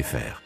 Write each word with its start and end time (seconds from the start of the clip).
francebleu.fr. 0.00 0.40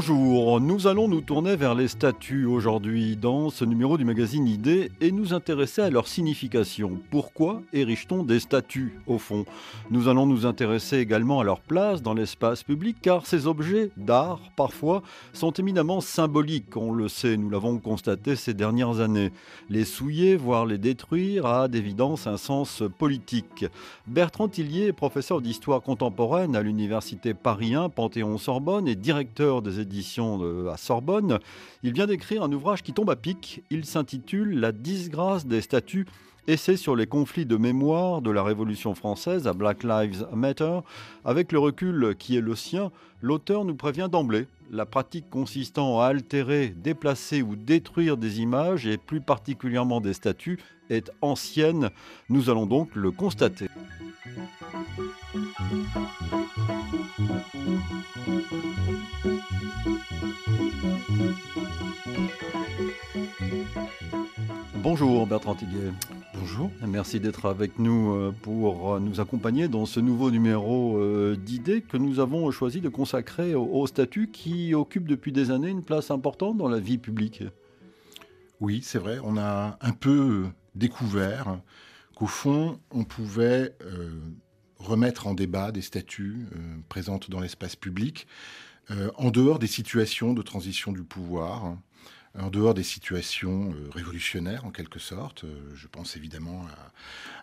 Bonjour, 0.00 0.62
nous 0.62 0.86
allons 0.86 1.08
nous 1.08 1.20
tourner 1.20 1.56
vers 1.56 1.74
les 1.74 1.86
statues 1.86 2.46
aujourd'hui 2.46 3.16
dans 3.16 3.50
ce 3.50 3.66
numéro 3.66 3.98
du 3.98 4.06
magazine 4.06 4.46
Idées 4.46 4.90
et 5.02 5.12
nous 5.12 5.34
intéresser 5.34 5.82
à 5.82 5.90
leur 5.90 6.08
signification. 6.08 6.98
Pourquoi 7.10 7.60
érige-t-on 7.74 8.22
des 8.22 8.40
statues 8.40 8.98
au 9.06 9.18
fond? 9.18 9.44
Nous 9.90 10.08
allons 10.08 10.24
nous 10.24 10.46
intéresser 10.46 10.96
également 11.00 11.40
à 11.40 11.44
leur 11.44 11.60
place 11.60 12.00
dans 12.00 12.14
l'espace 12.14 12.62
public 12.62 12.96
car 13.02 13.26
ces 13.26 13.46
objets 13.46 13.90
d'art 13.98 14.40
parfois 14.56 15.02
sont 15.34 15.52
éminemment 15.52 16.00
symboliques, 16.00 16.78
on 16.78 16.92
le 16.92 17.08
sait, 17.08 17.36
nous 17.36 17.50
l'avons 17.50 17.76
constaté 17.76 18.36
ces 18.36 18.54
dernières 18.54 19.00
années. 19.00 19.32
Les 19.68 19.84
souiller, 19.84 20.34
voire 20.34 20.64
les 20.64 20.78
détruire 20.78 21.44
a 21.44 21.68
d'évidence 21.68 22.26
un 22.26 22.38
sens 22.38 22.82
politique. 22.96 23.66
Bertrand 24.06 24.48
Tillier 24.48 24.94
professeur 24.94 25.42
d'histoire 25.42 25.82
contemporaine 25.82 26.56
à 26.56 26.62
l'université 26.62 27.34
Paris 27.34 27.74
1 27.74 27.90
Panthéon-Sorbonne 27.90 28.88
et 28.88 28.94
directeur 28.94 29.60
des 29.60 29.78
à 30.72 30.76
Sorbonne. 30.76 31.38
Il 31.82 31.92
vient 31.92 32.06
d'écrire 32.06 32.42
un 32.42 32.52
ouvrage 32.52 32.82
qui 32.82 32.92
tombe 32.92 33.10
à 33.10 33.16
pic. 33.16 33.62
Il 33.70 33.84
s'intitule 33.84 34.58
La 34.58 34.72
disgrâce 34.72 35.46
des 35.46 35.60
statues 35.60 36.06
Essai 36.46 36.76
sur 36.76 36.96
les 36.96 37.06
conflits 37.06 37.46
de 37.46 37.56
mémoire 37.56 38.22
de 38.22 38.30
la 38.30 38.42
Révolution 38.42 38.94
française 38.94 39.46
à 39.46 39.52
Black 39.52 39.84
Lives 39.84 40.26
Matter. 40.32 40.80
Avec 41.24 41.52
le 41.52 41.58
recul 41.58 42.16
qui 42.18 42.36
est 42.36 42.40
le 42.40 42.56
sien, 42.56 42.90
l'auteur 43.20 43.64
nous 43.64 43.74
prévient 43.74 44.08
d'emblée. 44.10 44.46
La 44.72 44.86
pratique 44.86 45.28
consistant 45.30 46.00
à 46.00 46.06
altérer, 46.06 46.68
déplacer 46.68 47.42
ou 47.42 47.56
détruire 47.56 48.16
des 48.16 48.40
images, 48.40 48.86
et 48.86 48.96
plus 48.96 49.20
particulièrement 49.20 50.00
des 50.00 50.12
statues, 50.12 50.58
est 50.88 51.10
ancienne. 51.20 51.90
Nous 52.28 52.50
allons 52.50 52.66
donc 52.66 52.94
le 52.94 53.10
constater. 53.10 53.68
Bonjour 64.82 65.26
Bertrand 65.26 65.54
Tiguier. 65.54 65.90
Bonjour. 66.34 66.70
Merci 66.86 67.20
d'être 67.20 67.46
avec 67.46 67.78
nous 67.78 68.14
euh, 68.14 68.34
pour 68.42 68.98
nous 68.98 69.20
accompagner 69.20 69.68
dans 69.68 69.86
ce 69.86 70.00
nouveau 70.00 70.30
numéro 70.30 70.96
euh, 70.98 71.36
d'idées 71.36 71.82
que 71.82 71.96
nous 71.96 72.18
avons 72.18 72.50
choisi 72.50 72.80
de 72.80 72.88
consacrer 72.88 73.54
au 73.54 73.86
statut 73.86 74.30
qui 74.30 74.74
occupe 74.74 75.06
depuis 75.06 75.32
des 75.32 75.50
années 75.50 75.68
une 75.68 75.84
place 75.84 76.10
importante 76.10 76.56
dans 76.56 76.68
la 76.68 76.80
vie 76.80 76.98
publique. 76.98 77.44
Oui, 78.60 78.80
c'est 78.82 78.98
vrai. 78.98 79.18
On 79.22 79.36
a 79.38 79.78
un 79.80 79.92
peu 79.92 80.46
découvert 80.74 81.58
qu'au 82.14 82.26
fond, 82.26 82.78
on 82.90 83.04
pouvait 83.04 83.74
euh, 83.82 84.20
remettre 84.80 85.28
en 85.28 85.34
débat 85.34 85.70
des 85.70 85.82
statuts 85.82 86.48
présentes 86.88 87.30
dans 87.30 87.40
l'espace 87.40 87.76
public 87.76 88.26
en 89.16 89.30
dehors 89.30 89.60
des 89.60 89.68
situations 89.68 90.32
de 90.32 90.42
transition 90.42 90.90
du 90.90 91.04
pouvoir 91.04 91.76
en 92.38 92.50
dehors 92.50 92.74
des 92.74 92.82
situations 92.82 93.72
euh, 93.72 93.90
révolutionnaires 93.90 94.64
en 94.64 94.70
quelque 94.70 94.98
sorte. 94.98 95.44
Euh, 95.44 95.72
je 95.74 95.88
pense 95.88 96.16
évidemment 96.16 96.66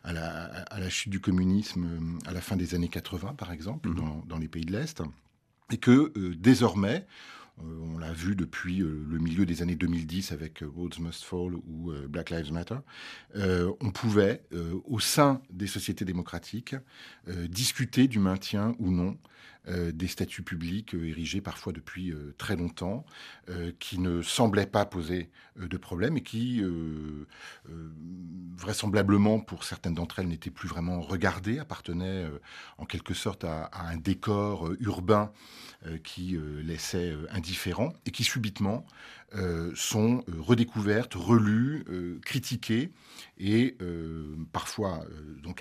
à, 0.03 0.13
la, 0.13 0.89
chute 0.89 1.11
du 1.11 1.19
communisme 1.19 1.85
euh, 1.85 2.29
à 2.29 2.33
la 2.33 2.41
fin 2.41 2.55
des 2.55 2.75
années 2.75 2.87
80 2.87 3.33
par 3.33 3.51
exemple, 3.51 3.89
mhm. 3.89 4.23
dans, 4.25 4.37
les 4.37 4.47
pays 4.47 4.65
de 4.65 4.71
l'Est, 4.71 5.01
et 5.71 5.77
que 5.77 6.13
désormais, 6.35 7.05
on 7.59 7.97
l'a 7.97 8.13
vu 8.13 8.35
depuis 8.35 8.77
le 8.77 9.19
milieu 9.19 9.45
des 9.45 9.61
années 9.61 9.75
2010 9.75 10.31
avec 10.31 10.61
Worlds 10.61 10.99
Must 10.99 11.23
Fall 11.23 11.55
ou 11.55 11.91
Black 12.07 12.29
Lives 12.29 12.53
Matter, 12.53 12.77
on 13.35 13.91
pouvait, 13.91 14.43
au 14.85 14.99
sein 14.99 15.41
des 15.49 15.67
sociétés 15.67 16.05
démocratiques, 16.05 16.75
discuter 17.49 18.07
du 18.07 18.19
maintien 18.19 18.75
ou 18.79 18.91
non 18.91 19.17
euh, 19.69 19.91
des 19.91 20.07
statuts 20.07 20.43
publics 20.43 20.95
euh, 20.95 21.09
érigés 21.09 21.41
parfois 21.41 21.73
depuis 21.73 22.11
euh, 22.11 22.33
très 22.37 22.55
longtemps, 22.55 23.05
qui 23.79 23.97
ne 23.97 24.21
semblaient 24.21 24.65
pas 24.65 24.85
poser 24.85 25.29
de 25.55 25.77
problème 25.77 26.17
et 26.17 26.21
qui, 26.21 26.61
vraisemblablement, 28.57 29.39
pour 29.39 29.63
certaines 29.63 29.93
d'entre 29.93 30.19
elles, 30.19 30.27
n'étaient 30.27 30.51
plus 30.51 30.67
vraiment 30.67 30.99
regardées, 30.99 31.57
appartenaient 31.57 32.25
en 32.77 32.85
quelque 32.85 33.13
sorte 33.13 33.45
à, 33.45 33.71
un 33.73 33.95
décor 33.95 34.73
urbain 34.81 35.31
qui 36.03 36.37
laissait 36.61 37.15
indifférent 37.31 37.93
et 38.05 38.11
qui 38.11 38.25
subitement 38.25 38.85
sont 39.75 40.23
redécouvertes, 40.39 41.13
relues, 41.13 41.85
critiquées 42.23 42.91
et 43.37 43.77
parfois 44.51 45.03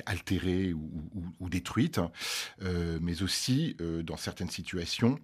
altérées 0.07 0.73
ou, 0.73 1.49
détruites, 1.49 2.01
mais 3.01 3.23
aussi 3.23 3.77
dans 4.05 4.17
certaines 4.17 4.51
situations, 4.51 5.19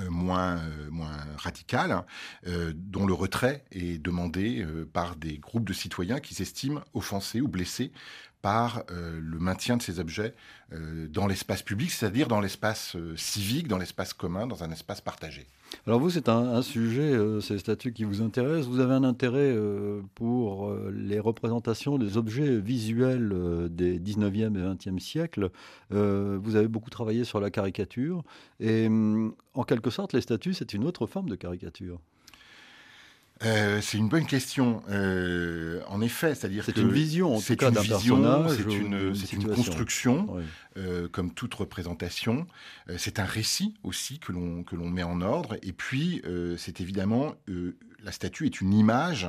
euh, 0.00 0.10
moins, 0.10 0.56
euh, 0.58 0.90
radicales, 1.36 2.04
euh, 2.46 2.72
dont 2.74 3.06
le 3.06 3.14
retrait 3.14 3.64
est 3.70 4.02
demandé 4.02 4.66
par 4.92 5.14
des 5.14 5.38
groupes 5.38 5.68
de 5.68 5.72
citoyens 5.72 6.18
qui 6.20 6.34
s'estiment 6.34 6.82
offensés 6.94 7.40
ou 7.40 7.48
blessés 7.48 7.92
par 8.42 8.84
le 8.90 9.38
maintien 9.38 9.78
de 9.78 9.82
ces 9.82 10.00
objets 10.00 10.34
dans 10.70 11.26
l'espace 11.26 11.62
public, 11.62 11.90
c'est-à-dire 11.90 12.28
dans 12.28 12.40
l'espace 12.40 12.94
civique, 13.16 13.68
dans 13.68 13.78
l'espace 13.78 14.12
commun, 14.12 14.46
dans 14.46 14.62
un 14.62 14.70
espace 14.70 15.00
partagé. 15.00 15.46
Alors 15.86 16.00
vous, 16.00 16.10
c'est 16.10 16.28
un, 16.28 16.62
sujet, 16.62 17.12
ces 17.40 17.58
statues 17.58 17.92
qui 17.92 18.04
vous 18.04 18.22
intéressent. 18.22 18.68
Vous 18.68 18.80
avez 18.80 18.94
un 18.94 19.04
intérêt 19.04 19.56
pour 20.14 20.72
les 20.92 21.20
représentations 21.20 21.98
des 21.98 22.16
objets 22.16 22.58
visuels 22.58 23.68
des 23.70 23.98
19e 23.98 24.56
et 24.56 24.74
20e 24.74 24.98
siècles. 24.98 25.50
vous 25.90 26.56
avez 26.56 26.68
beaucoup 26.68 26.90
travaillé 26.90 27.24
sur 27.24 27.40
la 27.40 27.50
caricature. 27.50 28.22
Et 28.60 28.86
hum, 28.86 29.34
en 29.54 29.64
quelque 29.64 29.90
sorte, 29.90 30.12
les 30.12 30.20
statues, 30.20 30.54
c'est 30.54 30.72
une 30.74 30.84
autre 30.84 31.06
forme 31.06 31.28
de 31.28 31.36
caricature. 31.36 32.00
Euh, 33.44 33.80
c'est 33.80 33.98
une 33.98 34.08
bonne 34.08 34.26
question. 34.26 34.82
Euh, 34.90 35.80
en 35.88 36.00
effet, 36.00 36.34
c'est-à-dire 36.34 36.64
que 36.64 36.72
c'est 36.72 36.80
une 36.80 36.92
vision, 36.92 37.36
en 37.36 37.40
tout 37.40 37.56
cas, 37.56 37.70
d'un 37.70 37.82
personnage. 37.82 38.50
C'est 38.56 38.74
une, 38.74 39.14
c'est 39.14 39.32
une 39.32 39.48
construction, 39.48 40.36
euh, 40.76 41.08
comme 41.08 41.32
toute 41.32 41.54
représentation. 41.54 42.46
c'est 42.96 43.18
un 43.18 43.24
récit 43.24 43.74
aussi 43.82 44.18
que 44.18 44.32
l'on 44.32 44.62
que 44.62 44.76
l'on 44.76 44.88
met 44.88 45.02
en 45.02 45.20
ordre. 45.20 45.56
Et 45.62 45.72
puis, 45.72 46.22
c'est 46.56 46.80
évidemment 46.80 47.34
la 48.04 48.12
statue 48.12 48.46
est 48.46 48.60
une 48.60 48.72
image 48.72 49.26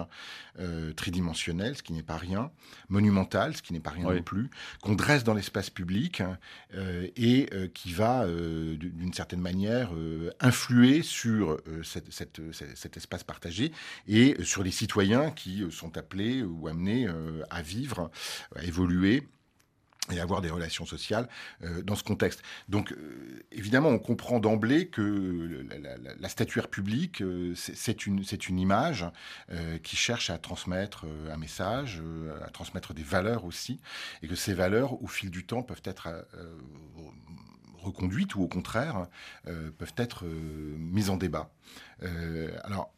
euh, 0.60 0.94
tridimensionnelle, 0.94 1.76
ce 1.76 1.84
qui 1.84 1.94
n'est 1.94 2.04
pas 2.04 2.18
rien, 2.18 2.52
monumentale, 2.90 3.56
ce 3.56 3.62
qui 3.62 3.74
n'est 3.74 3.80
pas 3.80 3.92
rien 3.92 4.14
non 4.14 4.22
plus, 4.22 4.50
qu'on 4.82 4.96
dresse 4.96 5.24
dans 5.24 5.34
l'espace 5.34 5.70
public 5.70 6.22
euh, 6.74 7.08
et 7.16 7.50
euh, 7.54 7.68
qui 7.68 7.94
va, 7.94 8.26
d'une 8.28 9.14
certaine 9.14 9.42
manière, 9.42 9.92
influer 10.40 11.02
sur 11.02 11.58
cet 11.84 12.98
espace 12.98 13.24
partagé 13.24 13.72
et 14.08 14.36
sur 14.44 14.64
les 14.64 14.72
citoyens 14.72 15.32
qui 15.32 15.64
sont 15.72 15.98
appelés 15.98 16.44
ou 16.44 16.68
amenés 16.68 17.08
à 17.50 17.62
vivre, 17.62 18.12
à 18.56 18.64
évoluer 18.64 19.28
et 20.12 20.20
avoir 20.20 20.42
des 20.42 20.50
relations 20.50 20.86
sociales 20.86 21.28
euh, 21.64 21.82
dans 21.82 21.96
ce 21.96 22.04
contexte. 22.04 22.42
Donc, 22.70 22.92
euh, 22.92 23.44
évidemment, 23.52 23.90
on 23.90 24.00
comprend 24.00 24.40
d'emblée 24.40 24.88
que 24.88 25.66
la, 26.20 26.30
statuaire 26.30 26.68
publique, 26.68 27.22
euh, 27.22 27.54
c'est 27.56 28.06
une, 28.06 28.24
une 28.50 28.60
image 28.60 29.06
qui 29.84 29.96
cherche 29.96 30.30
à 30.30 30.38
transmettre 30.38 31.06
un 31.32 31.38
message, 31.38 32.02
à 32.44 32.50
transmettre 32.50 32.94
des 32.94 33.04
valeurs 33.04 33.46
aussi, 33.46 33.80
et 34.22 34.28
que 34.28 34.36
ces 34.36 34.54
valeurs, 34.54 35.02
au 35.02 35.08
fil 35.08 35.32
du 35.32 35.46
temps, 35.46 35.64
peuvent 35.64 35.82
être 35.86 36.10
reconduites 37.82 38.36
ou 38.36 38.42
au 38.42 38.48
contraire 38.48 39.08
peuvent 39.44 39.94
être 39.98 40.26
mises 40.26 41.10
en 41.10 41.18
débat. 41.18 41.50
Alors, 42.64 42.92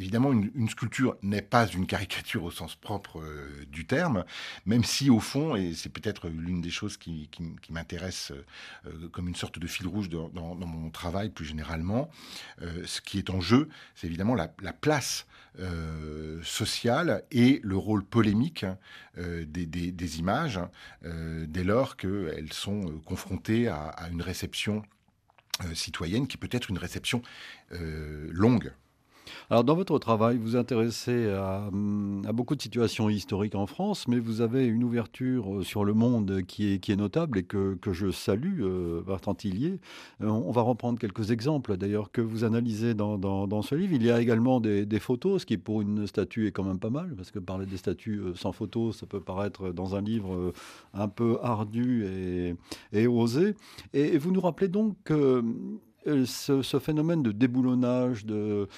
évidemment, 0.00 0.32
une, 0.32 0.68
sculpture 0.68 1.16
n'est 1.22 1.42
pas 1.42 1.66
une 1.66 1.86
caricature 1.86 2.44
au 2.44 2.50
sens 2.50 2.74
propre 2.74 3.20
euh, 3.20 3.64
du 3.70 3.86
terme, 3.86 4.24
même 4.66 4.84
si 4.84 5.10
au 5.10 5.20
fond, 5.20 5.56
et 5.56 5.74
c'est 5.74 5.88
peut-être 5.88 6.28
l'une 6.28 6.60
des 6.60 6.70
choses 6.70 6.96
qui, 6.96 7.28
m'intéresse 7.70 8.32
euh, 8.86 9.08
comme 9.10 9.28
une 9.28 9.34
sorte 9.34 9.58
de 9.58 9.66
fil 9.66 9.86
rouge 9.86 10.08
dans, 10.08 10.54
mon 10.54 10.90
travail 10.90 11.30
plus 11.30 11.44
généralement, 11.44 12.10
euh, 12.62 12.82
ce 12.86 13.00
qui 13.00 13.18
est 13.18 13.30
en 13.30 13.40
jeu, 13.40 13.68
c'est 13.94 14.06
évidemment 14.06 14.34
la, 14.34 14.48
place 14.80 15.26
sociale 16.44 17.24
et 17.32 17.60
le 17.64 17.76
rôle 17.76 18.04
polémique 18.04 18.64
des, 19.16 20.18
images 20.18 20.60
dès 21.02 21.64
lors 21.64 21.96
qu'elles 21.96 22.52
sont 22.52 23.00
confrontées 23.04 23.66
à, 23.66 24.08
une 24.12 24.22
réception 24.22 24.82
citoyenne 25.74 26.26
qui 26.26 26.36
peut 26.36 26.48
être 26.52 26.70
une 26.70 26.78
réception 26.78 27.22
longue. 27.70 28.72
Alors, 29.50 29.64
dans 29.64 29.74
votre 29.74 29.98
travail, 29.98 30.36
vous 30.36 30.48
vous 30.48 30.56
intéressez 30.56 31.28
à, 31.30 31.70
beaucoup 31.72 32.56
de 32.56 32.62
situations 32.62 33.10
historiques 33.10 33.54
en 33.54 33.66
France, 33.66 34.08
mais 34.08 34.18
vous 34.18 34.40
avez 34.40 34.66
une 34.66 34.84
ouverture 34.84 35.56
euh, 35.56 35.62
sur 35.62 35.84
le 35.84 35.92
monde 35.92 36.42
qui 36.46 36.72
est, 36.72 36.96
notable 36.96 37.38
et 37.38 37.42
que, 37.42 37.74
que 37.74 37.92
je 37.92 38.10
salue, 38.10 38.62
euh, 38.62 39.02
Bertrand 39.02 39.34
Tillier. 39.34 39.78
Euh, 40.22 40.28
on 40.28 40.50
va 40.50 40.62
reprendre 40.62 40.98
quelques 40.98 41.30
exemples, 41.30 41.76
d'ailleurs, 41.76 42.10
que 42.10 42.20
vous 42.20 42.44
analysez 42.44 42.94
dans, 42.94 43.18
dans, 43.18 43.62
ce 43.62 43.74
livre. 43.74 43.92
Il 43.94 44.02
y 44.02 44.10
a 44.10 44.20
également 44.20 44.60
des, 44.60 44.98
photos, 44.98 45.42
ce 45.42 45.46
qui 45.46 45.58
pour 45.58 45.82
une 45.82 46.06
statue 46.06 46.46
est 46.46 46.52
quand 46.52 46.64
même 46.64 46.78
pas 46.78 46.90
mal, 46.90 47.14
parce 47.16 47.30
que 47.30 47.38
parler 47.38 47.66
des 47.66 47.76
statues 47.76 48.22
sans 48.34 48.52
photos, 48.52 48.96
ça 48.98 49.06
peut 49.06 49.20
paraître 49.20 49.70
dans 49.70 49.94
un 49.94 50.00
livre 50.00 50.52
un 50.94 51.08
peu 51.08 51.38
ardu 51.42 52.04
et, 52.06 52.54
et 52.92 53.06
osé. 53.06 53.54
Et 53.92 54.18
vous 54.18 54.32
nous 54.32 54.40
rappelez 54.40 54.68
donc 54.68 54.96
que 55.04 55.44
euh, 56.08 56.24
ce, 56.26 56.78
phénomène 56.78 57.22
de 57.22 57.32
déboulonnage, 57.32 58.24
de, 58.24 58.68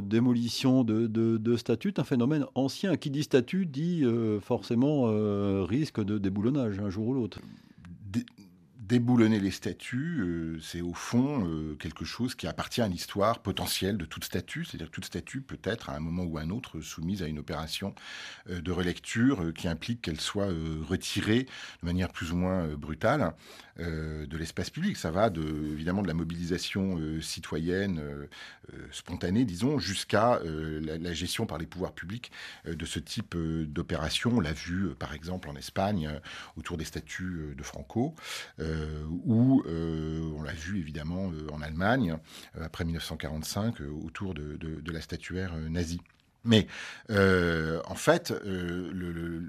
démolition 0.00 0.84
de, 0.84 1.06
de, 1.06 1.56
statues, 1.56 1.94
un 1.96 2.04
phénomène 2.04 2.46
ancien. 2.54 2.96
Qui 2.96 3.10
dit 3.10 3.22
statut 3.22 3.66
dit 3.66 4.02
euh, 4.04 4.40
forcément 4.40 5.04
euh, 5.06 5.64
risque 5.68 6.02
de 6.02 6.18
déboulonnage 6.18 6.78
un 6.78 6.90
jour 6.90 7.08
ou 7.08 7.14
l'autre 7.14 7.40
déboulonner 8.90 9.38
les 9.38 9.52
statues, 9.52 10.18
euh, 10.20 10.58
c'est 10.60 10.80
au 10.80 10.94
fond 10.94 11.46
euh, 11.46 11.76
quelque 11.76 12.04
chose 12.04 12.34
qui 12.34 12.48
appartient 12.48 12.82
à 12.82 12.88
l'histoire 12.88 13.38
potentielle 13.38 13.96
de 13.96 14.04
toute 14.04 14.24
statue. 14.24 14.64
C'est-à-dire 14.64 14.88
que 14.88 14.94
toute 14.96 15.04
statue 15.04 15.42
peut 15.42 15.60
être 15.62 15.90
à 15.90 15.94
un 15.94 16.00
moment 16.00 16.24
ou 16.24 16.38
à 16.38 16.40
un 16.40 16.50
autre 16.50 16.80
soumise 16.80 17.22
à 17.22 17.28
une 17.28 17.38
opération 17.38 17.94
euh, 18.48 18.60
de 18.60 18.72
relecture 18.72 19.52
qui 19.54 19.68
implique 19.68 20.02
qu'elle 20.02 20.20
soit 20.20 20.48
retirée 20.88 21.44
de 21.44 21.86
manière 21.86 22.08
plus 22.08 22.32
ou 22.32 22.36
moins 22.36 22.66
brutale 22.74 23.32
de 23.78 24.36
l'espace 24.36 24.68
public. 24.68 24.96
Ça 24.98 25.10
va 25.10 25.30
de, 25.30 25.40
évidemment 25.72 26.02
de 26.02 26.08
la 26.08 26.12
mobilisation 26.12 26.98
citoyenne 27.22 28.02
spontanée, 28.90 29.46
disons, 29.46 29.78
jusqu'à 29.78 30.38
la, 30.44 31.14
gestion 31.14 31.46
par 31.46 31.56
les 31.56 31.66
pouvoirs 31.66 31.92
publics 31.92 32.30
de 32.66 32.84
ce 32.84 32.98
type 32.98 33.34
d'opération. 33.36 34.32
On 34.34 34.40
l'a 34.40 34.52
vu 34.52 34.90
par 34.98 35.14
exemple 35.14 35.48
en 35.48 35.56
Espagne 35.56 36.10
autour 36.58 36.76
des 36.76 36.84
statues 36.84 37.54
de 37.56 37.62
Franco. 37.62 38.14
Ou 39.26 39.62
euh, 39.66 40.32
on 40.36 40.42
l'a 40.42 40.52
vu 40.52 40.78
évidemment 40.78 41.30
euh, 41.32 41.48
en 41.52 41.60
Allemagne 41.62 42.16
après 42.60 42.84
1945 42.84 43.80
autour 44.04 44.34
de 44.34 44.92
la 44.92 45.00
statuaire 45.00 45.54
nazie. 45.68 46.00
Mais 46.44 46.66
euh, 47.10 47.80
en 47.86 47.94
fait, 47.94 48.30
euh, 48.30 49.46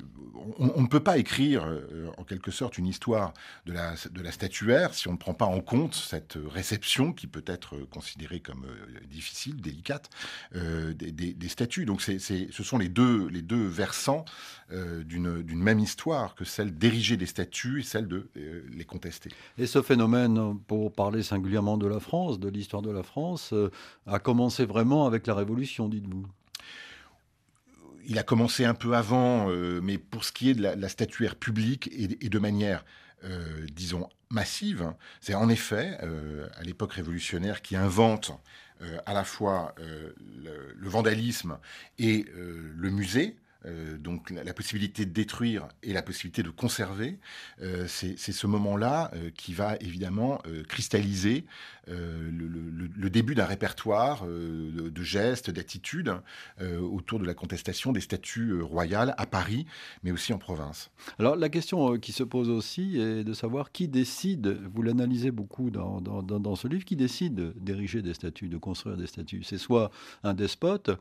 on, 0.59 0.81
ne 0.81 0.87
peut 0.87 0.99
pas 0.99 1.17
écrire 1.17 1.63
euh, 1.65 2.11
en 2.17 2.23
quelque 2.23 2.51
sorte 2.51 2.77
une 2.77 2.87
histoire 2.87 3.33
de 3.65 3.73
la, 3.73 4.31
statuaire 4.31 4.93
si 4.93 5.07
on 5.07 5.13
ne 5.13 5.17
prend 5.17 5.33
pas 5.33 5.45
en 5.45 5.61
compte 5.61 5.95
cette 5.95 6.37
réception 6.49 7.13
qui 7.13 7.27
peut 7.27 7.43
être 7.47 7.77
considérée 7.89 8.41
comme 8.41 8.65
difficile, 9.09 9.61
délicate, 9.61 10.09
des, 10.53 11.49
statues. 11.49 11.85
Donc 11.85 12.01
ce 12.01 12.63
sont 12.63 12.77
les 12.77 12.89
deux 12.89 13.67
versants 13.67 14.25
d'une, 14.69 15.43
même 15.53 15.79
histoire 15.79 16.35
que 16.35 16.45
celle 16.45 16.77
d'ériger 16.77 17.15
des 17.15 17.25
statues 17.25 17.81
et 17.81 17.83
celle 17.83 18.07
de 18.07 18.29
les 18.35 18.85
contester. 18.85 19.29
Et 19.57 19.67
ce 19.67 19.81
phénomène, 19.81 20.57
pour 20.67 20.91
parler 20.91 21.23
singulièrement 21.23 21.77
de 21.77 21.87
la 21.87 21.99
France, 21.99 22.39
de 22.39 22.49
l'histoire 22.49 22.81
de 22.81 22.91
la 22.91 23.03
France, 23.03 23.53
a 24.07 24.19
commencé 24.19 24.65
vraiment 24.65 25.05
avec 25.05 25.27
la 25.27 25.35
Révolution, 25.35 25.87
dites-vous? 25.87 26.27
Il 28.07 28.19
a 28.19 28.23
commencé 28.23 28.65
un 28.65 28.73
peu 28.73 28.93
avant, 28.93 29.49
euh, 29.49 29.79
mais 29.81 29.97
pour 29.97 30.23
ce 30.23 30.31
qui 30.31 30.49
est 30.49 30.53
de 30.53 30.61
la, 30.61 30.89
statuaire 30.89 31.35
publique 31.35 31.89
et, 31.93 32.29
de 32.29 32.39
manière, 32.39 32.85
euh, 33.23 33.65
disons, 33.73 34.09
massive, 34.29 34.81
hein, 34.81 34.95
c'est 35.19 35.33
en 35.33 35.49
effet, 35.49 35.97
euh, 36.03 36.47
à 36.55 36.63
l'époque 36.63 36.93
révolutionnaire, 36.93 37.61
qui 37.61 37.75
invente 37.75 38.31
à 39.05 39.13
la 39.13 39.23
fois 39.23 39.75
le, 39.77 40.89
vandalisme 40.89 41.59
et 41.99 42.25
le 42.33 42.89
musée, 42.89 43.35
donc 43.99 44.31
la, 44.31 44.55
possibilité 44.55 45.05
de 45.05 45.11
détruire 45.11 45.67
et 45.83 45.93
la 45.93 46.01
possibilité 46.01 46.41
de 46.41 46.49
conserver, 46.49 47.19
c'est 47.85 48.17
ce 48.17 48.47
moment-là 48.47 49.11
qui 49.35 49.53
va 49.53 49.75
évidemment 49.81 50.41
cristalliser 50.67 51.45
le, 51.87 53.09
début 53.09 53.35
d'un 53.35 53.45
répertoire 53.45 54.25
de, 54.25 55.03
gestes, 55.03 55.49
d'attitudes 55.49 56.13
autour 56.61 57.19
de 57.19 57.25
la 57.25 57.33
contestation 57.33 57.91
des 57.91 57.99
statuts 57.99 58.61
royales 58.61 59.13
à 59.17 59.25
Paris, 59.25 59.65
mais 60.03 60.11
aussi 60.11 60.31
en 60.31 60.37
province. 60.37 60.91
Alors 61.19 61.35
la 61.35 61.49
question 61.49 61.97
qui 61.97 62.11
se 62.11 62.23
pose 62.23 62.49
aussi 62.49 62.99
est 62.99 63.23
de 63.23 63.33
savoir 63.33 63.71
qui 63.71 63.87
décide, 63.87 64.59
vous 64.73 64.81
l'analysez 64.81 65.31
beaucoup 65.31 65.69
dans, 65.69 66.01
dans, 66.01 66.55
ce 66.55 66.67
livre, 66.67 66.85
qui 66.85 66.95
décide 66.95 67.53
d'ériger 67.57 68.01
des 68.01 68.13
statues, 68.13 68.49
de 68.49 68.57
construire 68.57 68.97
des 68.97 69.07
statues. 69.07 69.43
C'est 69.43 69.57
soit 69.57 69.91
un 70.23 70.33
despote, 70.33 70.91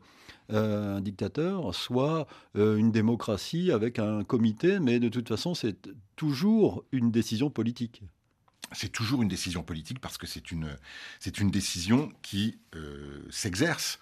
un 0.49 1.01
dictateur, 1.01 1.73
soit 1.73 2.27
euh, 2.55 2.77
une 2.77 2.91
démocratie 2.91 3.71
avec 3.71 3.99
un 3.99 4.23
comité, 4.23 4.79
mais 4.79 4.99
de 4.99 5.09
toute 5.09 5.27
façon, 5.27 5.53
c'est 5.53 5.89
toujours 6.15 6.83
une 6.91 7.11
décision 7.11 7.49
politique. 7.49 8.03
C'est 8.73 8.91
toujours 8.91 9.21
une 9.21 9.27
décision 9.27 9.63
politique 9.63 9.99
parce 9.99 10.17
que 10.17 10.27
c'est 10.27 10.51
une, 10.51 10.77
décision 11.51 12.11
qui 12.21 12.57
euh, 12.75 13.21
s'exerce 13.29 13.99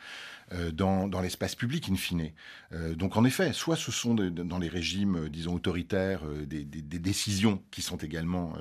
dans, 0.74 1.08
dans 1.08 1.22
l'espace 1.22 1.56
public, 1.56 1.90
in 1.90 1.96
fine. 1.96 2.32
Euh, 2.72 2.94
donc 2.96 3.18
en 3.18 3.26
effet, 3.26 3.52
soit 3.54 3.76
ce 3.76 3.92
sont 3.92 4.14
dans 4.14 4.60
les 4.60 4.68
régimes, 4.68 5.16
euh, 5.16 5.30
disons, 5.30 5.56
autoritaires, 5.56 6.22
des, 6.46 6.64
décisions 6.64 7.64
qui 7.72 7.82
sont 7.82 7.98
également, 7.98 8.54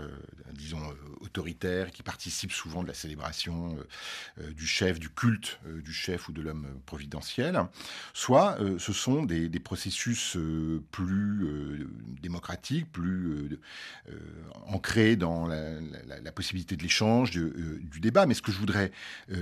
disons, 0.52 0.80
autoritaires, 1.20 1.90
qui 1.90 2.02
participent 2.02 2.52
souvent 2.52 2.82
de 2.82 2.88
la 2.88 2.94
célébration 2.94 3.76
du 4.54 4.66
chef, 4.66 5.00
du 5.00 5.10
culte 5.10 5.58
du 5.66 5.92
chef 5.92 6.28
ou 6.28 6.32
de 6.32 6.40
l'homme 6.40 6.68
providentiel, 6.86 7.60
soit 8.14 8.58
ce 8.78 8.92
sont 8.92 9.24
des, 9.24 9.48
processus 9.58 10.38
plus 10.92 11.88
démocratiques, 12.22 12.90
plus 12.92 13.58
ancrés 14.66 15.16
dans 15.16 15.46
la, 15.46 15.80
la 16.22 16.32
possibilité 16.32 16.76
de 16.76 16.82
l'échange, 16.82 17.32
du 17.32 18.00
débat. 18.00 18.26
Mais 18.26 18.34
ce 18.34 18.42
que 18.42 18.52
je 18.52 18.58
voudrais 18.58 18.92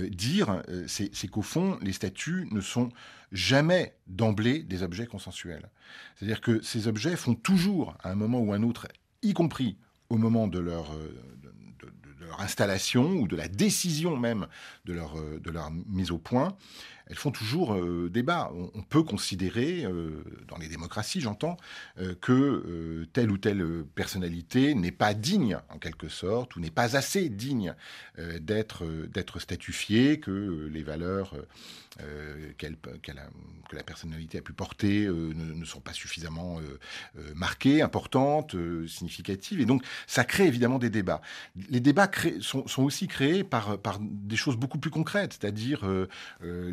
dire, 0.09 0.63
c'est 0.87 1.27
qu'au 1.27 1.43
fond, 1.43 1.77
les 1.81 1.93
statuts 1.93 2.36
ne 2.51 2.61
sont 2.61 2.89
jamais 3.31 3.95
d'emblée 4.07 4.63
des 4.63 4.83
objets 4.83 5.07
consensuels. 5.07 5.69
C'est-à-dire 6.15 6.41
que 6.41 6.61
ces 6.61 6.87
objets 6.87 7.15
font 7.15 7.35
toujours, 7.35 7.95
à 8.03 8.11
un 8.11 8.15
moment 8.15 8.39
ou 8.39 8.53
à 8.53 8.55
un 8.55 8.63
autre, 8.63 8.87
y 9.21 9.33
compris 9.33 9.77
au 10.09 10.17
moment 10.17 10.47
de 10.47 10.59
leur, 10.59 10.93
euh, 10.93 11.09
installation 12.39 13.13
ou 13.13 13.27
de 13.27 13.35
la 13.35 13.47
décision 13.47 14.17
même 14.17 14.47
de 14.85 14.93
euh, 14.93 15.39
de 15.39 15.49
leur 15.49 15.71
mise 15.71 16.11
au 16.11 16.17
point, 16.17 16.55
elles 17.09 17.17
font 17.17 17.31
toujours 17.31 17.73
euh, 17.73 18.09
débat. 18.09 18.51
On, 18.73 18.81
peut 18.81 19.03
considérer, 19.03 19.85
euh, 19.85 20.23
dans 20.47 20.57
les 20.57 20.67
démocraties 20.67 21.21
j'entends, 21.21 21.57
que 22.21 23.05
telle 23.13 23.31
ou 23.31 23.37
telle 23.37 23.83
personnalité 23.95 24.75
n'est 24.75 24.91
pas 24.91 25.13
digne, 25.13 25.57
en 25.69 25.77
quelque 25.77 26.09
sorte, 26.09 26.55
ou 26.55 26.59
n'est 26.59 26.71
pas 26.71 26.95
assez 26.95 27.29
digne 27.29 27.73
d'être 28.39 28.85
d'être 29.07 29.39
statufiée, 29.39 30.19
que 30.19 30.69
les 30.71 30.83
valeurs 30.83 31.35
qu'elle, 32.57 32.77
que 32.77 33.75
la 33.75 33.83
personnalité 33.83 34.37
a 34.37 34.41
pu 34.41 34.53
porter 34.53 35.07
ne, 35.07 35.65
sont 35.65 35.81
pas 35.81 35.93
suffisamment 35.93 36.59
marquées, 37.35 37.81
importantes, 37.81 38.55
significatives. 38.87 39.59
Et 39.59 39.65
donc 39.65 39.83
ça 40.05 40.23
crée 40.23 40.47
évidemment 40.47 40.79
des 40.79 40.89
débats. 40.89 41.21
Les 41.69 41.79
débats 41.79 42.09
sont, 42.41 42.65
aussi 42.83 43.07
créés 43.07 43.43
par, 43.43 43.77
par 43.79 43.99
des 43.99 44.35
choses 44.35 44.55
beaucoup 44.55 44.77
plus 44.77 44.91
concrètes, 44.91 45.37
c'est-à-dire 45.39 45.85
euh, 45.85 46.07
euh, 46.43 46.71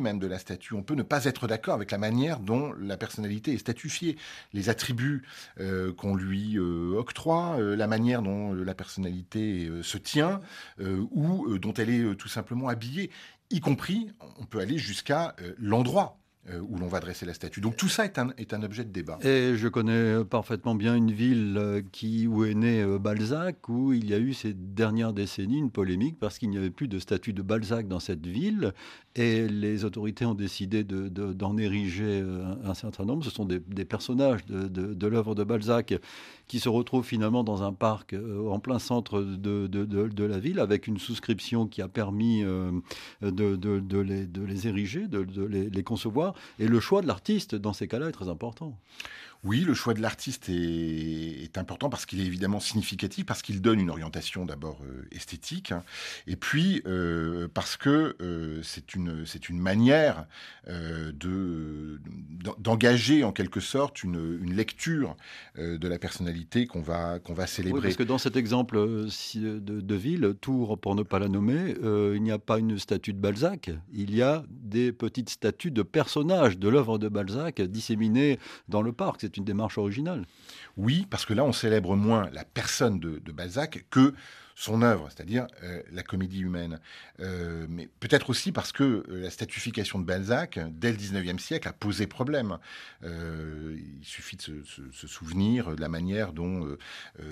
même 0.00 0.18
de 0.18 0.26
la 0.26 0.38
statue. 0.38 0.74
On 0.74 0.82
peut 0.82 0.94
ne 0.94 1.02
pas 1.02 1.24
être 1.24 1.46
d'accord 1.46 1.74
avec 1.74 1.90
la 1.90 1.98
manière 1.98 2.40
dont 2.40 2.72
la 2.72 2.96
personnalité 2.96 3.52
est 3.52 3.58
statufiée, 3.58 4.16
les 4.52 4.68
attributs 4.68 5.22
euh, 5.60 5.92
qu'on 5.92 6.14
lui 6.14 6.58
octroie, 6.58 7.58
la 7.60 7.86
manière 7.86 8.22
dont 8.22 8.52
la 8.52 8.74
personnalité 8.74 9.70
se 9.82 9.98
tient 9.98 10.40
ou 10.80 11.58
dont 11.58 11.74
elle 11.74 11.90
est 11.90 12.14
tout 12.16 12.28
simplement 12.28 12.68
habillée. 12.68 13.10
Y 13.50 13.60
compris, 13.60 14.10
on 14.38 14.44
peut 14.44 14.60
aller 14.60 14.78
jusqu'à 14.78 15.34
l'endroit 15.58 16.18
euh, 16.50 16.60
où 16.60 16.78
l'on 16.78 16.86
va 16.86 17.00
dresser 17.00 17.26
la 17.26 17.34
statue. 17.34 17.60
Donc 17.60 17.76
tout 17.76 17.88
ça 17.88 18.04
est 18.04 18.18
un, 18.18 18.30
est 18.38 18.54
un 18.54 18.62
objet 18.62 18.84
de 18.84 18.90
débat. 18.90 19.18
Et 19.22 19.56
je 19.56 19.68
connais 19.68 20.24
parfaitement 20.24 20.74
bien 20.74 20.94
une 20.94 21.10
ville 21.10 21.56
euh, 21.58 21.82
qui, 21.92 22.26
où 22.26 22.44
est 22.44 22.54
né 22.54 22.82
euh, 22.82 22.98
Balzac, 22.98 23.68
où 23.68 23.92
il 23.92 24.08
y 24.08 24.14
a 24.14 24.18
eu 24.18 24.32
ces 24.32 24.54
dernières 24.54 25.12
décennies 25.12 25.58
une 25.58 25.70
polémique 25.70 26.18
parce 26.18 26.38
qu'il 26.38 26.50
n'y 26.50 26.56
avait 26.56 26.70
plus 26.70 26.88
de 26.88 26.98
statue 26.98 27.32
de 27.32 27.42
Balzac 27.42 27.88
dans 27.88 28.00
cette 28.00 28.26
ville 28.26 28.72
et 29.14 29.48
les 29.48 29.84
autorités 29.84 30.24
ont 30.24 30.34
décidé 30.34 30.84
d'en 30.84 31.54
de, 31.54 31.60
ériger 31.60 32.24
un, 32.64 32.74
certain 32.74 33.04
nombre. 33.04 33.24
Ce 33.24 33.30
sont 33.30 33.44
des, 33.44 33.58
personnages 33.84 34.46
de, 34.46 34.68
de 34.68 35.06
l'œuvre 35.06 35.34
de 35.34 35.42
Balzac 35.42 35.94
qui 36.46 36.60
se 36.60 36.68
retrouvent 36.68 37.04
finalement 37.04 37.42
dans 37.42 37.62
un 37.62 37.72
parc 37.72 38.14
en 38.14 38.60
plein 38.60 38.78
centre 38.78 39.20
de, 39.20 40.24
la 40.24 40.38
ville 40.38 40.60
avec 40.60 40.86
une 40.86 40.98
souscription 40.98 41.66
qui 41.66 41.82
a 41.82 41.88
permis 41.88 42.42
de, 42.42 44.00
les, 44.02 44.26
les 44.26 44.68
ériger, 44.68 45.08
de, 45.08 45.26
les, 45.44 45.68
les 45.68 45.82
concevoir. 45.82 46.34
Et 46.58 46.66
le 46.66 46.80
choix 46.80 47.02
de 47.02 47.06
l'artiste, 47.06 47.54
dans 47.54 47.72
ces 47.72 47.88
cas-là, 47.88 48.08
est 48.08 48.12
très 48.12 48.28
important. 48.28 48.78
Oui, 49.44 49.60
le 49.60 49.72
choix 49.72 49.94
de 49.94 50.02
l'artiste 50.02 50.48
est, 50.48 51.56
important 51.56 51.88
parce 51.88 52.06
qu'il 52.06 52.20
est 52.20 52.24
évidemment 52.24 52.60
significatif, 52.60 53.24
parce 53.24 53.42
qu'il 53.42 53.60
donne 53.60 53.80
une 53.80 53.90
orientation 53.90 54.44
d'abord 54.44 54.80
euh, 54.84 55.06
esthétique, 55.10 55.72
hein, 55.72 55.82
et 56.26 56.36
puis 56.36 56.82
euh, 56.86 57.48
parce 57.52 57.76
que 57.76 58.16
euh, 58.20 58.60
c'est 58.62 58.94
une, 58.94 59.24
une 59.48 59.58
manière 59.58 60.26
de, 60.68 61.98
d'engager 62.58 63.24
en 63.24 63.32
quelque 63.32 63.60
sorte 63.60 64.02
une, 64.02 64.38
une 64.42 64.54
lecture 64.54 65.16
de 65.56 65.88
la 65.88 65.98
personnalité 65.98 66.66
qu'on 66.66 66.82
va, 66.82 67.18
qu'on 67.20 67.32
va 67.32 67.46
célébrer. 67.46 67.78
Oui, 67.78 67.82
parce 67.82 67.96
que 67.96 68.02
dans 68.02 68.18
cet 68.18 68.36
exemple 68.36 68.76
de, 68.76 69.58
de 69.60 69.94
ville, 69.94 70.34
Tours 70.42 70.78
pour 70.78 70.94
ne 70.94 71.02
pas 71.02 71.18
la 71.18 71.28
nommer, 71.28 71.74
il 71.82 72.22
n'y 72.22 72.30
a 72.30 72.38
pas 72.38 72.58
une 72.58 72.78
statue 72.78 73.14
de 73.14 73.18
Balzac, 73.18 73.70
il 73.94 74.14
y 74.14 74.20
a 74.20 74.44
des 74.50 74.92
petites 74.92 75.30
statues 75.30 75.70
de 75.70 75.82
personnages 75.82 76.58
de 76.58 76.68
l'œuvre 76.68 76.98
de 76.98 77.08
Balzac 77.08 77.62
disséminées 77.62 78.38
dans 78.68 78.82
le 78.82 78.92
parc 78.92 79.27
c'est 79.28 79.36
une 79.36 79.44
démarche 79.44 79.76
originale. 79.76 80.24
Oui, 80.78 81.06
parce 81.10 81.26
que 81.26 81.34
là, 81.34 81.44
on 81.44 81.52
célèbre 81.52 81.94
moins 81.96 82.30
la 82.32 82.44
personne 82.44 82.98
de, 82.98 83.20
Balzac 83.30 83.84
que 83.90 84.14
son 84.58 84.82
œuvre, 84.82 85.08
c'est-à-dire 85.08 85.46
euh, 85.62 85.80
la 85.92 86.02
comédie 86.02 86.40
humaine. 86.40 86.80
Euh, 87.20 87.66
mais 87.68 87.88
peut-être 88.00 88.28
aussi 88.28 88.50
parce 88.50 88.72
que 88.72 88.82
euh, 88.82 89.04
la 89.22 89.30
statification 89.30 90.00
de 90.00 90.04
Balzac, 90.04 90.58
dès 90.72 90.90
le 90.90 90.98
19e 90.98 91.38
siècle, 91.38 91.68
a 91.68 91.72
posé 91.72 92.08
problème. 92.08 92.58
il 93.04 94.00
suffit 94.02 94.36
de 94.36 94.42
se, 94.42 95.06
souvenir 95.06 95.76
de 95.76 95.80
la 95.80 95.88
manière 95.88 96.32
dont 96.32 96.76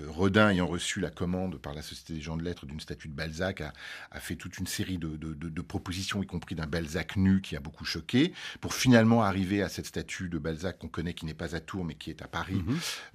Redin, 0.08 0.50
ayant 0.50 0.66
reçu 0.66 1.00
la 1.00 1.10
commande 1.10 1.58
par 1.58 1.74
la 1.74 1.82
Société 1.82 2.14
des 2.14 2.20
gens 2.20 2.36
de 2.36 2.44
lettres 2.44 2.64
d'une 2.64 2.80
statue 2.80 3.08
de 3.08 3.14
Balzac, 3.14 3.60
a, 3.60 4.20
fait 4.20 4.36
toute 4.36 4.58
une 4.58 4.66
série 4.66 4.98
de, 4.98 5.60
propositions, 5.62 6.22
y 6.22 6.26
compris 6.26 6.54
d'un 6.54 6.66
Balzac 6.66 7.16
nu 7.16 7.40
qui 7.40 7.56
a 7.56 7.60
beaucoup 7.60 7.84
choqué, 7.84 8.32
pour 8.60 8.74
finalement 8.74 9.22
arriver 9.22 9.62
à 9.62 9.68
cette 9.68 9.86
statue 9.86 10.28
de 10.28 10.38
Balzac 10.38 10.78
qu'on 10.78 10.88
connaît, 10.88 11.14
qui 11.14 11.26
n'est 11.26 11.34
pas 11.34 11.56
à 11.56 11.60
Tours, 11.60 11.84
mais 11.84 11.94
qui 11.94 12.10
est 12.10 12.22
à 12.22 12.28
Paris, 12.28 12.62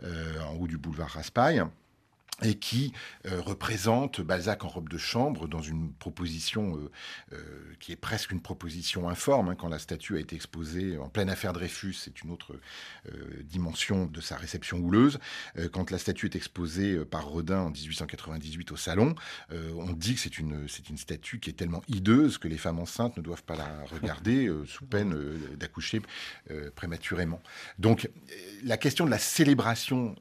mm-hmm. 0.04 0.42
en 0.42 0.56
haut 0.56 0.68
du 0.68 0.78
boulevard 0.78 1.10
Raspail 1.10 1.66
et 2.44 2.56
qui 2.56 2.94
euh, 3.28 3.40
représente 3.42 4.22
Balzac 4.22 4.64
en 4.64 4.68
robe 4.68 4.90
de 4.90 4.98
chambre 4.98 5.48
dans 5.48 5.62
une 5.62 5.94
proposition 5.94 6.76
euh, 6.76 6.92
euh, 7.34 7.38
qui 7.80 7.92
est 7.92 7.98
presque 7.98 8.32
une 8.32 8.42
proposition 8.42 9.10
informe. 9.10 9.50
Hein, 9.50 9.56
quand 9.56 9.70
la 9.70 9.80
statue 9.80 10.18
a 10.18 10.20
été 10.20 10.36
exposée 10.36 10.98
en 10.98 11.10
pleine 11.10 11.30
affaire 11.30 11.54
Dreyfus, 11.54 11.94
c'est 11.94 12.22
une 12.24 12.32
autre 12.32 12.60
dimension 13.44 14.06
de 14.06 14.22
sa 14.22 14.36
réception 14.36 14.80
houleuse. 14.80 15.20
quand 15.72 15.92
la 15.92 15.98
statue 15.98 16.28
est 16.28 16.36
exposée 16.36 17.04
par 17.06 17.26
Rodin 17.26 17.60
en 17.60 17.70
1898 17.70 18.72
au 18.72 18.78
Salon, 18.78 19.16
on 19.50 19.92
dit 19.94 20.16
que 20.16 20.20
c'est 20.20 20.38
une, 20.38 20.68
c'est 20.68 20.90
une 20.90 20.98
statue 20.98 21.40
qui 21.40 21.50
est 21.50 21.54
tellement 21.54 21.82
hideuse 21.88 22.38
que 22.38 22.48
les 22.48 22.58
femmes 22.58 22.80
enceintes 22.80 23.18
ne 23.18 23.22
doivent 23.22 23.44
pas 23.44 23.56
la 23.56 23.86
regarder 23.86 24.52
sous 24.68 24.86
peine 24.86 25.16
d'accoucher 25.58 26.02
prématurément. 26.76 27.42
Donc 27.80 28.10
la 28.64 28.78
question 28.78 29.06
de 29.06 29.12
la 29.12 29.20
célébration 29.20 30.16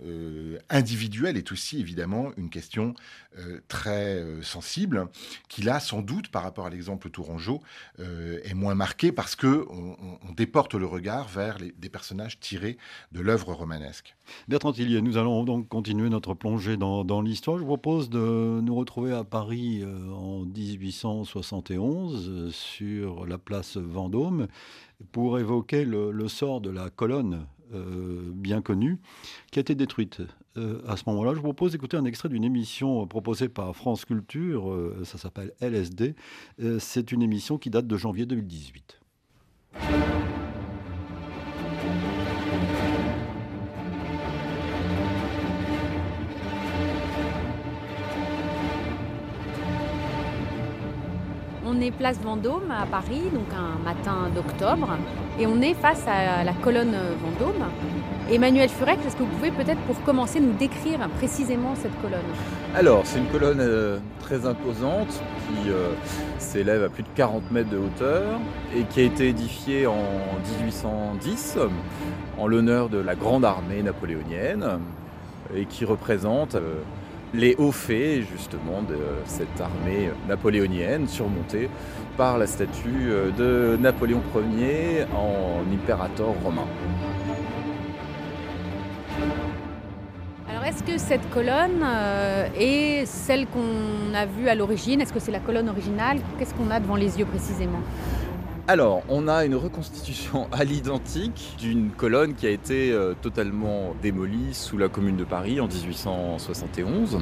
individuelle 0.69 1.37
est 1.37 1.53
aussi 1.53 1.81
évidemment 1.81 2.10
une 2.37 2.50
question 2.50 2.95
euh, 3.38 3.61
très 3.69 4.17
euh, 4.17 4.43
sensible, 4.43 5.09
qui 5.49 5.62
là, 5.62 5.81
sans 5.81 6.02
doute, 6.02 6.29
par 6.29 6.43
rapport 6.43 6.67
à 6.67 6.71
l'exemple 6.71 7.11
Tourangeau, 7.11 7.61
euh, 8.00 8.40
est 8.45 8.55
moins 8.55 8.75
marquée 8.75 9.12
parce 9.12 9.37
que 9.37 9.67
on, 9.71 10.09
déporte 10.37 10.75
le 10.75 10.87
regard 10.87 11.29
vers 11.29 11.59
des 11.59 11.88
personnages 11.88 12.40
tirés 12.40 12.79
de 13.12 13.21
l'œuvre 13.21 13.52
romanesque. 13.52 14.17
Bertrand 14.49 14.73
Tillier, 14.73 15.02
nous 15.02 15.19
allons 15.19 15.45
donc 15.45 15.69
continuer 15.69 16.09
notre 16.09 16.35
plongée 16.35 16.76
dans, 16.76 17.23
l'histoire. 17.23 17.59
Je 17.59 17.62
vous 17.62 17.69
propose 17.69 18.09
de 18.09 18.61
nous 18.62 18.75
retrouver 18.75 19.12
à 19.12 19.25
Paris 19.25 19.85
en 19.85 20.45
1871 20.45 22.52
sur 22.52 23.26
la 23.26 23.38
place 23.38 23.76
Vendôme 23.76 24.47
pour 25.12 25.38
évoquer 25.38 25.85
le 25.85 26.29
sort 26.29 26.61
de 26.61 26.71
la 26.71 26.90
colonne 26.90 27.47
euh, 27.73 28.31
bien 28.33 28.62
connue, 28.62 28.99
qui 29.50 29.59
a 29.59 29.62
été 29.62 29.75
détruite. 29.75 30.23
Euh, 30.57 30.81
à 30.87 30.97
ce 30.97 31.05
moment-là, 31.07 31.33
je 31.33 31.37
vous 31.37 31.45
propose 31.45 31.73
d'écouter 31.73 31.97
un 31.97 32.05
extrait 32.05 32.29
d'une 32.29 32.45
émission 32.45 33.07
proposée 33.07 33.49
par 33.49 33.75
France 33.75 34.05
Culture, 34.05 34.71
euh, 34.71 35.03
ça 35.05 35.19
s'appelle 35.19 35.53
LSD. 35.61 36.15
C'est 36.79 37.12
une 37.12 37.23
émission 37.23 37.59
qui 37.59 37.71
date 37.71 37.87
de 37.87 37.97
janvier 37.97 38.27
2018. 38.27 39.00
On 51.80 51.82
est 51.82 51.92
place 51.92 52.18
Vendôme 52.20 52.70
à 52.70 52.84
Paris, 52.84 53.22
donc 53.32 53.46
un 53.56 53.82
matin 53.82 54.28
d'octobre, 54.34 54.99
et 55.38 55.46
on 55.46 55.62
est 55.62 55.72
face 55.72 56.04
à 56.06 56.44
la 56.44 56.52
colonne 56.52 56.94
Vendôme. 57.22 57.64
Emmanuel 58.30 58.68
Furek, 58.68 58.99
est-ce 59.06 59.16
que 59.16 59.22
vous 59.22 59.30
pouvez 59.30 59.50
peut-être 59.50 59.80
pour 59.87 59.99
commencer 60.02 60.40
nous 60.40 60.52
décrire 60.52 61.08
précisément 61.16 61.75
cette 61.76 61.99
colonne? 62.02 62.20
Alors, 62.75 63.00
c'est 63.04 63.18
une 63.18 63.28
colonne 63.28 63.60
euh, 63.60 63.99
très 64.20 64.44
imposante 64.44 65.08
qui 65.08 65.70
euh, 65.70 65.92
s'élève 66.38 66.84
à 66.84 66.90
plus 66.90 67.02
de 67.02 67.08
40 67.14 67.50
mètres 67.50 67.70
de 67.70 67.78
hauteur 67.78 68.26
et 68.76 68.82
qui 68.82 69.00
a 69.00 69.04
été 69.04 69.28
édifiée 69.28 69.87
en 69.87 70.04
1810 70.60 71.56
en 72.38 72.46
l'honneur 72.46 72.90
de 72.90 72.99
la 72.99 73.14
grande 73.14 73.46
armée 73.46 73.82
napoléonienne 73.82 74.80
et 75.56 75.64
qui 75.64 75.87
représente 75.87 76.56
euh, 76.56 76.75
les 77.32 77.54
hauts 77.56 77.72
faits 77.72 78.22
justement 78.30 78.82
de 78.82 78.99
cette 79.25 79.60
armée 79.60 80.10
napoléonienne 80.28 81.06
surmontée 81.06 81.68
par 82.16 82.38
la 82.38 82.46
statue 82.46 83.10
de 83.38 83.76
Napoléon 83.80 84.22
Ier 84.58 85.04
en 85.14 85.62
impérator 85.72 86.34
romain. 86.42 86.66
Alors 90.49 90.64
est-ce 90.64 90.82
que 90.82 90.99
cette 90.99 91.28
colonne 91.30 91.82
euh, 91.82 92.46
est 92.58 93.06
celle 93.06 93.46
qu'on 93.46 94.14
a 94.14 94.26
vue 94.26 94.49
à 94.49 94.54
l'origine? 94.54 95.00
Est-ce 95.00 95.12
que 95.12 95.20
c'est 95.20 95.30
la 95.30 95.38
colonne 95.38 95.68
originale? 95.68 96.18
Qu'est-ce 96.38 96.54
qu'on 96.54 96.70
a 96.70 96.80
devant 96.80 96.96
les 96.96 97.18
yeux 97.18 97.26
précisément? 97.26 97.80
Alors, 98.69 99.02
on 99.09 99.26
a 99.29 99.45
une 99.45 99.55
reconstitution 99.55 100.49
à 100.52 100.64
l'identique 100.64 101.57
d'une 101.59 101.90
colonne 101.90 102.35
qui 102.35 102.47
a 102.47 102.50
été 102.50 102.93
euh, 102.93 103.14
totalement 103.21 103.95
démolie 104.02 104.55
sous 104.55 104.79
la 104.79 104.88
Commune 104.88 105.17
de 105.17 105.25
Paris 105.25 105.61
en 105.61 105.67
1871 105.67 107.19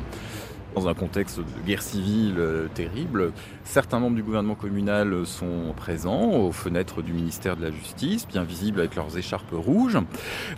dans 0.75 0.87
un 0.87 0.95
contexte 0.95 1.39
de 1.39 1.67
guerre 1.67 1.83
civile 1.83 2.35
euh, 2.39 2.69
terrible. 2.75 3.33
Certains 3.65 3.99
membres 3.99 4.17
du 4.17 4.23
gouvernement 4.23 4.55
communal 4.55 5.27
sont 5.27 5.73
présents 5.77 6.31
aux 6.33 6.53
fenêtres 6.53 7.03
du 7.03 7.13
ministère 7.13 7.57
de 7.57 7.63
la 7.63 7.71
Justice, 7.71 8.29
bien 8.29 8.45
visibles 8.45 8.81
avec 8.81 8.95
leurs 8.95 9.17
écharpes 9.17 9.53
rouges. 9.53 9.99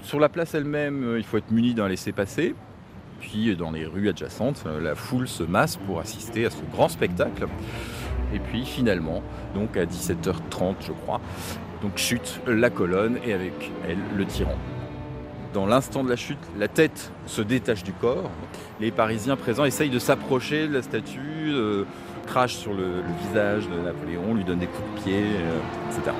Sur 0.02 0.18
la 0.18 0.28
place 0.28 0.54
elle-même, 0.54 1.04
euh, 1.04 1.18
il 1.18 1.24
faut 1.24 1.36
être 1.36 1.50
muni 1.50 1.74
d'un 1.74 1.88
laissez-passer. 1.88 2.54
Puis 3.20 3.54
dans 3.54 3.70
les 3.70 3.84
rues 3.84 4.08
adjacentes, 4.08 4.64
la 4.80 4.94
foule 4.94 5.28
se 5.28 5.42
masse 5.42 5.76
pour 5.76 6.00
assister 6.00 6.46
à 6.46 6.50
ce 6.50 6.62
grand 6.72 6.88
spectacle. 6.88 7.46
Et 8.34 8.38
puis 8.38 8.64
finalement, 8.64 9.22
donc 9.54 9.76
à 9.76 9.84
17h30 9.84 10.74
je 10.80 10.92
crois, 10.92 11.20
donc 11.82 11.96
chute 11.96 12.40
la 12.46 12.70
colonne 12.70 13.18
et 13.24 13.32
avec 13.32 13.70
elle 13.88 13.98
le 14.16 14.24
tyran. 14.24 14.56
Dans 15.52 15.66
l'instant 15.66 16.04
de 16.04 16.08
la 16.08 16.16
chute, 16.16 16.38
la 16.58 16.68
tête 16.68 17.10
se 17.26 17.42
détache 17.42 17.82
du 17.82 17.92
corps. 17.92 18.30
Les 18.80 18.92
Parisiens 18.92 19.34
présents 19.36 19.64
essayent 19.64 19.90
de 19.90 19.98
s'approcher 19.98 20.68
de 20.68 20.74
la 20.74 20.82
statue, 20.82 21.48
euh, 21.48 21.84
crachent 22.26 22.56
sur 22.56 22.72
le, 22.72 23.02
visage 23.26 23.68
de 23.68 23.80
Napoléon, 23.80 24.34
lui 24.34 24.44
donnent 24.44 24.60
des 24.60 24.68
coups 24.68 24.88
de 24.94 25.00
pied, 25.02 25.22
euh, 25.22 25.58
etc. 25.90 26.12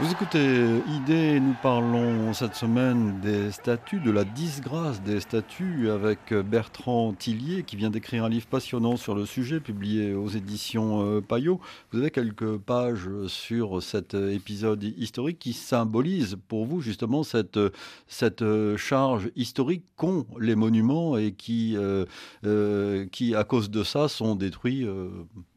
Vous 0.00 0.12
écoutez 0.12 0.80
Idée, 0.94 1.40
nous 1.40 1.56
parlons 1.60 2.32
cette 2.32 2.54
semaine 2.54 3.18
des 3.20 3.50
statues, 3.50 3.98
de 3.98 4.12
la 4.12 4.22
disgrâce 4.22 5.02
des 5.02 5.18
statues 5.18 5.90
avec 5.90 6.32
Bertrand 6.32 7.12
Tillier 7.14 7.64
qui 7.64 7.74
vient 7.74 7.90
d'écrire 7.90 8.24
un 8.24 8.28
livre 8.28 8.46
passionnant 8.46 8.96
sur 8.96 9.16
le 9.16 9.26
sujet 9.26 9.58
publié 9.58 10.14
aux 10.14 10.28
éditions 10.28 11.04
euh, 11.04 11.20
Payot. 11.20 11.60
Vous 11.90 11.98
avez 11.98 12.12
quelques 12.12 12.58
pages 12.58 13.08
sur 13.26 13.82
cet 13.82 14.14
épisode 14.14 14.84
historique 14.84 15.40
qui 15.40 15.52
symbolise 15.52 16.36
pour 16.46 16.64
vous 16.64 16.80
justement 16.80 17.24
cette, 17.24 17.58
cette 18.06 18.44
charge 18.76 19.32
historique 19.34 19.82
qu'ont 19.96 20.26
les 20.38 20.54
monuments 20.54 21.16
et 21.16 21.32
qui, 21.32 21.76
euh, 21.76 22.04
euh, 22.44 23.04
qui 23.10 23.34
à 23.34 23.42
cause 23.42 23.68
de 23.68 23.82
ça 23.82 24.06
sont 24.06 24.36
détruits 24.36 24.86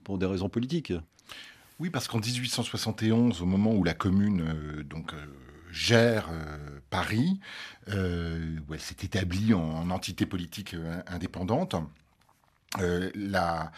pour 0.04 0.18
des 0.18 0.26
raisons 0.26 0.50
politiques. 0.50 0.94
Oui, 1.82 1.90
parce 1.90 2.08
qu'en 2.08 2.20
1871, 2.20 3.42
au 3.42 3.46
moment 3.48 3.74
où 3.74 3.84
la 3.84 3.96
commune 3.96 4.42
euh, 4.42 4.84
donc, 4.84 5.16
euh, 5.16 5.26
gère 5.72 6.30
euh, 6.32 6.80
Paris, 6.92 7.40
où 7.88 8.74
elle 8.76 8.80
s'est 8.80 8.98
établie 9.02 9.56
en, 9.56 9.90
entité 9.90 10.28
politique 10.28 10.76
indépendante, 11.08 11.76
la, 12.78 13.72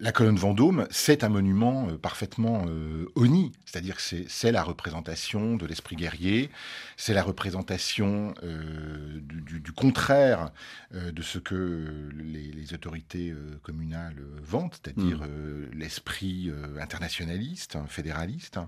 la 0.00 0.12
colonne 0.12 0.36
Vendôme, 0.36 0.86
c'est 0.90 1.24
un 1.24 1.28
monument 1.28 1.88
euh, 1.88 1.96
parfaitement 1.96 2.64
euh, 2.66 3.06
oni, 3.14 3.52
c'est-à-dire 3.64 3.96
que 3.96 4.02
c'est 4.28 4.52
la 4.52 4.62
représentation 4.62 5.56
de 5.56 5.66
l'esprit 5.66 5.96
guerrier, 5.96 6.50
c'est 6.96 7.14
la 7.14 7.22
représentation 7.22 8.34
du, 8.42 9.72
contraire 9.72 10.50
de 10.92 11.22
ce 11.22 11.38
que 11.38 12.10
les, 12.14 12.74
autorités 12.74 13.34
communales 13.62 14.22
vantent, 14.42 14.80
c'est-à-dire 14.82 15.22
mmh. 15.22 15.70
l'esprit 15.74 16.52
internationaliste, 16.80 17.78
fédéraliste. 17.88 18.58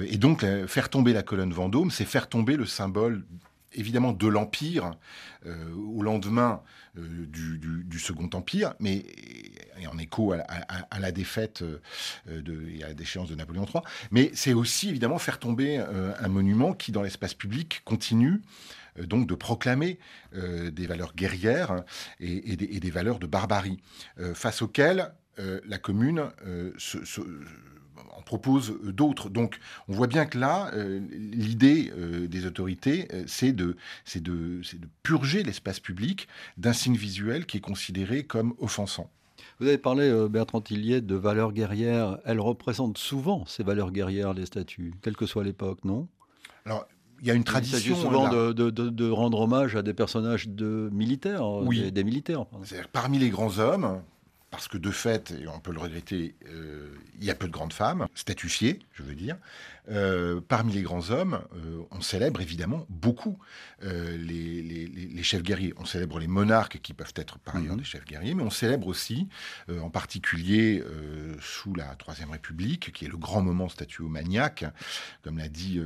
et 0.00 0.16
donc, 0.16 0.44
faire 0.66 0.88
tomber 0.88 1.12
la 1.12 1.22
colonne 1.22 1.52
Vendôme, 1.52 1.90
c'est 1.90 2.04
faire 2.04 2.28
tomber 2.28 2.56
le 2.56 2.66
symbole 2.66 3.24
évidemment 3.74 4.12
de 4.12 4.26
l'Empire 4.26 4.92
au 5.44 6.02
lendemain 6.02 6.62
du, 6.96 7.98
Second 7.98 8.30
Empire, 8.32 8.74
mais 8.80 9.04
en 9.92 9.98
écho 9.98 10.32
à, 10.32 10.98
la 11.00 11.12
défaite 11.12 11.62
euh, 11.62 11.80
et 12.68 12.82
à 12.82 12.88
la 12.88 12.94
déchéance 12.94 13.28
de 13.28 13.34
Napoléon 13.34 13.64
III. 13.64 13.82
Mais 14.10 14.30
c'est 14.34 14.52
aussi 14.52 14.88
évidemment 14.88 15.18
faire 15.18 15.38
tomber 15.38 15.78
euh, 15.78 16.12
un 16.18 16.28
monument 16.28 16.72
qui, 16.72 16.92
dans 16.92 17.02
l'espace 17.02 17.34
public, 17.34 17.82
continue 17.84 18.42
euh, 18.98 19.06
donc 19.06 19.26
de 19.26 19.34
proclamer 19.34 19.98
des 20.32 20.86
valeurs 20.86 21.14
guerrières 21.14 21.84
et, 22.18 22.56
des, 22.56 22.90
valeurs 22.90 23.18
de 23.20 23.26
barbarie, 23.26 23.78
face 24.34 24.62
auxquelles 24.62 25.12
la 25.38 25.78
commune 25.78 26.30
se 26.76 27.20
propose 28.24 28.70
euh, 28.70 28.92
d'autres. 28.92 29.28
Donc 29.28 29.58
on 29.88 29.94
voit 29.94 30.06
bien 30.06 30.26
que 30.26 30.38
là, 30.38 30.70
euh, 30.74 31.00
l'idée 31.10 31.92
euh, 31.96 32.26
des 32.26 32.46
autorités, 32.46 33.08
c'est 33.26 33.52
de, 33.52 33.76
de, 34.14 34.20
de 34.20 34.88
purger 35.02 35.42
l'espace 35.42 35.80
public 35.80 36.28
d'un 36.56 36.72
signe 36.72 36.96
visuel 36.96 37.46
qui 37.46 37.58
est 37.58 37.60
considéré 37.60 38.24
comme 38.24 38.54
offensant. 38.58 39.10
Vous 39.60 39.68
avez 39.68 39.78
parlé, 39.78 40.28
Bertrand 40.28 40.60
Tillier, 40.60 41.00
de 41.00 41.14
valeurs 41.14 41.52
guerrières. 41.52 42.18
Elles 42.24 42.40
représentent 42.40 42.98
souvent 42.98 43.44
ces 43.46 43.62
valeurs 43.62 43.92
guerrières, 43.92 44.34
les 44.34 44.46
statues, 44.46 44.94
quelle 45.00 45.16
que 45.16 45.26
soit 45.26 45.44
l'époque, 45.44 45.84
non? 45.84 46.08
Alors, 46.64 46.86
il 47.20 47.28
y 47.28 47.30
a 47.30 47.34
une 47.34 47.44
tradition. 47.44 47.78
Il 47.78 47.82
s'agit 47.82 48.00
souvent 48.00 48.28
de, 48.28 48.52
de, 48.52 48.70
de, 48.70 49.10
rendre 49.10 49.40
hommage 49.40 49.76
à 49.76 49.82
des 49.82 49.94
personnages 49.94 50.48
de 50.48 50.90
militaires, 50.92 51.46
oui. 51.46 51.92
des, 51.92 52.04
militaires. 52.04 52.46
Parmi 52.92 53.18
les 53.18 53.30
grands 53.30 53.58
hommes, 53.58 54.02
parce 54.54 54.68
que 54.68 54.78
de 54.78 54.90
fait, 54.92 55.32
et 55.32 55.48
on 55.48 55.58
peut 55.58 55.72
le 55.72 55.80
regretter, 55.80 56.36
euh, 56.48 56.94
il 57.18 57.24
y 57.24 57.30
a 57.30 57.34
peu 57.34 57.48
de 57.48 57.52
grandes 57.52 57.72
femmes, 57.72 58.06
statufiées, 58.14 58.78
je 58.92 59.02
veux 59.02 59.16
dire. 59.16 59.36
Euh, 59.90 60.40
parmi 60.46 60.72
les 60.72 60.82
grands 60.82 61.10
hommes, 61.10 61.40
euh, 61.56 61.82
on 61.90 62.00
célèbre 62.00 62.40
évidemment 62.40 62.86
beaucoup 62.88 63.36
les, 63.82 65.22
chefs 65.22 65.42
guerriers. 65.42 65.74
On 65.76 65.84
célèbre 65.86 66.18
les 66.18 66.28
monarques 66.28 66.80
qui 66.82 66.94
peuvent 66.94 67.12
être 67.16 67.38
par 67.38 67.56
ailleurs 67.56 67.72
mhm. 67.72 67.78
des 67.78 67.84
chefs 67.84 68.04
guerriers, 68.04 68.34
mais 68.34 68.42
on 68.42 68.50
célèbre 68.50 68.86
aussi, 68.86 69.28
en 69.68 69.90
particulier 69.90 70.82
sous 71.40 71.74
la 71.74 71.94
Troisième 71.96 72.30
République, 72.30 72.92
qui 72.92 73.06
est 73.06 73.08
le 73.08 73.16
grand 73.16 73.42
moment 73.42 73.68
statuomaniaque, 73.68 74.66
comme 75.22 75.38
l'a 75.38 75.48
dit 75.48 75.80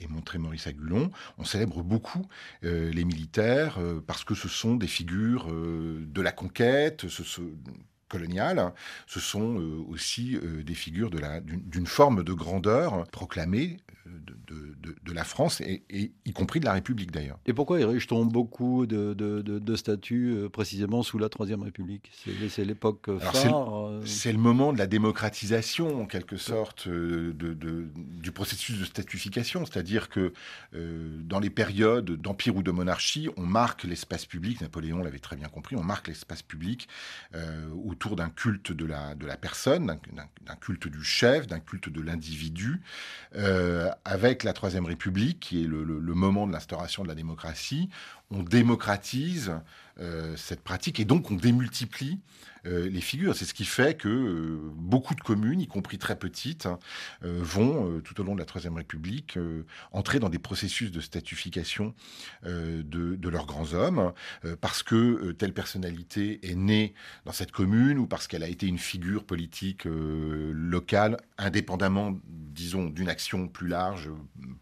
et, 0.00 0.06
montré 0.08 0.38
Maurice 0.38 0.66
Agulon, 0.66 1.10
on 1.38 1.44
célèbre 1.44 1.82
beaucoup 1.82 2.26
les 2.62 3.04
militaires 3.04 3.78
parce 4.06 4.24
que 4.24 4.34
ce 4.34 4.48
sont 4.48 4.76
des 4.76 4.88
figures 4.88 5.48
de 5.52 6.20
la 6.20 6.32
conquête, 6.32 7.08
ce, 7.08 7.22
coloniale, 8.10 8.72
ce 9.06 9.20
sont 9.20 9.58
euh, 9.58 9.82
aussi 9.88 10.36
euh, 10.36 10.62
des 10.62 10.74
figures 10.74 11.10
d'une 11.10 11.86
forme 11.86 12.22
de 12.22 12.34
grandeur 12.34 13.06
proclamée 13.08 13.78
de, 15.04 15.12
la 15.12 15.24
France, 15.24 15.60
et, 15.60 15.82
y 16.24 16.32
compris 16.32 16.60
de 16.60 16.64
la 16.64 16.72
République 16.72 17.10
d'ailleurs. 17.10 17.38
Et 17.46 17.52
pourquoi 17.52 17.80
érige-t-on 17.80 18.24
beaucoup 18.24 18.86
de, 18.86 19.76
statues 19.76 20.34
euh, 20.34 20.48
précisément 20.48 21.02
sous 21.02 21.18
la 21.18 21.28
Troisième 21.28 21.62
République? 21.62 22.10
C'est 22.48 22.64
l'époque 22.64 23.06
phare 23.18 23.88
euh 23.88 24.02
C'est 24.04 24.32
le, 24.32 24.38
moment 24.38 24.72
de 24.72 24.78
la 24.78 24.86
démocratisation, 24.86 26.02
en 26.02 26.06
quelque 26.06 26.36
sorte, 26.36 26.86
euh, 26.86 27.32
du 27.34 28.32
processus 28.32 28.78
de 28.78 28.84
statuification. 28.84 29.64
C'est-à-dire 29.64 30.08
que 30.08 30.32
dans 30.72 31.40
les 31.40 31.50
périodes 31.50 32.10
d'empire 32.10 32.56
ou 32.56 32.62
de 32.62 32.70
monarchie, 32.70 33.28
on 33.36 33.46
marque 33.46 33.84
l'espace 33.84 34.26
public, 34.26 34.60
Napoléon 34.60 35.02
l'avait 35.02 35.18
très 35.18 35.36
bien 35.36 35.48
compris, 35.48 35.76
on 35.76 35.82
marque 35.82 36.08
l'espace 36.08 36.42
public 36.42 36.88
autour 37.84 38.16
d'un 38.16 38.30
culte 38.30 38.72
de 38.72 38.84
la, 38.84 39.14
de 39.14 39.26
la 39.26 39.36
personne, 39.36 39.98
d'un 40.46 40.56
culte 40.56 40.88
du 40.88 41.02
chef, 41.02 41.46
d'un 41.46 41.60
culte 41.60 41.88
de 41.88 42.00
l'individu, 42.00 42.80
avec 44.04 44.44
la 44.44 44.52
Troisième 44.52 44.84
République, 44.86 45.40
qui 45.40 45.62
est 45.62 45.66
le, 45.66 45.84
moment 46.14 46.46
de 46.46 46.52
l'instauration 46.52 47.02
de 47.02 47.08
la 47.08 47.14
démocratie, 47.14 47.88
on 48.30 48.42
démocratise 48.42 49.52
euh, 50.00 50.34
cette 50.36 50.62
pratique 50.62 50.98
et 50.98 51.04
donc 51.04 51.30
on 51.30 51.34
démultiplie 51.34 52.20
euh, 52.66 52.88
les 52.88 53.02
figures. 53.02 53.34
C'est 53.36 53.44
ce 53.44 53.52
qui 53.52 53.66
fait 53.66 53.98
que 53.98 54.08
euh, 54.08 54.58
beaucoup 54.74 55.14
de 55.14 55.20
communes, 55.20 55.60
y 55.60 55.66
compris 55.66 55.98
très 55.98 56.18
petites, 56.18 56.64
hein, 56.64 56.78
vont, 57.22 58.00
tout 58.00 58.18
au 58.18 58.24
long 58.24 58.34
de 58.34 58.38
la 58.38 58.46
Troisième 58.46 58.76
République, 58.76 59.38
entrer 59.92 60.20
dans 60.20 60.30
des 60.30 60.38
processus 60.38 60.90
de 60.90 61.00
statification 61.00 61.94
de, 62.44 63.28
leurs 63.28 63.46
grands 63.46 63.74
hommes, 63.74 64.12
parce 64.60 64.82
que 64.82 65.32
telle 65.32 65.52
personnalité 65.52 66.40
est 66.50 66.54
née 66.54 66.94
dans 67.24 67.32
cette 67.32 67.52
commune 67.52 67.98
ou 67.98 68.06
parce 68.06 68.26
qu'elle 68.26 68.42
a 68.42 68.48
été 68.48 68.66
une 68.66 68.78
figure 68.78 69.24
politique 69.24 69.84
locale, 69.84 71.18
indépendamment, 71.38 72.18
disons, 72.26 72.86
d'une 72.86 73.08
action 73.08 73.48
plus 73.48 73.68
large, 73.68 74.10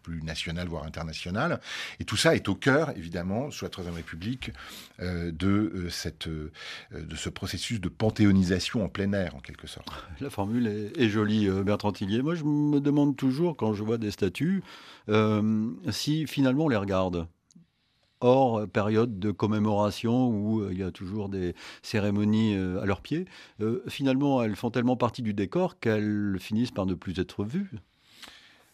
plus 0.03 0.21
nationale, 0.21 0.67
voire 0.67 0.83
internationale. 0.83 1.59
Et 1.99 2.05
tout 2.05 2.17
ça 2.17 2.35
est 2.35 2.47
au 2.49 2.55
cœur, 2.55 2.91
évidemment, 2.97 3.51
sous 3.59 3.65
la 3.65 3.69
Troisième 3.69 3.95
République, 3.95 4.51
de, 4.99 5.87
cette, 5.89 6.27
de 6.27 7.15
ce 7.15 7.29
processus 7.29 7.81
de 7.81 7.89
panthéonisation 7.89 8.83
en 8.83 8.89
plein 8.89 9.11
air, 9.13 9.35
en 9.35 9.39
quelque 9.39 9.67
sorte. 9.67 9.89
La 10.21 10.29
formule 10.29 10.67
est, 10.67 11.09
jolie, 11.09 11.47
euh, 11.47 11.63
Bertrand 11.63 11.91
Tillier. 11.91 12.21
Moi, 12.21 12.35
je 12.35 12.43
me 12.43 12.79
demande 12.79 13.15
toujours, 13.15 13.55
quand 13.55 13.73
je 13.73 13.83
vois 13.83 13.97
des 13.97 14.11
statues, 14.11 14.63
euh, 15.09 15.71
si 15.89 16.27
finalement 16.27 16.65
on 16.65 16.69
les 16.69 16.77
regarde 16.77 17.27
hors 18.21 18.67
période 18.67 19.19
de 19.19 19.31
commémoration 19.31 20.27
où 20.27 20.61
euh, 20.61 20.69
il 20.71 20.79
y 20.79 20.83
a 20.83 20.91
toujours 20.91 21.29
des 21.29 21.55
cérémonies 21.81 22.55
à 22.55 22.85
leurs 22.85 23.01
pieds, 23.01 23.25
finalement 23.87 24.43
elles 24.43 24.55
font 24.55 24.71
tellement 24.71 24.97
partie 24.97 25.21
du 25.21 25.33
décor 25.33 25.79
qu'elles 25.79 26.37
finissent 26.39 26.71
par 26.71 26.85
ne 26.85 26.95
plus 26.95 27.17
être 27.19 27.45
vues. 27.45 27.71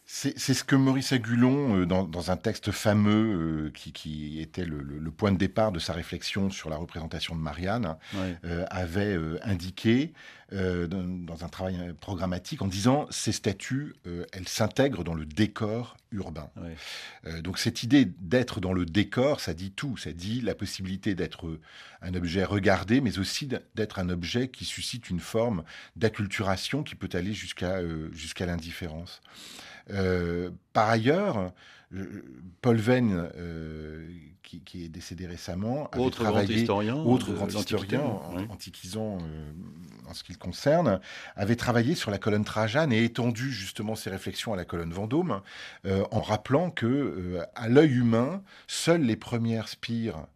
C'est 0.08 0.38
ce 0.38 0.62
que 0.62 0.76
Maurice 0.76 1.12
Agulon, 1.12 1.80
euh, 1.80 1.84
dans, 1.84 2.30
un 2.30 2.36
texte 2.36 2.70
fameux 2.70 3.66
euh, 3.66 3.70
qui, 3.72 4.40
était 4.40 4.64
le, 4.64 5.10
point 5.10 5.32
de 5.32 5.36
départ 5.36 5.72
de 5.72 5.80
sa 5.80 5.94
réflexion 5.94 6.48
sur 6.48 6.70
la 6.70 6.76
représentation 6.76 7.34
de 7.34 7.40
Marianne, 7.40 7.96
euh, 8.44 8.64
avait 8.70 9.18
indiqué 9.42 10.12
dans, 10.52 11.44
un 11.44 11.48
travail 11.48 11.92
programmatique 12.00 12.62
en 12.62 12.68
disant 12.68 13.08
ces 13.10 13.32
statues, 13.32 13.96
elles 14.32 14.46
s'intègrent 14.46 15.02
dans 15.02 15.14
le 15.14 15.26
décor 15.26 15.96
urbain. 16.12 16.48
donc 17.42 17.58
cette 17.58 17.82
idée 17.82 18.04
d'être 18.04 18.60
dans 18.60 18.72
le 18.72 18.86
décor, 18.86 19.40
ça 19.40 19.54
dit 19.54 19.72
tout. 19.72 19.96
Ça 19.96 20.12
dit 20.12 20.40
la 20.40 20.54
possibilité 20.54 21.16
d'être 21.16 21.58
un 22.00 22.14
objet 22.14 22.44
regardé, 22.44 23.00
mais 23.00 23.18
aussi 23.18 23.48
d'être 23.74 23.98
un 23.98 24.08
objet 24.08 24.46
qui 24.48 24.64
suscite 24.64 25.10
une 25.10 25.20
forme 25.20 25.64
d'acculturation 25.96 26.84
qui 26.84 26.94
peut 26.94 27.10
aller 27.12 27.32
jusqu'à 27.32 27.80
jusqu'à 28.12 28.46
l'indifférence. 28.46 29.20
Euh, 29.90 30.50
par 30.72 30.88
ailleurs, 30.88 31.52
euh, 31.94 32.22
Paul 32.60 32.76
Venn, 32.76 33.30
euh, 33.36 34.08
qui, 34.42 34.84
est 34.84 34.88
décédé 34.88 35.26
récemment, 35.26 35.88
avait 35.90 36.02
autre 36.02 36.22
travaillé, 36.22 36.46
grand 36.46 36.60
historien, 36.60 36.96
autre 36.96 37.32
grand 37.32 37.52
historien, 37.52 38.04
antiquisant 38.48 39.18
en 40.08 40.14
ce 40.14 40.22
qui 40.22 40.32
le 40.32 40.38
concerne, 40.38 41.00
avait 41.34 41.56
travaillé 41.56 41.96
sur 41.96 42.12
la 42.12 42.18
colonne 42.18 42.44
Trajane 42.44 42.92
et 42.92 43.02
étendu 43.02 43.50
justement 43.50 43.96
ses 43.96 44.08
réflexions 44.08 44.52
à 44.52 44.56
la 44.56 44.64
colonne 44.64 44.92
Vendôme, 44.92 45.42
en 45.84 46.20
rappelant 46.20 46.70
que 46.70 47.40
à 47.56 47.68
l'œil 47.68 47.94
humain, 47.96 48.40
seules 48.68 49.02
les 49.02 49.16
premières 49.16 49.66
spires 49.66 50.26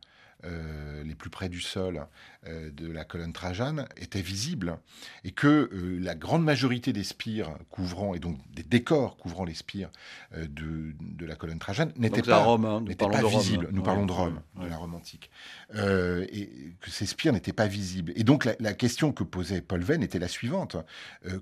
euh, 0.44 1.02
les 1.04 1.14
plus 1.14 1.28
près 1.28 1.50
du 1.50 1.60
sol 1.60 2.06
euh, 2.46 2.70
de 2.70 2.90
la 2.90 3.04
colonne 3.04 3.32
Trajane 3.32 3.86
étaient 3.98 4.22
visibles 4.22 4.78
et 5.22 5.32
que 5.32 5.68
euh, 5.72 5.98
la 6.00 6.14
grande 6.14 6.42
majorité 6.42 6.94
des 6.94 7.04
spires 7.04 7.50
couvrant, 7.68 8.14
et 8.14 8.20
donc 8.20 8.38
des 8.50 8.62
décors 8.62 9.18
couvrant 9.18 9.44
les 9.44 9.54
spires 9.54 9.90
de, 10.34 10.94
la 11.26 11.36
colonne 11.36 11.58
Trajane 11.58 11.92
n'étaient 11.96 12.22
pas, 12.22 12.46
hein, 12.46 12.82
pas 12.96 13.28
visibles. 13.28 13.68
Nous 13.72 13.82
parlons 13.82 14.06
de 14.06 14.12
Rome, 14.12 14.40
de 14.62 14.66
la 14.66 14.76
Rome 14.76 14.94
antique. 14.94 15.30
et 15.74 16.74
que 16.80 16.90
ces 16.90 17.06
spires 17.06 17.34
n'étaient 17.34 17.52
pas 17.52 17.66
visibles. 17.66 18.12
Et 18.16 18.24
donc 18.24 18.46
la, 18.46 18.54
la, 18.60 18.72
question 18.72 19.12
que 19.12 19.24
posait 19.24 19.60
Paul 19.60 19.82
Venn 19.82 20.02
était 20.02 20.18
la 20.18 20.28
suivante. 20.28 20.76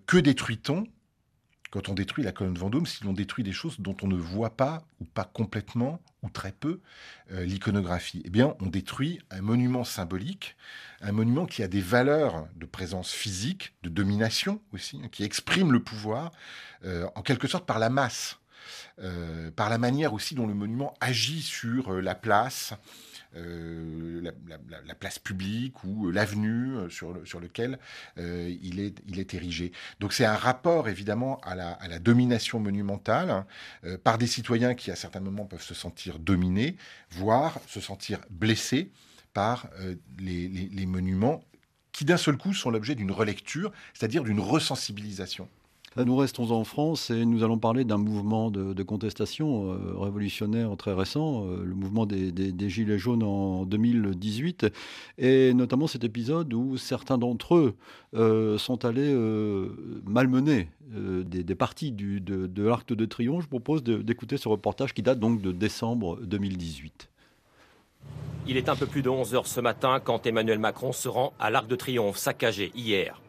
que 0.06 0.18
détruit-on 0.18 0.87
quand 1.70 1.88
on 1.88 1.94
détruit 1.94 2.24
la 2.24 2.33
colonne 2.33 2.57
Vendôme, 2.57 2.87
si 2.87 3.04
l'on 3.04 3.12
détruit 3.12 3.44
des 3.44 3.52
choses 3.52 3.81
dont 3.81 3.96
on 4.02 4.07
ne 4.07 4.16
voit 4.16 4.57
pas, 4.57 4.85
ou 5.00 5.04
pas 5.04 5.24
complètement, 5.24 6.00
ou 6.22 6.31
très 6.31 6.52
peu, 6.52 6.81
euh, 7.33 7.44
l'iconographie 7.44 8.22
Eh 8.24 8.31
bien, 8.31 8.54
on 8.61 8.66
détruit 8.66 9.20
un 9.31 9.42
monument 9.42 9.85
symbolique, 9.85 10.57
un 11.00 11.12
monument 11.12 11.46
qui 11.46 11.62
a 11.62 11.68
des 11.68 11.81
valeurs 11.81 12.48
de 12.57 12.66
présence 12.66 13.12
physique, 13.12 13.74
de 13.83 13.88
domination 13.88 14.61
aussi, 14.72 15.00
hein, 15.02 15.09
qui 15.12 15.24
exprime 15.24 15.72
le 15.72 15.83
pouvoir, 15.83 16.33
euh, 16.85 17.07
en 17.14 17.22
quelque 17.22 17.48
sorte 17.48 17.66
par 17.66 17.78
la 17.78 17.90
masse, 17.90 18.38
euh, 19.00 19.50
par 19.50 19.68
la 19.68 19.78
manière 19.78 20.12
aussi 20.14 20.35
dont 20.35 20.46
le 20.46 20.54
monument 20.54 20.94
agit 21.00 21.42
sur 21.42 21.92
la 21.92 22.14
place, 22.14 22.74
la, 23.34 24.94
place 24.98 25.18
publique 25.18 25.84
ou 25.84 26.10
l'avenue 26.10 26.90
sur, 26.90 27.12
le, 27.12 27.24
sur 27.24 27.40
lequel 27.40 27.78
il, 28.16 28.80
est, 28.80 29.00
il 29.06 29.18
est 29.18 29.34
érigé. 29.34 29.72
Donc 30.00 30.12
c'est 30.12 30.24
un 30.24 30.36
rapport 30.36 30.88
évidemment 30.88 31.40
à 31.42 31.54
la, 31.54 31.72
à 31.72 31.88
la 31.88 31.98
domination 31.98 32.58
monumentale 32.58 33.44
par 34.02 34.18
des 34.18 34.26
citoyens 34.26 34.74
qui 34.74 34.90
à 34.90 34.96
certains 34.96 35.20
moments 35.20 35.44
peuvent 35.44 35.62
se 35.62 35.74
sentir 35.74 36.18
dominés, 36.18 36.76
voire 37.10 37.60
se 37.66 37.80
sentir 37.80 38.18
blessés 38.30 38.90
par 39.34 39.68
les, 40.18 40.48
les 40.48 40.86
monuments 40.86 41.44
qui 41.98 42.04
d'un 42.04 42.16
seul 42.16 42.36
coup 42.36 42.54
sont 42.54 42.70
l'objet 42.70 42.94
d'une 42.94 43.10
relecture, 43.10 43.72
c'est-à-dire 43.92 44.22
d'une 44.22 44.38
resensibilisation. 44.38 45.48
Là, 45.98 46.04
nous 46.04 46.14
restons 46.14 46.52
en 46.52 46.62
France 46.62 47.11
et 47.11 47.24
nous 47.24 47.42
allons 47.42 47.58
parler 47.58 47.84
d'un 47.84 47.96
mouvement 47.96 48.52
de, 48.52 48.82
contestation 48.84 49.72
euh, 49.72 49.98
révolutionnaire 49.98 50.76
très 50.76 50.92
récent, 50.92 51.44
euh, 51.44 51.64
le 51.64 51.74
mouvement 51.74 52.06
des, 52.06 52.68
Gilets 52.68 53.00
jaunes 53.00 53.24
en 53.24 53.64
2018, 53.64 54.68
et 55.18 55.52
notamment 55.54 55.88
cet 55.88 56.04
épisode 56.04 56.54
où 56.54 56.76
certains 56.76 57.18
d'entre 57.18 57.56
eux 57.56 57.74
euh, 58.14 58.58
sont 58.58 58.84
allés 58.84 59.12
malmener 60.04 60.68
des, 60.87 61.54
parties 61.56 61.90
du, 61.90 62.20
de, 62.20 62.46
de 62.46 62.62
l'Arc 62.62 62.92
de 62.92 63.04
Triomphe. 63.04 63.42
Je 63.42 63.48
propose 63.48 63.82
d'écouter 63.82 64.37
ce 64.37 64.48
reportage 64.48 64.94
qui 64.94 65.02
date 65.02 65.18
donc 65.18 65.42
de 65.42 65.50
décembre 65.50 66.20
2018. 66.22 67.08
Il 68.46 68.56
est 68.56 68.68
un 68.68 68.76
peu 68.76 68.87
plus 68.87 69.02
de 69.02 69.08
11 69.08 69.34
heures 69.34 69.48
ce 69.48 69.61
matin 69.61 69.98
quand 69.98 70.28
Emmanuel 70.28 70.61
Macron 70.61 70.92
se 70.92 71.08
rend 71.08 71.32
à 71.40 71.50
l'Arc 71.50 71.66
de 71.66 71.74
Triomphe, 71.74 72.18
saccagé 72.18 72.70
hier. 72.76 73.20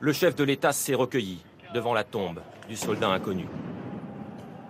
Le 0.00 0.14
chef 0.14 0.34
de 0.36 0.44
l'État 0.44 0.72
s'est 0.72 0.94
recueilli 0.94 1.40
devant 1.74 1.94
la 1.94 2.04
tombe 2.04 2.40
du 2.68 2.76
soldat 2.76 3.08
inconnu. 3.08 3.46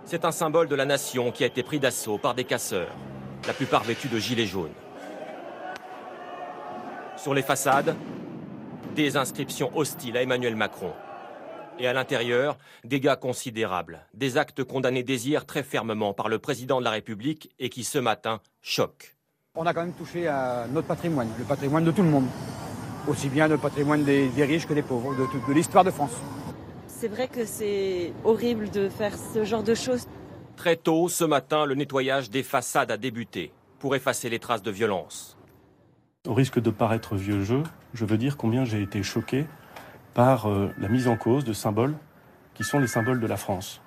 C'est 0.05 0.25
un 0.25 0.31
symbole 0.31 0.67
de 0.67 0.75
la 0.75 0.85
nation 0.85 1.31
qui 1.31 1.43
a 1.43 1.47
été 1.47 1.63
pris 1.63 1.79
d'assaut 1.79 2.17
par 2.17 2.33
des 2.33 2.43
casseurs, 2.43 2.95
la 3.45 3.53
plupart 3.53 3.83
vêtus 3.83 4.07
de 4.07 4.17
gilets 4.17 4.45
jaunes. 4.45 4.73
Sur 7.17 7.33
les 7.33 7.41
façades, 7.41 7.95
des 8.95 9.17
inscriptions 9.17 9.75
hostiles 9.77 10.17
à 10.17 10.21
Emmanuel 10.21 10.55
Macron. 10.55 10.93
Et 11.79 11.87
à 11.87 11.93
l'intérieur, 11.93 12.57
dégâts 12.83 13.15
considérables, 13.15 13.99
des 14.13 14.37
actes 14.37 14.63
condamnés 14.63 15.05
hier 15.07 15.45
très 15.45 15.63
fermement 15.63 16.13
par 16.13 16.29
le 16.29 16.39
président 16.39 16.79
de 16.79 16.85
la 16.85 16.91
République 16.91 17.51
et 17.59 17.69
qui 17.69 17.83
ce 17.83 17.99
matin 17.99 18.39
choquent 18.61 19.17
on 19.57 19.65
a 19.65 19.73
quand 19.73 19.81
même 19.81 19.93
touché 19.93 20.27
à 20.27 20.67
notre 20.71 20.87
patrimoine, 20.87 21.29
le 21.37 21.43
patrimoine 21.43 21.83
de 21.83 21.89
tout 21.89 22.03
le 22.03 22.09
monde, 22.09 22.27
aussi 23.07 23.27
bien 23.27 23.47
le 23.47 23.57
patrimoine 23.57 24.03
des, 24.03 24.29
riches 24.37 24.67
que 24.67 24.73
des 24.73 24.83
pauvres, 24.83 25.15
de, 25.15 25.53
l'histoire 25.53 25.83
de 25.83 25.89
France. 25.89 26.11
C'est 26.99 27.09
vrai 27.09 27.27
que 27.27 27.45
c'est 27.45 28.11
horrible 28.23 28.71
de 28.71 28.89
faire 28.89 29.15
ce 29.15 29.43
genre 29.43 29.61
de 29.61 29.75
choses. 29.75 30.07
Très 30.55 30.75
tôt, 30.75 31.09
ce 31.09 31.23
matin, 31.23 31.67
le 31.67 31.75
nettoyage 31.75 32.31
des 32.31 32.41
façades 32.41 32.89
a 32.89 32.97
débuté 32.97 33.51
pour 33.77 33.95
effacer 33.95 34.29
les 34.31 34.39
traces 34.39 34.63
de 34.63 34.71
violence. 34.71 35.37
Au 36.25 36.33
risque 36.33 36.59
de 36.59 36.71
paraître 36.71 37.15
vieux 37.15 37.43
jeu, 37.43 37.61
je 37.93 38.03
veux 38.03 38.17
dire 38.17 38.35
combien 38.35 38.65
j'ai 38.65 38.81
été 38.81 39.03
choqué 39.03 39.45
par 40.15 40.49
euh, 40.49 40.71
la 40.79 40.87
mise 40.87 41.07
en 41.07 41.17
cause 41.17 41.45
de 41.45 41.53
symboles 41.53 41.93
qui 42.55 42.63
sont 42.63 42.79
les 42.79 42.87
symboles 42.87 43.19
de 43.19 43.27
la 43.27 43.37
France. 43.37 43.79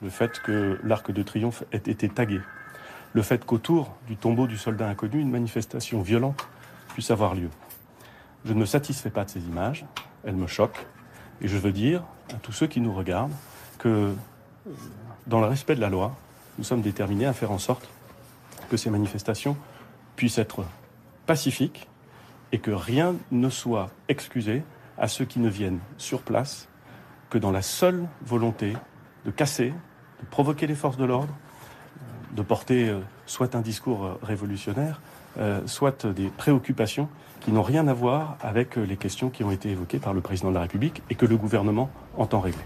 Le 0.00 0.08
fait 0.08 0.38
que 0.38 0.78
l'arc 0.84 1.10
de 1.10 1.22
triomphe 1.24 1.64
ait 1.72 1.78
été 1.78 2.08
tagué, 2.08 2.40
le 3.14 3.22
fait 3.22 3.44
qu'autour 3.44 3.96
du 4.06 4.16
tombeau 4.16 4.46
du 4.46 4.58
soldat 4.58 4.88
inconnu, 4.88 5.18
une 5.18 5.30
manifestation 5.30 6.02
violente 6.02 6.46
puisse 6.90 7.10
avoir 7.10 7.34
lieu. 7.34 7.50
Je 8.44 8.52
ne 8.52 8.60
me 8.60 8.64
satisfais 8.64 9.10
pas 9.10 9.24
de 9.24 9.30
ces 9.30 9.40
images, 9.40 9.86
elles 10.22 10.36
me 10.36 10.46
choquent, 10.46 10.86
et 11.40 11.48
je 11.48 11.58
veux 11.58 11.72
dire 11.72 12.02
à 12.30 12.36
tous 12.36 12.52
ceux 12.52 12.66
qui 12.66 12.80
nous 12.80 12.92
regardent 12.92 13.34
que, 13.78 14.14
dans 15.26 15.40
le 15.40 15.46
respect 15.46 15.74
de 15.74 15.80
la 15.80 15.90
loi, 15.90 16.16
nous 16.58 16.64
sommes 16.64 16.80
déterminés 16.80 17.26
à 17.26 17.32
faire 17.32 17.50
en 17.50 17.58
sorte 17.58 17.88
que 18.70 18.76
ces 18.76 18.90
manifestations 18.90 19.56
puissent 20.16 20.38
être 20.38 20.64
pacifiques 21.26 21.88
et 22.52 22.58
que 22.58 22.70
rien 22.70 23.14
ne 23.30 23.48
soit 23.48 23.90
excusé 24.08 24.62
à 24.96 25.08
ceux 25.08 25.24
qui 25.24 25.40
ne 25.40 25.48
viennent 25.48 25.80
sur 25.98 26.22
place 26.22 26.68
que 27.30 27.38
dans 27.38 27.50
la 27.50 27.62
seule 27.62 28.06
volonté 28.24 28.74
de 29.24 29.30
casser, 29.30 29.74
de 30.20 30.26
provoquer 30.30 30.66
les 30.66 30.74
forces 30.76 30.96
de 30.96 31.04
l'ordre 31.04 31.34
de 32.34 32.42
porter 32.42 32.88
euh, 32.88 33.00
soit 33.26 33.54
un 33.54 33.60
discours 33.60 34.04
euh, 34.04 34.18
révolutionnaire, 34.22 35.00
euh, 35.00 35.13
soit 35.66 36.06
des 36.06 36.28
préoccupations 36.28 37.08
qui 37.40 37.52
n'ont 37.52 37.62
rien 37.62 37.88
à 37.88 37.94
voir 37.94 38.36
avec 38.40 38.76
les 38.76 38.96
questions 38.96 39.30
qui 39.30 39.44
ont 39.44 39.50
été 39.50 39.70
évoquées 39.70 39.98
par 39.98 40.14
le 40.14 40.20
président 40.20 40.48
de 40.48 40.54
la 40.54 40.62
République 40.62 41.02
et 41.10 41.14
que 41.14 41.26
le 41.26 41.36
gouvernement 41.36 41.90
entend 42.16 42.40
régler. 42.40 42.62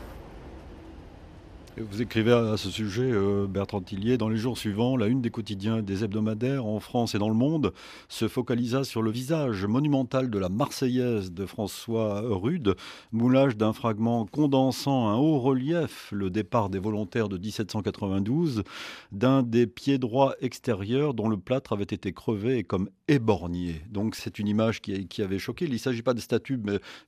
Vous 1.81 2.03
écrivez 2.03 2.33
à 2.33 2.57
ce 2.57 2.71
sujet, 2.71 3.09
euh, 3.09 3.47
Bertrand 3.47 3.81
Tillier, 3.81 4.19
dans 4.19 4.29
les 4.29 4.37
jours 4.37 4.59
suivants, 4.59 4.97
la 4.97 5.07
une 5.07 5.21
des 5.21 5.31
quotidiens 5.31 5.81
des 5.81 6.03
hebdomadaires 6.03 6.67
en 6.67 6.81
France 6.81 7.15
et 7.15 7.19
dans 7.19 7.29
le 7.29 7.37
monde 7.37 7.73
se 8.09 8.27
focalisa 8.27 8.83
sur 8.83 9.01
le 9.01 9.13
visage 9.13 9.65
monumental 9.65 10.29
de 10.29 10.39
la 10.39 10.49
Marseillaise 10.49 11.31
de 11.31 11.47
François 11.47 12.21
Rude, 12.25 12.75
moulage 13.13 13.57
d'un 13.57 13.73
fragment 13.73 14.27
condensant 14.27 15.09
un 15.09 15.17
haut 15.17 15.39
relief, 15.39 16.09
le 16.11 16.31
départ 16.31 16.69
des 16.69 16.81
volontaires 16.81 17.29
de 17.29 17.39
1792, 17.39 18.65
d'un 19.13 19.45
des 19.45 19.69
pieds 19.69 19.99
droits 19.99 20.35
extérieurs 20.41 21.15
dont 21.15 21.29
le 21.29 21.37
plâtre 21.37 21.73
avait 21.73 21.85
été 21.85 22.13
crevé 22.13 22.59
et 22.59 22.65
comme 22.65 22.89
éborgné. 23.07 23.83
Donc 23.89 24.17
c'est 24.17 24.41
une 24.41 24.49
image 24.49 24.81
qui, 24.81 25.23
avait 25.23 25.39
choqué. 25.39 25.67
Il 25.67 25.73
ne 25.73 25.79
s'agit 25.79 26.03
pas 26.03 26.15
de 26.15 26.21
statue, 26.21 26.61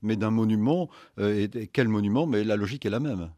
mais, 0.03 0.17
d'un 0.17 0.31
monument. 0.31 0.89
Euh, 1.19 1.49
et 1.55 1.67
quel 1.67 1.89
monument? 1.89 2.27
Mais 2.27 2.45
la 2.45 2.55
logique 2.57 2.87
est 2.87 2.91
la 2.91 3.01
même. 3.01 3.31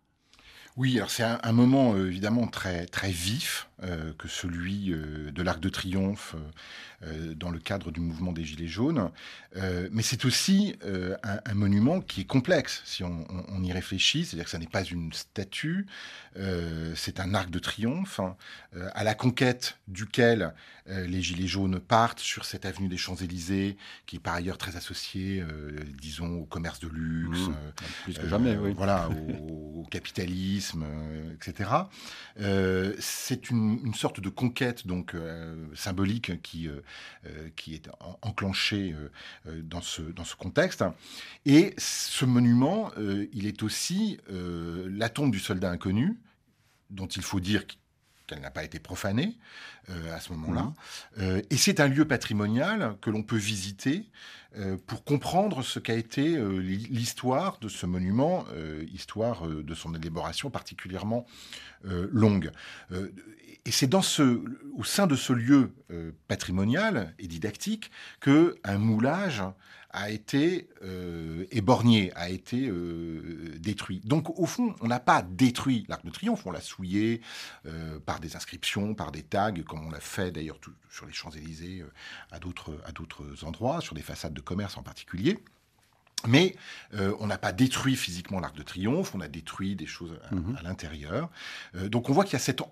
Oui, 0.76 0.96
alors 0.96 1.10
c'est 1.10 1.22
un, 1.22 1.52
moment 1.52 1.94
euh, 1.94 2.08
évidemment 2.08 2.46
très 2.46 2.86
très 2.86 3.10
vif 3.10 3.68
euh, 3.82 4.12
que 4.18 4.28
celui 4.28 4.92
euh, 4.92 5.30
de 5.32 5.42
l'Arc 5.42 5.60
de 5.60 5.68
Triomphe 5.68 6.34
dans 7.34 7.50
le 7.50 7.58
cadre 7.58 7.90
du 7.90 7.98
mouvement 7.98 8.30
des 8.30 8.44
Gilets 8.44 8.68
jaunes, 8.68 9.10
mais 9.90 10.02
c'est 10.02 10.24
aussi 10.24 10.76
un, 11.24 11.54
monument 11.54 12.00
qui 12.00 12.20
est 12.20 12.26
complexe 12.26 12.80
si 12.84 13.02
on, 13.02 13.26
y 13.60 13.72
réfléchit, 13.72 14.24
c'est-à-dire 14.24 14.44
que 14.44 14.50
ça 14.52 14.60
n'est 14.60 14.68
pas 14.68 14.84
une 14.84 15.12
statue, 15.12 15.88
c'est 16.94 17.18
un 17.18 17.34
arc 17.34 17.50
de 17.50 17.58
triomphe 17.58 18.20
hein, 18.20 18.36
à 18.94 19.02
la 19.02 19.16
conquête 19.16 19.78
duquel 19.88 20.54
les 20.86 21.20
Gilets 21.22 21.48
jaunes 21.48 21.80
partent 21.80 22.20
sur 22.20 22.44
cette 22.44 22.66
avenue 22.66 22.86
des 22.86 22.96
Champs-Élysées, 22.96 23.76
qui 24.06 24.16
est 24.16 24.20
par 24.20 24.34
ailleurs 24.34 24.56
très 24.56 24.76
associée, 24.76 25.44
disons, 26.00 26.42
au 26.42 26.44
commerce 26.44 26.78
de 26.78 26.86
luxe, 26.88 27.48
mmh. 27.48 27.54
plus 28.04 28.14
que 28.14 28.28
jamais, 28.28 28.56
oui. 28.56 28.74
voilà, 28.76 29.08
au 29.08 29.84
capitalisme 29.90 30.84
euh, 30.84 31.34
etc. 31.34 31.70
Euh, 32.40 32.94
c'est 32.98 33.50
une, 33.50 33.71
sorte 33.94 34.20
de 34.20 34.28
conquête 34.28 34.86
donc 34.86 35.14
euh, 35.14 35.66
symbolique 35.74 36.40
qui 36.42 36.68
qui 37.56 37.74
est 37.74 37.88
enclenchée 38.22 38.94
dans 39.46 39.80
ce 39.80 40.02
dans 40.02 40.24
ce 40.24 40.36
contexte. 40.36 40.84
Et 41.46 41.74
ce 41.78 42.24
monument, 42.24 42.90
il 43.32 43.46
est 43.46 43.62
aussi 43.62 44.18
la 44.28 45.08
tombe 45.08 45.30
du 45.30 45.38
soldat 45.38 45.70
inconnu, 45.70 46.18
dont 46.90 47.06
il 47.06 47.22
faut 47.22 47.40
dire 47.40 47.64
qu'elle 48.26 48.40
n'a 48.40 48.50
pas 48.50 48.64
été 48.64 48.78
profanée 48.78 49.38
à 49.88 50.20
ce 50.20 50.32
moment-là. 50.32 50.72
Mmh. 51.16 51.40
et 51.50 51.56
c'est 51.56 51.80
un 51.80 51.88
lieu 51.88 52.06
patrimonial 52.06 52.96
que 53.00 53.10
l'on 53.10 53.22
peut 53.22 53.36
visiter 53.36 54.06
euh, 54.58 54.76
pour 54.86 55.02
comprendre 55.02 55.62
ce 55.62 55.78
qu'a 55.78 55.94
été 55.94 56.36
euh, 56.36 56.58
l'histoire 56.58 57.58
de 57.60 57.68
ce 57.68 57.86
monument, 57.86 58.44
euh, 58.52 58.84
histoire 58.92 59.46
de 59.46 59.74
son 59.74 59.94
élaboration 59.94 60.50
particulièrement 60.50 61.26
longue. 62.12 62.52
Et 63.64 63.70
c'est 63.70 63.86
dans 63.86 64.02
ce, 64.02 64.42
au 64.74 64.84
sein 64.84 65.06
de 65.06 65.14
ce 65.14 65.32
lieu 65.32 65.72
patrimonial 66.26 67.14
et 67.18 67.28
didactique 67.28 67.90
que 68.20 68.56
un 68.64 68.78
moulage 68.78 69.42
a 69.92 70.10
été 70.10 70.68
euh, 70.82 71.44
éborgné, 71.50 72.12
a 72.14 72.30
été 72.30 72.66
euh, 72.68 73.54
détruit. 73.58 74.00
Donc 74.04 74.38
au 74.38 74.46
fond, 74.46 74.74
on 74.80 74.88
n'a 74.88 75.00
pas 75.00 75.22
détruit 75.22 75.84
l'Arc 75.88 76.04
de 76.04 76.10
Triomphe, 76.10 76.46
on 76.46 76.50
l'a 76.50 76.62
souillé 76.62 77.20
euh, 77.66 78.00
par 78.00 78.18
des 78.18 78.34
inscriptions, 78.34 78.94
par 78.94 79.12
des 79.12 79.22
tags, 79.22 79.52
comme 79.68 79.86
on 79.86 79.90
l'a 79.90 80.00
fait 80.00 80.32
d'ailleurs 80.32 80.58
sur 80.90 81.06
les 81.06 81.12
Champs-Élysées, 81.12 81.84
à 82.30 82.38
d'autres 82.38 82.74
endroits, 83.44 83.80
sur 83.80 83.94
des 83.94 84.02
façades 84.02 84.32
de 84.32 84.40
commerce 84.40 84.76
en 84.78 84.82
particulier. 84.82 85.38
Mais 86.28 86.54
on 86.92 87.26
n'a 87.26 87.36
pas 87.36 87.52
détruit 87.52 87.96
physiquement 87.96 88.38
l'Arc 88.38 88.56
de 88.56 88.62
Triomphe, 88.62 89.12
on 89.14 89.20
a 89.20 89.26
détruit 89.26 89.74
des 89.74 89.86
choses 89.86 90.16
à, 90.30 90.34
mmh 90.34 90.56
à 90.56 90.62
l'intérieur. 90.62 91.30
donc 91.88 92.08
on 92.10 92.12
voit 92.12 92.24
qu'il 92.24 92.34
y 92.34 92.36
a 92.36 92.38
cette 92.38 92.62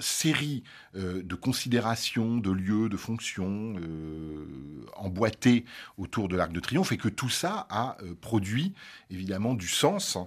série 0.00 0.64
euh, 0.96 1.22
de 1.22 1.34
considérations, 1.34 2.38
de 2.38 2.50
lieux, 2.50 2.88
de 2.88 2.96
fonctions 2.96 3.74
euh, 3.78 4.86
emboîtés 4.96 5.64
autour 5.98 6.28
de 6.28 6.36
l'Arc 6.36 6.52
de 6.52 6.60
Triomphe 6.60 6.92
et 6.92 6.96
que 6.96 7.08
tout 7.08 7.28
ça 7.28 7.66
a 7.70 7.96
euh, 8.02 8.14
produit 8.20 8.74
évidemment 9.10 9.54
du 9.54 9.68
sens 9.68 10.18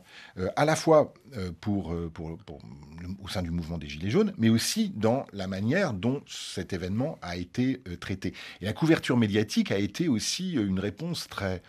à 0.56 0.66
la 0.66 0.76
fois 0.76 1.14
pour, 1.60 1.92
au 1.92 3.28
sein 3.28 3.42
du 3.42 3.52
mouvement 3.52 3.78
des 3.78 3.88
Gilets 3.88 4.10
jaunes, 4.10 4.34
mais 4.38 4.50
aussi 4.50 4.94
dans 4.96 5.26
la 5.34 5.48
manière 5.48 5.94
dont 5.94 6.22
cet 6.28 6.72
événement 6.72 7.18
a 7.22 7.36
été 7.36 7.82
traité. 8.00 8.34
Et 8.62 8.66
la 8.66 8.74
couverture 8.74 9.18
médiatique 9.18 9.72
a 9.72 9.78
été 9.78 10.08
aussi 10.08 10.54
une 10.54 10.80
réponse 10.80 11.28
très, 11.28 11.62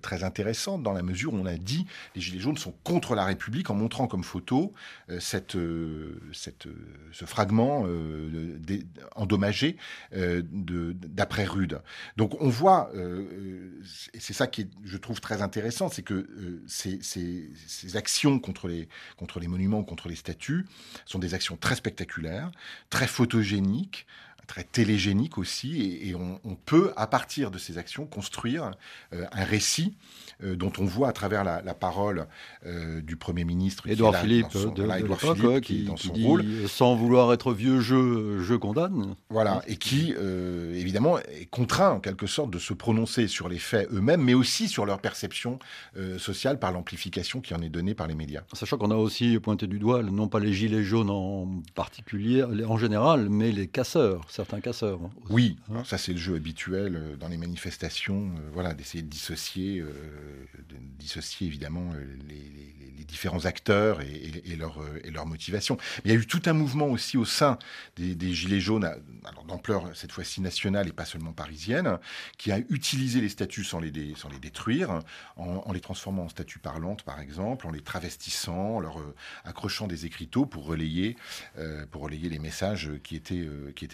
très 0.00 0.24
intéressante 0.24 0.82
dans 0.82 0.92
la 0.92 1.02
mesure 1.02 1.34
où 1.34 1.36
on 1.36 1.46
a 1.46 1.56
dit 1.56 1.86
les 2.14 2.22
Gilets 2.22 2.40
jaunes 2.40 2.56
sont 2.56 2.74
contre 2.82 3.14
la 3.14 3.26
République 3.26 3.68
en 3.68 3.74
montrant 3.74 4.06
comme 4.06 4.24
photo 4.24 4.72
cette, 5.18 5.58
cette 6.32 6.68
ce 7.12 7.24
fragment 7.24 7.84
euh, 7.86 8.58
endommagé 9.16 9.76
euh, 10.14 10.42
d'après 10.44 11.44
Rude. 11.44 11.80
Donc 12.16 12.40
on 12.40 12.48
voit, 12.48 12.90
et 14.14 14.20
c'est 14.20 14.32
ça 14.32 14.46
qui 14.46 14.62
est, 14.62 14.68
je 14.84 14.96
trouve 14.96 15.20
très 15.20 15.42
intéressant, 15.42 15.88
c'est 15.88 16.02
que 16.02 16.26
ces, 16.66 17.00
actions 17.94 18.38
contre 18.38 18.68
les, 18.68 18.88
contre 19.16 19.40
les 19.40 19.48
monuments, 19.48 19.82
contre 19.82 20.08
les 20.08 20.16
statues, 20.16 20.66
sont 21.04 21.18
des 21.18 21.34
actions 21.34 21.56
très 21.56 21.74
spectaculaires, 21.74 22.50
très 22.90 23.06
photogéniques, 23.06 24.06
très 24.46 24.64
télégéniques 24.64 25.38
aussi, 25.38 25.98
et, 26.02 26.14
on, 26.14 26.56
peut, 26.66 26.92
à 26.96 27.06
partir 27.06 27.50
de 27.50 27.58
ces 27.58 27.78
actions, 27.78 28.06
construire 28.06 28.72
un 29.12 29.44
récit 29.44 29.96
euh, 30.44 30.56
dont 30.56 30.72
on 30.78 30.84
voit 30.84 31.08
à 31.08 31.12
travers 31.12 31.44
la, 31.44 31.74
parole 31.74 32.26
euh, 32.66 33.00
du 33.00 33.16
Premier 33.16 33.44
ministre 33.44 33.88
Édouard 33.88 34.16
Philippe, 34.16 34.52
de, 34.52 35.58
qui, 35.60 35.84
dans 35.84 35.96
son 35.96 36.12
rôle, 36.12 36.44
sans 36.68 36.94
vouloir 36.94 37.32
être 37.32 37.52
vieux 37.52 37.80
jeu, 37.80 38.40
je 38.40 38.54
condamne. 38.54 39.14
Voilà, 39.30 39.62
et 39.66 39.76
qui 39.76 40.14
euh, 40.16 40.74
évidemment 40.74 41.18
est 41.18 41.46
contraint 41.50 41.90
en 41.90 42.00
quelque 42.00 42.26
sorte 42.26 42.50
de 42.50 42.58
se 42.58 42.74
prononcer 42.74 43.26
sur 43.26 43.48
les 43.48 43.58
faits 43.58 43.88
eux-mêmes, 43.92 44.22
mais 44.22 44.34
aussi 44.34 44.68
sur 44.68 44.86
leur 44.86 45.00
perception 45.00 45.58
sociale 46.18 46.58
par 46.58 46.72
l'amplification 46.72 47.40
qui 47.40 47.54
en 47.54 47.62
est 47.62 47.68
donnée 47.68 47.94
par 47.94 48.06
les 48.06 48.14
médias. 48.14 48.42
Sachant 48.52 48.78
qu'on 48.78 48.90
a 48.90 48.96
aussi 48.96 49.38
pointé 49.38 49.66
du 49.66 49.78
doigt, 49.78 50.02
non 50.02 50.28
pas 50.28 50.40
les 50.40 50.52
gilets 50.52 50.84
jaunes 50.84 51.10
en 51.10 51.62
particulier, 51.74 52.42
en 52.42 52.76
général, 52.76 53.28
mais 53.28 53.52
les 53.52 53.66
casseurs, 53.66 54.22
certains 54.28 54.60
casseurs. 54.60 55.00
Oui, 55.30 55.56
hein 55.74 55.82
ça 55.84 55.98
c'est 55.98 56.12
le 56.12 56.18
jeu 56.18 56.36
habituel 56.36 57.16
dans 57.18 57.28
les 57.28 57.36
manifestations, 57.36 58.30
voilà, 58.52 58.74
d'essayer 58.74 59.02
de 59.02 59.08
dissocier 59.08 59.82
de 60.68 60.76
dissocier 60.98 61.46
évidemment 61.46 61.90
euh, 61.94 62.04
les, 62.28 63.04
différents 63.12 63.44
acteurs 63.44 64.00
et, 64.00 64.56
leur, 64.56 64.80
euh, 64.80 65.00
et 65.04 65.10
leur 65.10 65.26
motivation. 65.26 65.76
il 66.04 66.10
y 66.10 66.14
a 66.14 66.16
eu 66.16 66.26
tout 66.26 66.40
un 66.46 66.54
mouvement 66.54 66.86
aussi 66.86 67.18
au 67.18 67.26
sein 67.26 67.58
des, 67.96 68.32
Gilets 68.32 68.60
jaunes, 68.60 68.88
d'ampleur 69.46 69.94
cette 69.94 70.12
fois-ci 70.12 70.40
nationale 70.40 70.88
et 70.88 70.92
pas 70.92 71.04
seulement 71.04 71.32
parisienne, 71.32 71.98
qui 72.38 72.52
a 72.52 72.58
utilisé 72.70 73.20
les 73.20 73.28
statues 73.28 73.64
sans 73.64 73.80
les, 73.80 73.90
les 73.90 74.14
détruire, 74.40 75.00
en, 75.36 75.70
les 75.72 75.80
transformant 75.80 76.22
en 76.22 76.28
statues 76.30 76.58
parlantes 76.60 77.02
par 77.02 77.20
exemple, 77.20 77.66
en 77.66 77.70
les 77.70 77.82
travestissant, 77.82 78.76
en 78.76 78.80
leur 78.80 78.98
euh, 78.98 79.14
accrochant 79.44 79.88
des 79.88 80.06
écriteaux 80.06 80.46
pour 80.46 80.64
relayer, 80.64 81.16
les 81.58 82.38
messages 82.38 82.92
qui 83.02 83.16
étaient, 83.16 83.46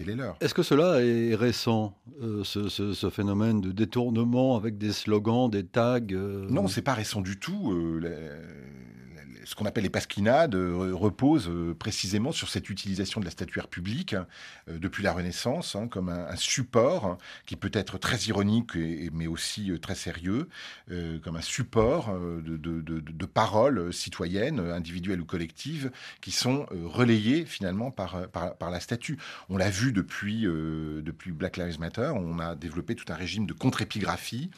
les 0.04 0.14
leurs. 0.14 0.36
Est-ce 0.40 0.54
que 0.54 0.62
cela 0.62 1.02
est 1.02 1.34
récent, 1.34 1.98
ce, 2.44 3.10
phénomène 3.10 3.60
de 3.60 3.72
détournement 3.72 4.56
avec 4.56 4.78
des 4.78 4.92
slogans, 4.92 5.50
des 5.50 5.64
tags 5.64 6.00
non, 6.50 6.68
c'est 6.68 6.82
pas 6.82 6.94
récent 6.94 7.20
du 7.20 7.38
tout. 7.38 7.72
Euh, 7.72 8.00
ce 9.48 9.54
qu'on 9.54 9.64
appelle 9.64 9.84
les 9.84 9.88
pasquinades 9.88 10.54
euh, 10.54 10.90
repose 10.92 11.48
euh, 11.48 11.74
précisément 11.74 12.32
sur 12.32 12.50
cette 12.50 12.68
utilisation 12.68 13.18
de 13.18 13.24
la 13.24 13.30
statuaire 13.30 13.66
publique 13.66 14.12
euh, 14.12 14.78
depuis 14.78 15.02
la 15.02 15.14
Renaissance 15.14 15.74
hein, 15.74 15.88
comme 15.88 16.10
un, 16.10 16.36
support 16.36 17.16
qui 17.46 17.56
peut 17.56 17.70
être 17.72 17.96
très 17.96 18.18
ironique 18.26 18.76
mais 19.12 19.26
aussi 19.26 19.72
très 19.80 19.94
sérieux, 19.94 20.48
comme 21.22 21.36
un 21.36 21.42
support 21.42 22.16
de, 22.16 23.26
paroles 23.26 23.92
citoyennes, 23.92 24.60
individuelles 24.60 25.20
ou 25.20 25.24
collectives, 25.24 25.90
qui 26.20 26.30
sont 26.30 26.66
relayées 26.70 27.44
finalement 27.44 27.90
par, 27.90 28.28
la 28.60 28.80
statue. 28.80 29.18
On 29.48 29.56
l'a 29.56 29.70
vu 29.70 29.92
depuis, 29.92 30.42
depuis 30.42 31.32
Black 31.32 31.56
Lives 31.56 31.80
Matter, 31.80 32.12
on 32.14 32.38
a 32.38 32.54
développé 32.54 32.94
tout 32.94 33.10
un 33.12 33.16
régime 33.16 33.46
de 33.46 33.52
contre-épigraphie 33.52 34.50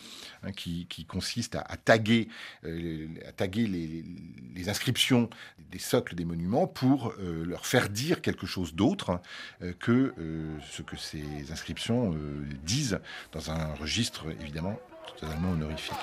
hein, 0.43 0.53
qui, 0.53 0.87
consiste 1.09 1.57
à, 1.57 1.77
taguer, 1.77 2.29
à 2.65 3.33
taguer 3.33 3.67
les, 3.67 4.05
les 4.55 4.69
des 5.71 5.79
socles 5.79 6.15
des 6.15 6.25
monuments 6.25 6.67
pour 6.67 7.13
euh, 7.19 7.45
leur 7.45 7.67
faire 7.67 7.89
dire 7.89 8.21
quelque 8.21 8.47
chose 8.47 8.75
d'autre 8.75 9.21
euh, 9.63 9.73
que 9.79 10.13
euh, 10.19 10.59
ce 10.71 10.83
que 10.83 10.97
ces 10.97 11.53
inscriptions 11.53 12.15
disent 12.65 13.01
dans 13.33 13.51
un 13.51 13.75
registre 13.75 14.27
évidemment 14.41 14.79
totalement 15.07 15.51
honorifique. 15.53 15.95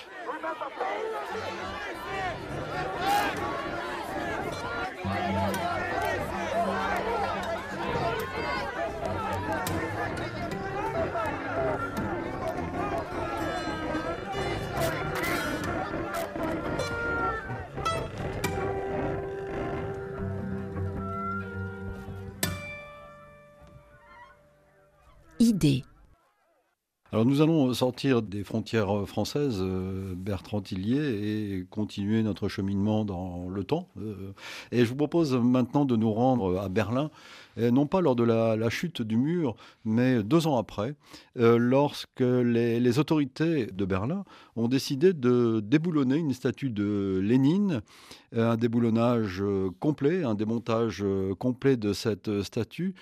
Alors 27.14 27.26
nous 27.26 27.42
allons 27.42 27.74
sortir 27.74 28.22
des 28.22 28.44
frontières 28.44 29.08
françaises, 29.08 29.60
euh, 29.62 30.14
Bertrand 30.16 30.62
Tillier, 30.62 30.98
et 30.98 31.66
continuer 31.70 32.22
notre 32.22 32.50
cheminement 32.50 33.06
dans 33.06 33.48
le 33.48 33.64
temps. 33.64 33.88
Euh, 33.98 34.34
et 34.74 34.84
je 34.84 34.90
vous 34.90 34.98
propose 34.98 35.34
maintenant 35.34 35.86
de 35.86 35.96
nous 35.96 36.12
rendre 36.12 36.60
à 36.60 36.68
Berlin, 36.68 37.10
non 37.58 37.88
pas 37.88 38.02
lors 38.02 38.16
de 38.16 38.24
la, 38.24 38.70
chute 38.70 39.02
du 39.02 39.18
mur, 39.18 39.56
mais 39.86 40.24
deux 40.24 40.48
ans 40.48 40.58
après, 40.58 40.96
euh, 41.38 41.58
lorsque 41.58 42.20
les, 42.20 43.00
autorités 43.00 43.68
de 43.68 43.86
Berlin 43.86 44.24
ont 44.56 44.68
décidé 44.68 45.14
de 45.14 45.62
déboulonner 45.64 46.18
une 46.18 46.34
statue 46.34 46.70
de 46.70 47.20
Lénine, 47.24 47.82
un 48.36 48.58
déboulonnage 48.58 49.44
complet, 49.80 50.24
un 50.24 50.36
démontage 50.36 51.04
complet 51.40 51.78
de 51.78 51.94
cette 51.94 52.42
statue. 52.44 52.96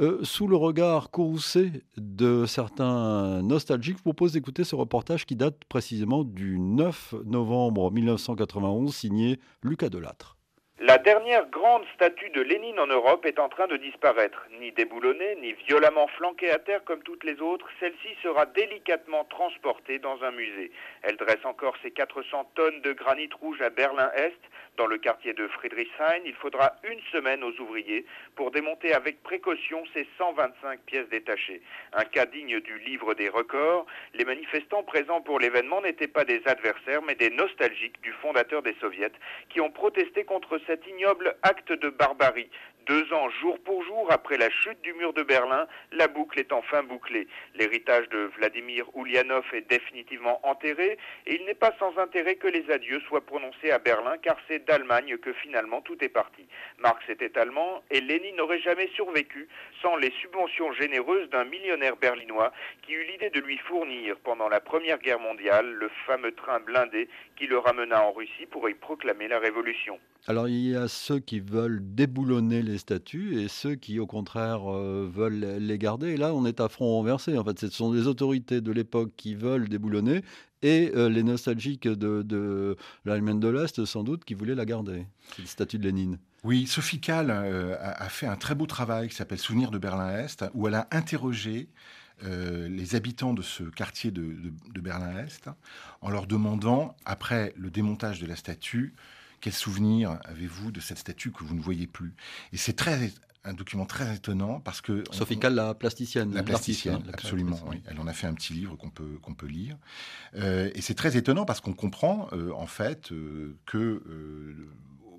Euh, 0.00 0.20
sous 0.22 0.48
le 0.48 0.56
regard 0.56 1.10
courroucé 1.10 1.84
de 1.98 2.46
certains 2.46 3.42
nostalgiques, 3.42 3.98
je 3.98 3.98
vous 3.98 4.14
propose 4.14 4.32
d'écouter 4.32 4.64
ce 4.64 4.74
reportage 4.74 5.26
qui 5.26 5.36
date 5.36 5.64
précisément 5.68 6.24
du 6.24 6.58
9 6.58 7.14
novembre 7.26 7.90
1991, 7.90 8.94
signé 8.94 9.38
Lucas 9.62 9.90
Delattre. 9.90 10.38
La 10.84 10.98
dernière 10.98 11.46
grande 11.46 11.84
statue 11.94 12.30
de 12.30 12.40
Lénine 12.40 12.80
en 12.80 12.88
Europe 12.88 13.24
est 13.24 13.38
en 13.38 13.48
train 13.48 13.68
de 13.68 13.76
disparaître. 13.76 14.48
Ni 14.58 14.72
déboulonnée, 14.72 15.36
ni 15.40 15.52
violemment 15.52 16.08
flanquée 16.08 16.50
à 16.50 16.58
terre 16.58 16.82
comme 16.82 17.04
toutes 17.04 17.22
les 17.22 17.40
autres, 17.40 17.68
celle-ci 17.78 18.08
sera 18.20 18.46
délicatement 18.46 19.22
transportée 19.26 20.00
dans 20.00 20.20
un 20.24 20.32
musée. 20.32 20.72
Elle 21.02 21.16
dresse 21.16 21.44
encore 21.44 21.76
ses 21.84 21.92
400 21.92 22.50
tonnes 22.56 22.80
de 22.80 22.92
granit 22.94 23.30
rouge 23.40 23.62
à 23.62 23.70
Berlin-Est, 23.70 24.40
dans 24.78 24.86
le 24.86 24.96
quartier 24.96 25.34
de 25.34 25.46
Friedrichshain, 25.48 26.22
il 26.24 26.32
faudra 26.32 26.76
une 26.84 27.00
semaine 27.12 27.44
aux 27.44 27.52
ouvriers 27.60 28.06
pour 28.36 28.50
démonter 28.50 28.94
avec 28.94 29.22
précaution 29.22 29.84
ces 29.92 30.08
125 30.16 30.80
pièces 30.80 31.08
détachées. 31.10 31.60
Un 31.92 32.04
cas 32.04 32.24
digne 32.24 32.58
du 32.60 32.78
livre 32.78 33.12
des 33.12 33.28
records. 33.28 33.84
Les 34.14 34.24
manifestants 34.24 34.82
présents 34.82 35.20
pour 35.20 35.38
l'événement 35.38 35.82
n'étaient 35.82 36.08
pas 36.08 36.24
des 36.24 36.40
adversaires, 36.46 37.02
mais 37.02 37.14
des 37.14 37.28
nostalgiques 37.28 38.00
du 38.00 38.12
fondateur 38.12 38.62
des 38.62 38.74
soviets 38.80 39.12
qui 39.50 39.60
ont 39.60 39.70
protesté 39.70 40.24
contre 40.24 40.58
cet 40.72 40.86
ignoble 40.86 41.36
acte 41.42 41.70
de 41.70 41.90
barbarie 41.90 42.48
deux 42.86 43.12
ans 43.12 43.30
jour 43.40 43.58
pour 43.60 43.82
jour 43.84 44.10
après 44.10 44.36
la 44.36 44.50
chute 44.50 44.80
du 44.82 44.92
mur 44.94 45.12
de 45.12 45.22
Berlin, 45.22 45.66
la 45.92 46.08
boucle 46.08 46.38
est 46.40 46.52
enfin 46.52 46.82
bouclée. 46.82 47.28
L'héritage 47.54 48.08
de 48.08 48.30
Vladimir 48.36 48.86
Ulyanov 48.96 49.44
est 49.52 49.68
définitivement 49.68 50.40
enterré 50.46 50.98
et 51.26 51.36
il 51.36 51.44
n'est 51.44 51.54
pas 51.54 51.72
sans 51.78 51.96
intérêt 51.98 52.36
que 52.36 52.48
les 52.48 52.70
adieux 52.70 53.00
soient 53.00 53.24
prononcés 53.24 53.70
à 53.70 53.78
Berlin 53.78 54.16
car 54.20 54.36
c'est 54.48 54.64
d'Allemagne 54.64 55.16
que 55.18 55.32
finalement 55.32 55.80
tout 55.80 56.02
est 56.02 56.08
parti. 56.08 56.46
Marx 56.78 57.08
était 57.08 57.38
allemand 57.38 57.82
et 57.90 58.00
Lénine 58.00 58.36
n'aurait 58.36 58.60
jamais 58.60 58.88
survécu 58.88 59.48
sans 59.80 59.96
les 59.96 60.10
subventions 60.20 60.72
généreuses 60.72 61.28
d'un 61.30 61.44
millionnaire 61.44 61.96
berlinois 61.96 62.52
qui 62.82 62.94
eut 62.94 63.04
l'idée 63.04 63.30
de 63.30 63.40
lui 63.40 63.58
fournir 63.58 64.16
pendant 64.24 64.48
la 64.48 64.60
Première 64.60 64.98
Guerre 64.98 65.20
mondiale 65.20 65.70
le 65.72 65.90
fameux 66.06 66.32
train 66.32 66.60
blindé 66.60 67.08
qui 67.42 67.48
le 67.48 67.58
ramena 67.58 68.00
en 68.04 68.12
Russie 68.12 68.46
pour 68.48 68.68
y 68.68 68.74
proclamer 68.74 69.26
la 69.26 69.40
révolution. 69.40 69.98
Alors 70.28 70.46
il 70.46 70.70
y 70.70 70.76
a 70.76 70.86
ceux 70.86 71.18
qui 71.18 71.40
veulent 71.40 71.80
déboulonner 71.82 72.62
les 72.62 72.78
statuts 72.78 73.40
et 73.40 73.48
ceux 73.48 73.74
qui 73.74 73.98
au 73.98 74.06
contraire 74.06 74.72
euh, 74.72 75.10
veulent 75.12 75.58
les 75.58 75.78
garder. 75.78 76.12
Et 76.12 76.16
là 76.16 76.34
on 76.34 76.46
est 76.46 76.60
à 76.60 76.68
front 76.68 76.86
renversé. 76.86 77.36
En 77.36 77.42
fait, 77.44 77.58
ce 77.58 77.68
sont 77.68 77.92
des 77.92 78.06
autorités 78.06 78.60
de 78.60 78.70
l'époque 78.70 79.10
qui 79.16 79.34
veulent 79.34 79.68
déboulonner 79.68 80.20
et 80.62 80.92
euh, 80.94 81.08
les 81.08 81.24
nostalgiques 81.24 81.88
de, 81.88 82.22
de 82.22 82.76
l'Allemagne 83.04 83.40
de 83.40 83.48
l'Est 83.48 83.84
sans 83.86 84.04
doute 84.04 84.24
qui 84.24 84.34
voulaient 84.34 84.54
la 84.54 84.64
garder, 84.64 85.06
cette 85.36 85.48
statue 85.48 85.78
de 85.78 85.84
Lénine. 85.84 86.18
Oui, 86.44 86.68
Sophie 86.68 87.00
Kahl 87.00 87.30
euh, 87.30 87.74
a, 87.80 88.08
fait 88.08 88.26
un 88.26 88.36
très 88.36 88.54
beau 88.54 88.66
travail 88.66 89.08
qui 89.08 89.16
s'appelle 89.16 89.38
Souvenir 89.38 89.72
de 89.72 89.78
Berlin-Est, 89.78 90.44
où 90.54 90.68
elle 90.68 90.74
a 90.74 90.86
interrogé 90.92 91.68
les 92.22 92.94
habitants 92.94 93.34
de 93.34 93.42
ce 93.42 93.64
quartier 93.64 94.10
de, 94.10 94.36
de 94.72 94.80
Berlin-Est 94.80 95.50
en 96.00 96.10
leur 96.10 96.26
demandant, 96.26 96.96
après 97.04 97.52
le 97.56 97.70
démontage 97.70 98.20
de 98.20 98.26
la 98.26 98.36
statue, 98.36 98.94
quel 99.40 99.52
souvenir 99.52 100.18
avez-vous 100.24 100.70
de 100.70 100.80
cette 100.80 100.98
statue 100.98 101.32
que 101.32 101.44
vous 101.44 101.54
ne 101.54 101.60
voyez 101.60 101.86
plus? 101.86 102.14
Et 102.52 102.56
c'est 102.56 102.74
très 102.74 103.12
un 103.44 103.54
document 103.54 103.86
très 103.86 104.16
étonnant 104.16 104.60
parce 104.60 104.80
que 104.80 105.02
Sophie 105.10 105.38
Kahl, 105.38 105.54
la 105.54 105.74
plasticienne, 105.74 106.32
la 106.32 106.42
plasticienne, 106.42 107.02
absolument. 107.12 107.58
Oui. 107.66 107.82
Elle 107.86 107.98
en 108.00 108.06
a 108.06 108.12
fait 108.12 108.26
un 108.26 108.34
petit 108.34 108.52
livre 108.52 108.76
qu'on 108.76 108.90
peut 108.90 109.18
qu'on 109.20 109.34
peut 109.34 109.46
lire. 109.46 109.76
Euh, 110.36 110.70
et 110.74 110.80
c'est 110.80 110.94
très 110.94 111.16
étonnant 111.16 111.44
parce 111.44 111.60
qu'on 111.60 111.72
comprend 111.72 112.28
euh, 112.32 112.52
en 112.52 112.66
fait 112.66 113.10
euh, 113.12 113.56
que 113.66 114.02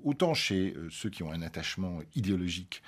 autant 0.03 0.33
chez 0.33 0.75
ceux 0.91 1.09
qui 1.09 1.23
ont 1.23 1.31
un 1.31 1.41
attachement 1.41 1.99
idéologique 2.15 2.81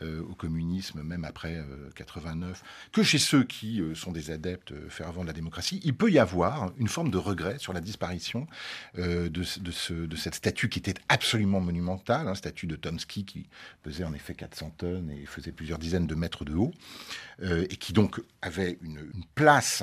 au 0.00 0.34
communisme, 0.34 1.02
même 1.02 1.24
après 1.24 1.62
89, 1.94 2.62
que 2.92 3.02
chez 3.02 3.18
ceux 3.18 3.44
qui 3.44 3.82
sont 3.94 4.12
des 4.12 4.30
adeptes 4.30 4.72
fervents 4.88 5.22
de 5.22 5.26
la 5.26 5.32
démocratie, 5.32 5.80
il 5.84 5.94
peut 5.94 6.10
y 6.10 6.18
avoir 6.18 6.72
une 6.78 6.88
forme 6.88 7.10
de 7.10 7.18
regret 7.18 7.58
sur 7.58 7.72
la 7.72 7.80
disparition 7.80 8.46
de, 8.96 9.28
de, 9.28 9.42
ce, 9.70 9.92
de 9.92 10.16
cette 10.16 10.34
statue 10.34 10.68
qui 10.68 10.78
était 10.78 10.94
absolument 11.08 11.60
monumentale, 11.60 12.28
hein, 12.28 12.34
statue 12.34 12.66
de 12.66 12.76
Tomsky 12.76 13.24
qui 13.24 13.48
pesait 13.82 14.04
en 14.04 14.14
effet 14.14 14.34
400 14.34 14.74
tonnes 14.78 15.10
et 15.10 15.26
faisait 15.26 15.52
plusieurs 15.52 15.78
dizaines 15.78 16.06
de 16.06 16.14
mètres 16.14 16.44
de 16.44 16.54
haut, 16.54 16.72
et 17.42 17.76
qui 17.76 17.92
donc 17.92 18.20
avait 18.40 18.78
une, 18.82 19.00
place 19.34 19.82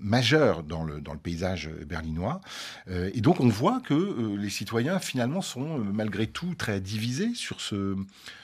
majeure 0.00 0.62
dans 0.62 0.84
le, 0.84 1.00
paysage 1.22 1.68
berlinois. 1.86 2.40
Euh, 2.88 3.10
et 3.14 3.20
donc 3.20 3.40
on 3.40 3.48
voit 3.48 3.80
que 3.80 3.94
euh, 3.94 4.36
les 4.36 4.50
citoyens 4.50 4.98
finalement 5.00 5.42
sont 5.42 5.78
euh, 5.78 5.82
malgré 5.82 6.26
tout 6.26 6.54
très 6.54 6.80
divisés 6.80 7.34
sur 7.34 7.60
ce, 7.60 7.96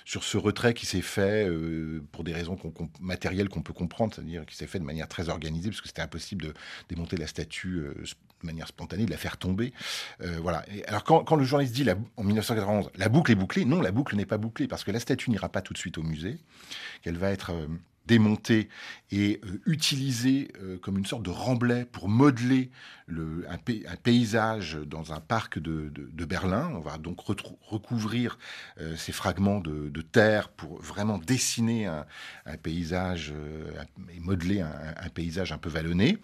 sur 0.05 0.25
ce 0.25 0.37
retrait 0.37 0.75
qui 0.75 0.87
s'est 0.87 1.03
fait 1.03 1.49
pour 2.12 2.25
des 2.25 2.33
raisons 2.33 2.59
matérielles 3.01 3.49
qu'on 3.49 3.62
peut 3.62 3.73
comprendre, 3.73 4.14
c'est-à-dire 4.14 4.45
qui 4.47 4.57
s'est 4.57 4.66
fait 4.66 4.79
de 4.79 4.85
manière 4.85 5.09
très 5.09 5.29
organisée, 5.29 5.71
parce 5.71 5.81
que 5.81 5.88
c'était 5.88 6.03
impossible 6.03 6.47
de 6.47 6.55
démonter 6.88 7.16
la 7.16 7.27
statue 7.27 7.81
de 7.81 8.47
manière 8.47 8.69
spontanée, 8.69 9.07
de 9.07 9.11
la 9.11 9.16
faire 9.16 9.37
tomber. 9.37 9.73
voilà. 10.40 10.64
alors 10.87 11.05
quand, 11.05 11.37
le 11.37 11.45
journaliste 11.45 11.75
dit 11.75 11.87
en 12.16 12.25
1991 12.25 12.90
la 12.97 13.09
boucle 13.09 13.33
est 13.33 13.37
bouclée, 13.37 13.64
non, 13.64 13.81
la 13.81 13.92
boucle 13.92 14.16
n'est 14.16 14.27
pas 14.27 14.38
bouclée 14.38 14.69
parce 14.69 14.85
que 14.85 14.90
la 14.90 15.01
statue 15.01 15.31
n'ira 15.31 15.49
pas 15.49 15.62
tout 15.62 15.73
de 15.73 15.79
suite 15.79 15.99
au 15.99 16.03
musée, 16.03 16.38
qu'elle 17.03 17.16
va 17.16 17.31
être 17.31 17.53
démonté 18.07 18.69
et 19.12 19.40
euh, 19.45 19.61
utilisé 19.66 20.49
euh, 20.61 20.79
comme 20.79 20.99
une 20.99 21.07
sorte 21.07 21.23
de 21.23 21.31
remblai 21.31 21.85
pour 21.85 22.09
modeler 22.09 22.71
le, 23.07 23.47
un, 23.49 23.97
paysage 23.97 24.77
dans 24.85 25.12
un 25.12 25.21
parc 25.21 25.61
de, 25.61 25.90
Berlin. 26.27 26.73
On 26.75 26.81
va 26.81 26.99
donc 26.99 27.21
recouvrir 27.21 28.37
euh, 28.81 28.97
ces 28.97 29.12
fragments 29.12 29.61
de, 29.61 30.03
terre 30.03 30.49
pour 30.49 30.81
vraiment 30.83 31.19
dessiner 31.19 31.87
un, 31.87 32.05
paysage 32.62 33.33
et 34.14 34.21
modeler 34.21 34.61
un, 34.61 35.09
paysage 35.14 35.53
un 35.53 35.59
peu 35.59 35.69
vallonné. 35.69 36.19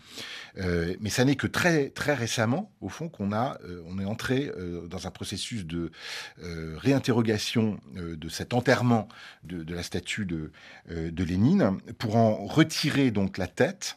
mais 0.56 1.10
ça 1.10 1.24
n'est 1.24 1.36
que 1.36 1.46
très, 1.46 1.90
très 1.90 2.14
récemment, 2.14 2.72
au 2.80 2.88
fond, 2.88 3.08
qu'on 3.08 3.32
a, 3.32 3.58
on 3.86 3.98
est 3.98 4.04
entré 4.04 4.50
dans 4.88 5.06
un 5.06 5.10
processus 5.10 5.66
de 5.66 5.90
réinterrogation 6.38 7.78
de 7.94 8.28
cet 8.28 8.54
enterrement 8.54 9.08
de, 9.44 9.74
la 9.74 9.82
statue 9.82 10.26
de, 10.26 10.52
de 10.88 11.24
Lénine 11.24 11.78
pour 11.98 12.16
en 12.16 12.46
retirer 12.46 12.71
donc 13.10 13.38
la 13.38 13.46
tête 13.46 13.96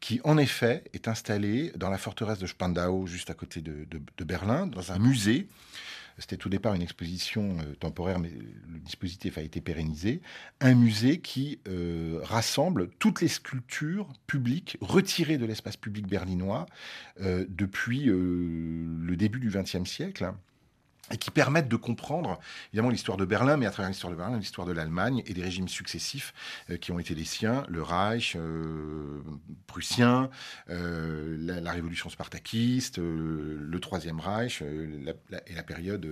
qui 0.00 0.20
en 0.24 0.38
effet 0.38 0.84
est 0.92 1.08
installée 1.08 1.72
dans 1.76 1.90
la 1.90 1.98
forteresse 1.98 2.38
de 2.38 2.46
Spandau, 2.46 3.06
juste 3.06 3.30
à 3.30 3.34
côté 3.34 3.60
de, 3.60 4.24
Berlin, 4.24 4.66
dans 4.66 4.92
un 4.92 4.98
musée. 4.98 5.48
C'était 6.18 6.46
au 6.46 6.48
départ 6.48 6.72
une 6.72 6.82
exposition 6.82 7.58
euh, 7.58 7.74
temporaire, 7.74 8.18
mais 8.18 8.30
le 8.30 8.78
dispositif 8.78 9.36
a 9.36 9.42
été 9.42 9.60
pérennisé. 9.60 10.22
Un 10.60 10.74
musée 10.74 11.20
qui 11.20 11.58
euh, 11.68 12.20
rassemble 12.22 12.88
toutes 12.98 13.20
les 13.20 13.28
sculptures 13.28 14.10
publiques 14.26 14.78
retirées 14.80 15.36
de 15.36 15.44
l'espace 15.44 15.76
public 15.76 16.06
berlinois 16.06 16.64
euh, 17.20 17.44
depuis 17.50 18.04
le 18.04 19.14
début 19.14 19.40
du 19.40 19.50
XXe 19.50 19.84
siècle 19.84 20.32
et 21.12 21.16
qui 21.16 21.30
permettent 21.30 21.68
de 21.68 21.76
comprendre 21.76 22.38
évidemment 22.72 22.90
l'histoire 22.90 23.16
de 23.16 23.24
Berlin, 23.24 23.56
mais 23.56 23.66
à 23.66 23.70
travers 23.70 23.90
l'histoire 23.90 24.10
de 24.10 24.16
Berlin, 24.16 24.38
l'histoire 24.38 24.66
de 24.66 24.72
l'Allemagne 24.72 25.22
et 25.26 25.34
des 25.34 25.42
régimes 25.42 25.68
successifs 25.68 26.34
euh, 26.70 26.76
qui 26.76 26.92
ont 26.92 26.98
été 26.98 27.14
les 27.14 27.24
siens, 27.24 27.64
le 27.68 27.82
Reich 27.82 28.36
euh, 28.36 29.20
prussien, 29.66 30.30
euh, 30.68 31.36
la, 31.38 31.72
révolution 31.72 32.10
spartakiste, 32.10 32.98
le 32.98 33.78
Troisième 33.80 34.18
Reich 34.18 34.62
et 34.62 35.54
la 35.54 35.62
période 35.62 36.08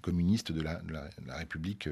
communiste 0.00 0.52
de 0.52 0.62
la, 0.62 0.80
République 1.36 1.88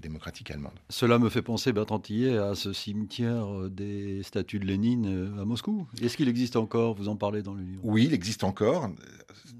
démocratique 0.00 0.50
allemande. 0.50 0.72
Cela 0.88 1.18
me 1.18 1.28
fait 1.28 1.42
penser, 1.42 1.72
Bertrand 1.72 1.98
Tillet, 1.98 2.38
à 2.38 2.54
ce 2.54 2.72
cimetière 2.72 3.68
des 3.68 4.22
statues 4.22 4.58
de 4.58 4.64
Lénine 4.64 5.36
à 5.40 5.44
Moscou. 5.44 5.86
Est-ce 6.00 6.16
qu'il 6.16 6.28
existe 6.28 6.56
encore? 6.56 6.94
Vous 6.94 7.08
en 7.08 7.16
parlez 7.16 7.42
dans 7.42 7.54
le 7.54 7.62
livre. 7.62 7.80
Oui, 7.82 8.04
il 8.04 8.14
existe 8.14 8.44
encore. 8.44 8.90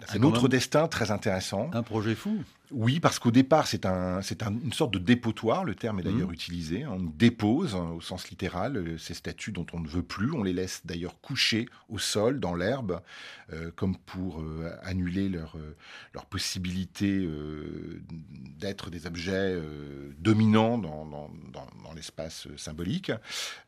Un 0.09 0.22
autre 0.22 0.48
destin 0.48 0.88
très 0.88 1.11
intéressant. 1.11 1.70
Un 1.72 1.82
projet 1.83 2.14
fou. 2.14 2.42
Oui, 2.72 3.00
parce 3.00 3.18
qu'au 3.18 3.30
départ, 3.30 3.66
c'est 3.66 3.85
un, 3.85 4.22
c'est 4.22 4.42
une 4.42 4.72
sorte 4.72 4.94
de 4.94 4.98
dépotoir. 4.98 5.64
Le 5.64 5.74
terme 5.74 6.00
est 6.00 6.02
d'ailleurs 6.02 6.30
mmh. 6.30 6.35
utilisé. 6.35 6.87
On 6.87 7.00
dépose, 7.00 7.74
hein, 7.74 7.90
au 7.94 8.00
sens 8.00 8.30
littéral, 8.30 8.76
euh, 8.76 8.98
ces 8.98 9.14
statues 9.14 9.52
dont 9.52 9.66
on 9.72 9.80
ne 9.80 9.88
veut 9.88 10.02
plus. 10.02 10.32
On 10.32 10.42
les 10.42 10.54
laisse 10.54 10.80
d'ailleurs 10.85 11.20
coucher 11.20 11.68
au 11.88 11.98
sol, 11.98 12.40
dans 12.40 12.54
l'herbe, 12.54 13.02
euh, 13.52 13.70
comme 13.76 13.96
pour 13.96 14.40
euh, 14.40 14.74
annuler 14.82 15.28
leur, 15.28 15.56
leur 16.14 16.26
possibilité 16.26 17.28
d'être 18.58 18.90
des 18.90 19.06
objets 19.06 19.61
dominants 20.18 20.78
dans, 20.78 21.04
dans, 21.04 21.30
dans, 21.52 21.92
l'espace 21.94 22.48
symbolique. 22.56 23.12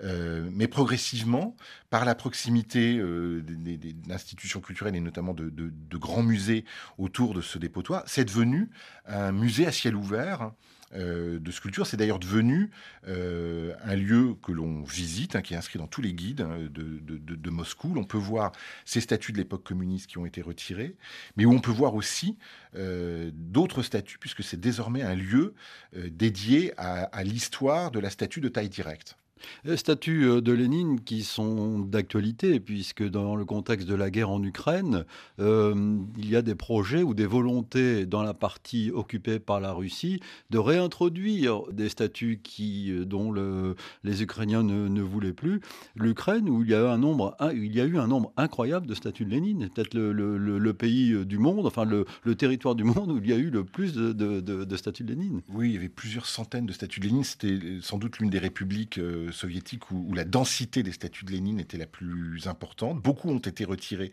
mais 0.00 0.68
progressivement, 0.68 1.56
par 1.90 2.04
la 2.04 2.14
proximité 2.14 2.94
des, 2.96 3.76
des, 3.76 3.94
institutions 4.10 4.60
culturelles 4.60 4.96
et 4.96 5.00
notamment 5.00 5.34
de, 5.34 5.50
de, 5.50 5.70
de 5.70 5.96
grands 5.98 6.22
musées 6.22 6.64
autour 6.98 7.34
de 7.34 7.40
ce 7.40 7.58
dépotoir, 7.58 8.02
c'est 8.06 8.24
devenu 8.24 8.70
un 9.06 9.32
musée 9.32 9.66
à 9.66 9.72
ciel 9.72 9.96
ouvert 9.96 10.52
euh, 10.94 11.40
de 11.40 11.50
sculpture. 11.50 11.88
C'est 11.88 11.96
d'ailleurs 11.96 12.20
devenu 12.20 12.70
euh, 13.08 13.74
un 13.82 13.96
lieu 13.96 14.36
que 14.42 14.52
l'on 14.52 14.84
visite, 14.84 15.34
hein, 15.34 15.42
qui 15.42 15.54
est 15.54 15.56
inscrit 15.56 15.78
dans 15.78 15.88
tous 15.88 16.02
les 16.02 16.12
guides 16.12 16.42
hein, 16.42 16.68
de, 16.70 17.50
Moscou. 17.50 17.92
On 17.96 18.04
peut 18.04 18.18
voir 18.18 18.52
ces 18.84 19.00
statues 19.00 19.32
de 19.32 19.38
l'époque 19.38 19.64
communiste 19.64 20.06
qui 20.06 20.18
ont 20.18 20.26
été 20.26 20.40
retirées, 20.40 20.96
mais 21.36 21.46
où 21.46 21.52
on 21.52 21.60
peut 21.60 21.72
voir 21.72 21.94
aussi 21.96 22.38
euh, 22.76 23.30
d'autres 23.34 23.82
statues, 23.82 24.18
puisque 24.18 24.44
c'est 24.44 24.60
désormais 24.60 25.02
un 25.02 25.16
lieu 25.16 25.54
dédié 25.94 26.72
à 26.78 27.24
l'histoire 27.24 27.90
de 27.90 27.98
la 27.98 28.10
statue 28.10 28.40
de 28.40 28.48
taille 28.48 28.68
directe. 28.68 29.16
Les 29.64 29.76
statues 29.76 30.28
euh, 30.28 30.40
de 30.40 30.52
Lénine 30.52 31.00
qui 31.00 31.22
sont 31.22 31.78
d'actualité, 31.78 32.60
puisque 32.60 33.02
dans 33.02 33.36
le 33.36 33.44
contexte 33.44 33.88
de 33.88 33.94
la 33.94 34.10
guerre 34.10 34.30
en 34.30 34.42
Ukraine, 34.42 35.04
euh, 35.40 35.98
il 36.18 36.28
y 36.28 36.36
a 36.36 36.42
des 36.42 36.54
projets 36.54 37.02
ou 37.02 37.14
des 37.14 37.26
volontés 37.26 38.06
dans 38.06 38.22
la 38.22 38.34
partie 38.34 38.90
occupée 38.92 39.38
par 39.38 39.60
la 39.60 39.72
Russie 39.72 40.20
de 40.50 40.58
réintroduire 40.58 41.62
des 41.72 41.88
statues 41.88 42.40
qui, 42.42 42.90
euh, 42.92 43.04
dont 43.04 43.30
le, 43.30 43.74
les 44.02 44.22
Ukrainiens 44.22 44.62
ne, 44.62 45.00
voulaient 45.00 45.32
plus. 45.32 45.60
L'Ukraine, 45.96 46.48
où 46.48 46.62
il 46.62 46.70
y, 46.70 46.74
a 46.74 46.90
un 46.90 46.98
nombre, 46.98 47.36
il 47.54 47.74
y 47.74 47.80
a 47.80 47.84
eu 47.84 47.98
un 47.98 48.06
nombre 48.06 48.32
incroyable 48.36 48.86
de 48.86 48.94
statues 48.94 49.24
de 49.24 49.30
Lénine, 49.30 49.68
peut-être 49.74 49.94
le, 49.94 50.72
pays 50.72 51.24
du 51.24 51.38
monde, 51.38 51.66
enfin 51.66 51.84
le, 51.84 52.04
territoire 52.34 52.74
du 52.74 52.84
monde 52.84 53.12
où 53.12 53.18
il 53.18 53.28
y 53.28 53.32
a 53.32 53.36
eu 53.36 53.50
le 53.50 53.64
plus 53.64 53.94
de, 53.94 54.76
statues 54.76 55.04
de 55.04 55.10
Lénine. 55.10 55.40
Oui, 55.52 55.70
il 55.70 55.74
y 55.74 55.76
avait 55.76 55.88
plusieurs 55.88 56.26
centaines 56.26 56.66
de 56.66 56.72
statues 56.72 57.00
de 57.00 57.06
Lénine. 57.06 57.24
C'était 57.24 57.58
sans 57.80 57.98
doute 57.98 58.18
l'une 58.18 58.30
des 58.30 58.38
républiques 58.38 58.98
soviétique 59.34 59.90
où, 59.90 60.12
la 60.14 60.24
densité 60.24 60.82
des 60.82 60.92
statues 60.92 61.24
de 61.24 61.32
Lénine 61.32 61.60
était 61.60 61.78
la 61.78 61.86
plus 61.86 62.46
importante. 62.46 63.00
Beaucoup 63.00 63.30
ont 63.30 63.38
été 63.38 63.64
retirés 63.64 64.12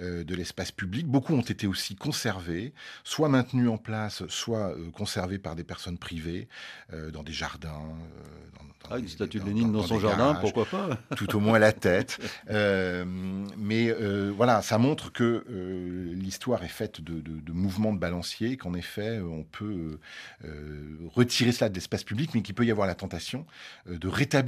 euh, 0.00 0.24
de 0.24 0.34
l'espace 0.34 0.72
public, 0.72 1.06
beaucoup 1.06 1.34
ont 1.34 1.42
été 1.42 1.66
aussi 1.66 1.96
conservés, 1.96 2.72
soit 3.04 3.28
maintenus 3.28 3.68
en 3.68 3.76
place, 3.76 4.26
soit 4.28 4.70
euh, 4.70 4.90
conservés 4.90 5.38
par 5.38 5.54
des 5.56 5.64
personnes 5.64 5.98
privées 5.98 6.48
euh, 6.92 7.10
dans 7.10 7.22
des 7.22 7.32
jardins. 7.32 7.82
ah, 8.90 8.98
une 8.98 9.08
statue 9.08 9.40
de 9.40 9.44
Lénine 9.44 9.72
dans, 9.72 9.82
son 9.82 10.00
jardin, 10.00 10.34
pourquoi 10.34 10.64
pas? 10.64 10.98
Tout 11.16 11.36
au 11.36 11.40
moins 11.40 11.58
la 11.58 11.72
tête. 11.72 12.18
mais 13.58 13.92
voilà, 14.30 14.62
ça 14.62 14.78
montre 14.78 15.12
que 15.12 15.44
l'histoire 16.14 16.64
est 16.64 16.68
faite 16.68 17.00
de, 17.00 17.20
de, 17.20 17.52
mouvements 17.52 17.92
de 17.92 17.98
balancier, 17.98 18.56
qu'en 18.56 18.74
effet, 18.74 19.20
on 19.20 19.44
peut 19.44 19.98
retirer 21.14 21.52
cela 21.52 21.68
de 21.68 21.74
l'espace 21.74 22.04
public, 22.04 22.30
mais 22.34 22.42
qu'il 22.42 22.54
peut 22.54 22.64
y 22.64 22.70
avoir 22.70 22.86
la 22.86 22.94
tentation 22.94 23.46
de 23.86 24.08
rétablir 24.08 24.41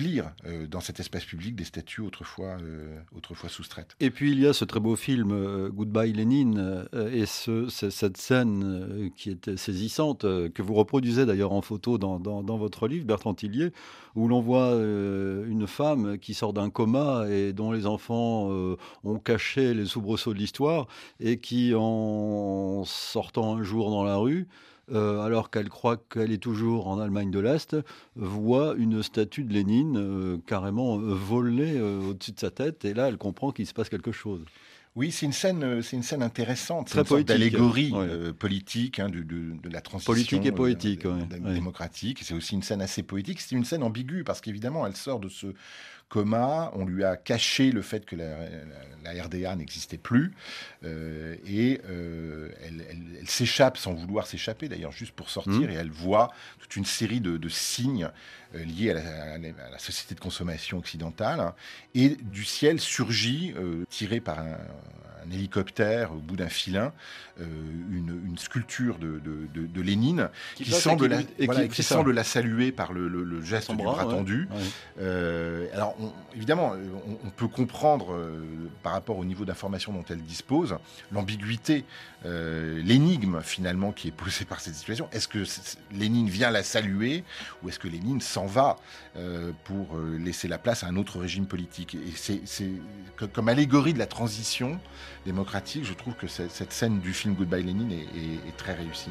euh, 0.46 0.66
dans 0.66 0.80
cet 0.80 1.00
espace 1.00 1.24
public 1.24 1.54
des 1.54 1.64
statues 1.64 2.00
autrefois, 2.00 2.56
euh, 2.62 2.98
autrefois 3.16 3.48
soustraites. 3.48 3.96
Et 4.00 4.10
puis 4.10 4.32
il 4.32 4.40
y 4.40 4.46
a 4.46 4.52
ce 4.52 4.64
très 4.64 4.80
beau 4.80 4.96
film 4.96 5.30
euh, 5.32 5.68
Goodbye 5.70 6.12
Lénine 6.12 6.86
et 7.12 7.26
ce, 7.26 7.68
cette 7.68 8.16
scène 8.16 9.10
qui 9.16 9.30
est 9.30 9.56
saisissante, 9.56 10.22
que 10.22 10.62
vous 10.62 10.74
reproduisez 10.74 11.26
d'ailleurs 11.26 11.52
en 11.52 11.62
photo 11.62 11.98
dans, 11.98 12.18
dans, 12.18 12.56
votre 12.56 12.88
livre, 12.88 13.06
Bertrand 13.06 13.34
Tillier, 13.34 13.72
où 14.14 14.28
l'on 14.28 14.40
voit 14.40 14.72
une 14.74 15.66
femme 15.66 16.18
qui 16.18 16.34
sort 16.34 16.52
d'un 16.52 16.70
coma 16.70 17.26
et 17.28 17.52
dont 17.52 17.72
les 17.72 17.86
enfants 17.86 18.50
ont 19.04 19.18
caché 19.18 19.74
les 19.74 19.86
soubresauts 19.86 20.34
de 20.34 20.38
l'histoire 20.38 20.86
et 21.20 21.38
qui, 21.38 21.72
en 21.76 22.84
sortant 22.84 23.56
un 23.56 23.62
jour 23.62 23.90
dans 23.90 24.04
la 24.04 24.16
rue, 24.16 24.46
euh, 24.92 25.20
alors 25.20 25.50
qu'elle 25.50 25.68
croit 25.68 25.96
qu'elle 25.96 26.32
est 26.32 26.42
toujours 26.42 26.88
en 26.88 26.98
Allemagne 26.98 27.30
de 27.30 27.38
l'Est, 27.38 27.76
voit 28.16 28.74
une 28.76 29.02
statue 29.02 29.44
de 29.44 29.52
Lénine 29.52 29.96
euh, 29.96 30.36
carrément 30.46 30.98
euh, 30.98 31.14
volée 31.14 31.80
au-dessus 31.80 32.32
de 32.32 32.40
sa 32.40 32.50
tête, 32.50 32.84
et 32.84 32.94
là 32.94 33.08
elle 33.08 33.16
comprend 33.16 33.50
qu'il 33.50 33.66
se 33.66 33.72
passe 33.72 33.88
quelque 33.88 34.12
chose. 34.12 34.44
Oui, 34.96 35.10
c'est 35.10 35.26
une 35.26 35.32
scène, 35.32 35.82
c'est 35.82 35.96
une 35.96 36.04
scène 36.04 36.22
intéressante, 36.22 36.88
c'est 36.88 37.00
une 37.00 37.06
sorte 37.06 37.22
d'allégorie 37.22 37.92
politique 38.38 39.00
hein, 39.00 39.08
de, 39.08 39.68
la 39.68 39.80
transition 39.80 40.12
politique 40.12 40.46
et 40.46 40.52
poétique, 40.52 41.04
démocratique. 41.40 42.20
C'est 42.22 42.34
aussi 42.34 42.54
une 42.54 42.62
scène 42.62 42.80
assez 42.80 43.02
poétique. 43.02 43.40
C'est 43.40 43.56
une 43.56 43.64
scène 43.64 43.82
ambiguë 43.82 44.22
parce 44.22 44.40
qu'évidemment, 44.40 44.86
elle 44.86 44.94
sort 44.94 45.18
de 45.18 45.28
ce 45.28 45.48
coma. 46.08 46.70
On 46.74 46.84
lui 46.84 47.04
a 47.04 47.16
caché 47.16 47.72
le 47.72 47.82
fait 47.82 48.04
que 48.04 48.16
la, 48.16 49.22
RDA 49.22 49.54
n'existait 49.56 49.98
plus. 49.98 50.32
et 50.82 51.80
elle, 51.84 53.28
s'échappe 53.28 53.76
sans 53.76 53.94
vouloir 53.94 54.26
s'échapper, 54.26 54.68
d'ailleurs, 54.68 54.92
juste 54.92 55.12
pour 55.12 55.30
sortir. 55.30 55.68
Mmh. 55.68 55.70
Et 55.70 55.74
elle 55.74 55.90
voit 55.90 56.30
toute 56.58 56.76
une 56.76 56.84
série 56.84 57.20
de, 57.20 57.48
signes 57.48 58.10
liés 58.54 58.90
à 58.90 59.38
la, 59.70 59.78
société 59.78 60.14
de 60.14 60.20
consommation 60.20 60.78
occidentale. 60.78 61.52
et 61.94 62.10
du 62.10 62.44
ciel 62.44 62.80
surgit, 62.80 63.54
tiré 63.90 64.20
par 64.20 64.38
un 64.38 64.58
un 65.26 65.30
hélicoptère 65.30 66.12
au 66.12 66.16
bout 66.16 66.36
d'un 66.36 66.48
filin, 66.48 66.92
euh, 67.40 67.44
une, 67.90 68.36
sculpture 68.38 68.98
de, 68.98 69.20
de, 69.20 69.80
Lénine 69.80 70.28
qui, 70.54 70.70
semble, 70.70 71.06
la, 71.06 71.22
qui, 71.22 71.82
semble 71.82 72.12
la 72.12 72.24
saluer 72.24 72.72
par 72.72 72.92
le, 72.92 73.42
geste 73.42 73.70
du 73.70 73.76
bras, 73.76 74.04
tendu. 74.04 74.48
Euh, 75.00 75.66
alors 75.72 75.96
évidemment, 76.34 76.74
on, 77.24 77.30
peut 77.30 77.48
comprendre 77.48 78.12
euh, 78.12 78.44
par 78.82 78.92
rapport 78.92 79.18
au 79.18 79.24
niveau 79.24 79.44
d'information 79.44 79.92
dont 79.92 80.04
elle 80.08 80.22
dispose 80.22 80.76
l'ambiguïté, 81.12 81.84
l'énigme 82.24 83.42
finalement 83.42 83.92
qui 83.92 84.08
est 84.08 84.12
posée 84.12 84.44
par 84.44 84.60
cette 84.60 84.74
situation. 84.74 85.08
Est-ce 85.12 85.28
que 85.28 85.44
Lénine 85.92 86.28
vient 86.28 86.50
la 86.50 86.62
saluer 86.62 87.24
ou 87.62 87.68
est-ce 87.68 87.78
que 87.78 87.88
Lénine 87.88 88.20
s'en 88.20 88.46
va 88.46 88.76
pour 89.64 89.98
laisser 89.98 90.48
la 90.48 90.58
place 90.58 90.84
à 90.84 90.86
un 90.86 90.96
autre 90.96 91.18
régime 91.18 91.46
politique? 91.46 91.94
Et 91.94 92.40
c'est 92.44 92.70
comme 93.32 93.48
allégorie 93.48 93.92
de 93.92 93.98
la 93.98 94.06
transition 94.06 94.78
démocratique, 95.24 95.84
je 95.84 95.94
trouve 95.94 96.14
que 96.14 96.26
cette 96.26 96.72
scène 96.72 97.00
du 97.00 97.12
film 97.12 97.34
Goodbye 97.34 97.62
Lenin 97.62 97.90
est, 97.90 98.56
très 98.56 98.74
réussie. 98.74 99.10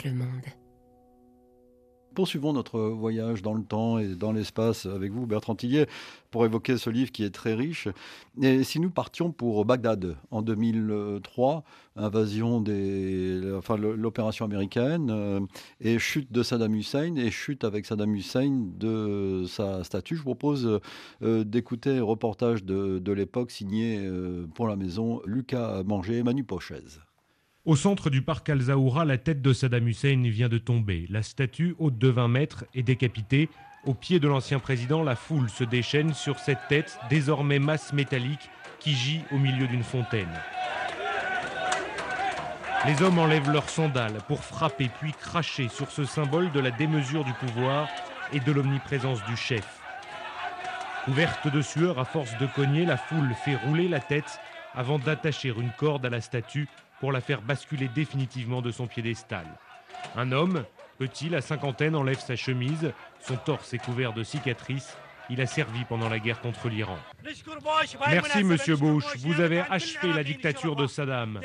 Le 0.00 0.14
monde. 0.14 0.46
Poursuivons 2.14 2.52
notre 2.52 2.78
voyage 2.78 3.40
dans 3.40 3.54
le 3.54 3.64
temps 3.64 3.98
et 3.98 4.14
dans 4.14 4.32
l'espace 4.32 4.84
avec 4.84 5.12
vous, 5.12 5.26
Bertrand 5.26 5.54
Tillier, 5.54 5.86
pour 6.30 6.44
évoquer 6.44 6.76
ce 6.76 6.90
livre 6.90 7.10
qui 7.10 7.24
est 7.24 7.30
très 7.30 7.54
riche. 7.54 7.88
Et 8.42 8.64
si 8.64 8.80
nous 8.80 8.90
partions 8.90 9.32
pour 9.32 9.64
Bagdad 9.64 10.16
en 10.30 10.42
2003, 10.42 11.64
invasion 11.96 12.60
des, 12.60 13.40
l'opération 13.78 14.44
américaine 14.44 15.08
euh, 15.10 15.40
et 15.80 15.98
chute 15.98 16.30
de 16.30 16.42
Saddam 16.42 16.74
Hussein 16.74 17.16
et 17.16 17.30
chute 17.30 17.64
avec 17.64 17.86
Saddam 17.86 18.14
Hussein 18.14 18.68
de 18.78 19.44
sa 19.48 19.82
statue, 19.82 20.16
je 20.16 20.20
vous 20.20 20.34
propose 20.34 20.80
euh, 21.22 21.44
d'écouter 21.44 21.98
un 21.98 22.04
reportage 22.04 22.62
de, 22.64 22.98
de 22.98 23.12
l'époque 23.12 23.50
signé 23.50 23.98
euh, 23.98 24.46
pour 24.54 24.68
la 24.68 24.76
maison 24.76 25.22
Lucas 25.24 25.82
Manger 25.84 26.18
et 26.18 26.22
Manu 26.22 26.44
Pochez. 26.44 27.00
Au 27.64 27.76
centre 27.76 28.10
du 28.10 28.22
parc 28.22 28.48
Al-Zahoura, 28.48 29.04
la 29.04 29.18
tête 29.18 29.40
de 29.40 29.52
Saddam 29.52 29.86
Hussein 29.86 30.20
vient 30.24 30.48
de 30.48 30.58
tomber. 30.58 31.06
La 31.10 31.22
statue, 31.22 31.76
haute 31.78 31.96
de 31.96 32.08
20 32.08 32.26
mètres, 32.26 32.64
est 32.74 32.82
décapitée. 32.82 33.48
Au 33.86 33.94
pied 33.94 34.18
de 34.18 34.26
l'ancien 34.26 34.58
président, 34.58 35.04
la 35.04 35.14
foule 35.14 35.48
se 35.48 35.62
déchaîne 35.62 36.12
sur 36.12 36.40
cette 36.40 36.66
tête, 36.68 36.98
désormais 37.08 37.60
masse 37.60 37.92
métallique, 37.92 38.50
qui 38.80 38.94
gît 38.94 39.20
au 39.30 39.38
milieu 39.38 39.68
d'une 39.68 39.84
fontaine. 39.84 40.32
Les 42.84 43.00
hommes 43.00 43.20
enlèvent 43.20 43.52
leurs 43.52 43.70
sandales 43.70 44.18
pour 44.26 44.42
frapper 44.42 44.90
puis 44.98 45.12
cracher 45.12 45.68
sur 45.68 45.92
ce 45.92 46.04
symbole 46.04 46.50
de 46.50 46.58
la 46.58 46.72
démesure 46.72 47.22
du 47.22 47.32
pouvoir 47.34 47.86
et 48.32 48.40
de 48.40 48.50
l'omniprésence 48.50 49.24
du 49.26 49.36
chef. 49.36 49.78
Ouverte 51.06 51.46
de 51.46 51.62
sueur 51.62 52.00
à 52.00 52.04
force 52.04 52.36
de 52.38 52.46
cogner, 52.56 52.84
la 52.86 52.96
foule 52.96 53.32
fait 53.44 53.54
rouler 53.54 53.86
la 53.86 54.00
tête 54.00 54.40
avant 54.74 54.98
d'attacher 54.98 55.54
une 55.56 55.70
corde 55.78 56.04
à 56.06 56.10
la 56.10 56.20
statue 56.20 56.66
pour 57.02 57.10
la 57.10 57.20
faire 57.20 57.42
basculer 57.42 57.88
définitivement 57.88 58.62
de 58.62 58.70
son 58.70 58.86
piédestal. 58.86 59.44
Un 60.14 60.30
homme, 60.30 60.64
petit, 60.98 61.28
la 61.28 61.40
cinquantaine, 61.40 61.96
enlève 61.96 62.20
sa 62.20 62.36
chemise, 62.36 62.92
son 63.18 63.34
torse 63.34 63.74
est 63.74 63.78
couvert 63.78 64.12
de 64.12 64.22
cicatrices. 64.22 64.96
Il 65.28 65.40
a 65.40 65.46
servi 65.46 65.84
pendant 65.84 66.08
la 66.08 66.20
guerre 66.20 66.40
contre 66.40 66.68
l'Iran. 66.68 66.96
Merci, 68.08 68.44
monsieur 68.44 68.76
Bush. 68.76 69.04
Vous 69.18 69.40
avez 69.40 69.62
achevé 69.68 70.12
la 70.12 70.22
dictature 70.22 70.76
de 70.76 70.86
Saddam. 70.86 71.40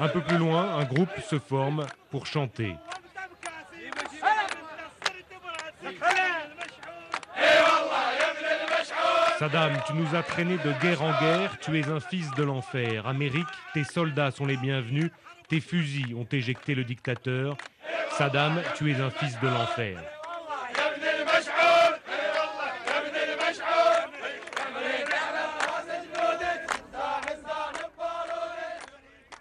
Un 0.00 0.08
peu 0.08 0.20
plus 0.20 0.38
loin, 0.38 0.78
un 0.78 0.84
groupe 0.84 1.16
se 1.28 1.38
forme 1.38 1.86
pour 2.10 2.26
chanter. 2.26 2.74
Saddam, 9.40 9.72
tu 9.86 9.94
nous 9.94 10.14
as 10.14 10.22
traînés 10.22 10.58
de 10.58 10.70
guerre 10.82 11.00
en 11.00 11.18
guerre, 11.18 11.58
tu 11.60 11.80
es 11.80 11.88
un 11.88 11.98
fils 11.98 12.30
de 12.32 12.42
l'enfer. 12.42 13.06
Amérique, 13.06 13.48
tes 13.72 13.84
soldats 13.84 14.30
sont 14.30 14.44
les 14.44 14.58
bienvenus, 14.58 15.10
tes 15.48 15.60
fusils 15.60 16.14
ont 16.14 16.26
éjecté 16.30 16.74
le 16.74 16.84
dictateur. 16.84 17.56
Saddam, 18.18 18.60
tu 18.76 18.90
es 18.90 19.00
un 19.00 19.08
fils 19.08 19.40
de 19.40 19.48
l'enfer. 19.48 19.98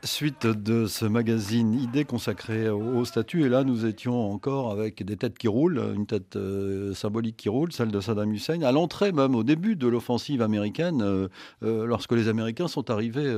Suite 0.06 0.48
de 0.48 0.86
ce 0.86 1.04
magazine 1.04 1.74
Idée 1.74 2.06
consacré 2.06 2.70
au, 2.70 3.04
statut. 3.04 3.44
Et 3.44 3.50
là, 3.50 3.66
nous 3.66 3.86
étions 3.86 4.32
encore 4.32 4.72
avec 4.72 5.04
des 5.04 5.18
têtes 5.18 5.38
qui 5.38 5.50
roulent, 5.50 5.94
une 5.94 6.06
tête 6.06 6.38
euh, 6.38 6.94
symbolique 6.94 7.36
qui 7.36 7.50
roule, 7.50 7.74
celle 7.74 7.92
de 7.92 8.00
Saddam 8.00 8.32
Hussein, 8.32 8.62
à 8.62 8.72
l'entrée 8.72 9.12
même, 9.12 9.36
au 9.36 9.44
début 9.44 9.76
de 9.76 9.88
l'offensive 9.90 10.42
américaine, 10.42 11.02
euh, 11.02 11.28
euh, 11.64 11.86
lorsque 11.86 12.14
les 12.14 12.30
Américains 12.30 12.70
sont 12.70 12.90
arrivés 12.90 13.30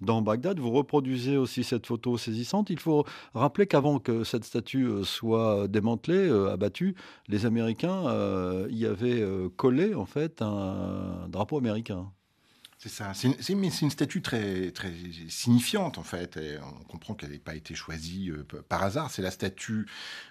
dans 0.00 0.22
Bagdad. 0.22 0.60
Vous 0.60 0.70
reproduisez 0.70 1.36
aussi 1.36 1.64
cette 1.64 1.86
photo 1.86 2.16
saisissante. 2.16 2.70
Il 2.70 2.78
faut 2.78 3.04
rappeler 3.34 3.66
qu'avant 3.66 3.98
que 3.98 4.22
cette 4.22 4.44
statue 4.44 4.88
soit 5.02 5.66
démantelée, 5.66 6.30
abattue, 6.52 6.94
les 7.26 7.46
Américains 7.46 8.04
y 8.70 8.86
avaient 8.86 9.24
collé 9.56 9.94
en 9.94 10.06
fait 10.06 10.40
un 10.40 11.26
drapeau 11.28 11.58
américain. 11.58 12.12
C'est 12.82 12.88
ça. 12.88 13.12
C'est 13.12 13.52
une, 13.52 13.62
une, 13.62 13.90
statue 13.90 14.22
très, 14.22 14.70
très 14.70 14.90
signifiante, 15.28 15.98
en 15.98 16.02
fait. 16.02 16.40
On 16.62 16.84
comprend 16.84 17.12
qu'elle 17.12 17.32
n'ait 17.32 17.38
pas 17.38 17.54
été 17.54 17.74
choisie 17.74 18.30
euh, 18.30 18.42
par 18.70 18.82
hasard. 18.82 19.10
C'est 19.10 19.20
la 19.20 19.30
statue, 19.30 19.86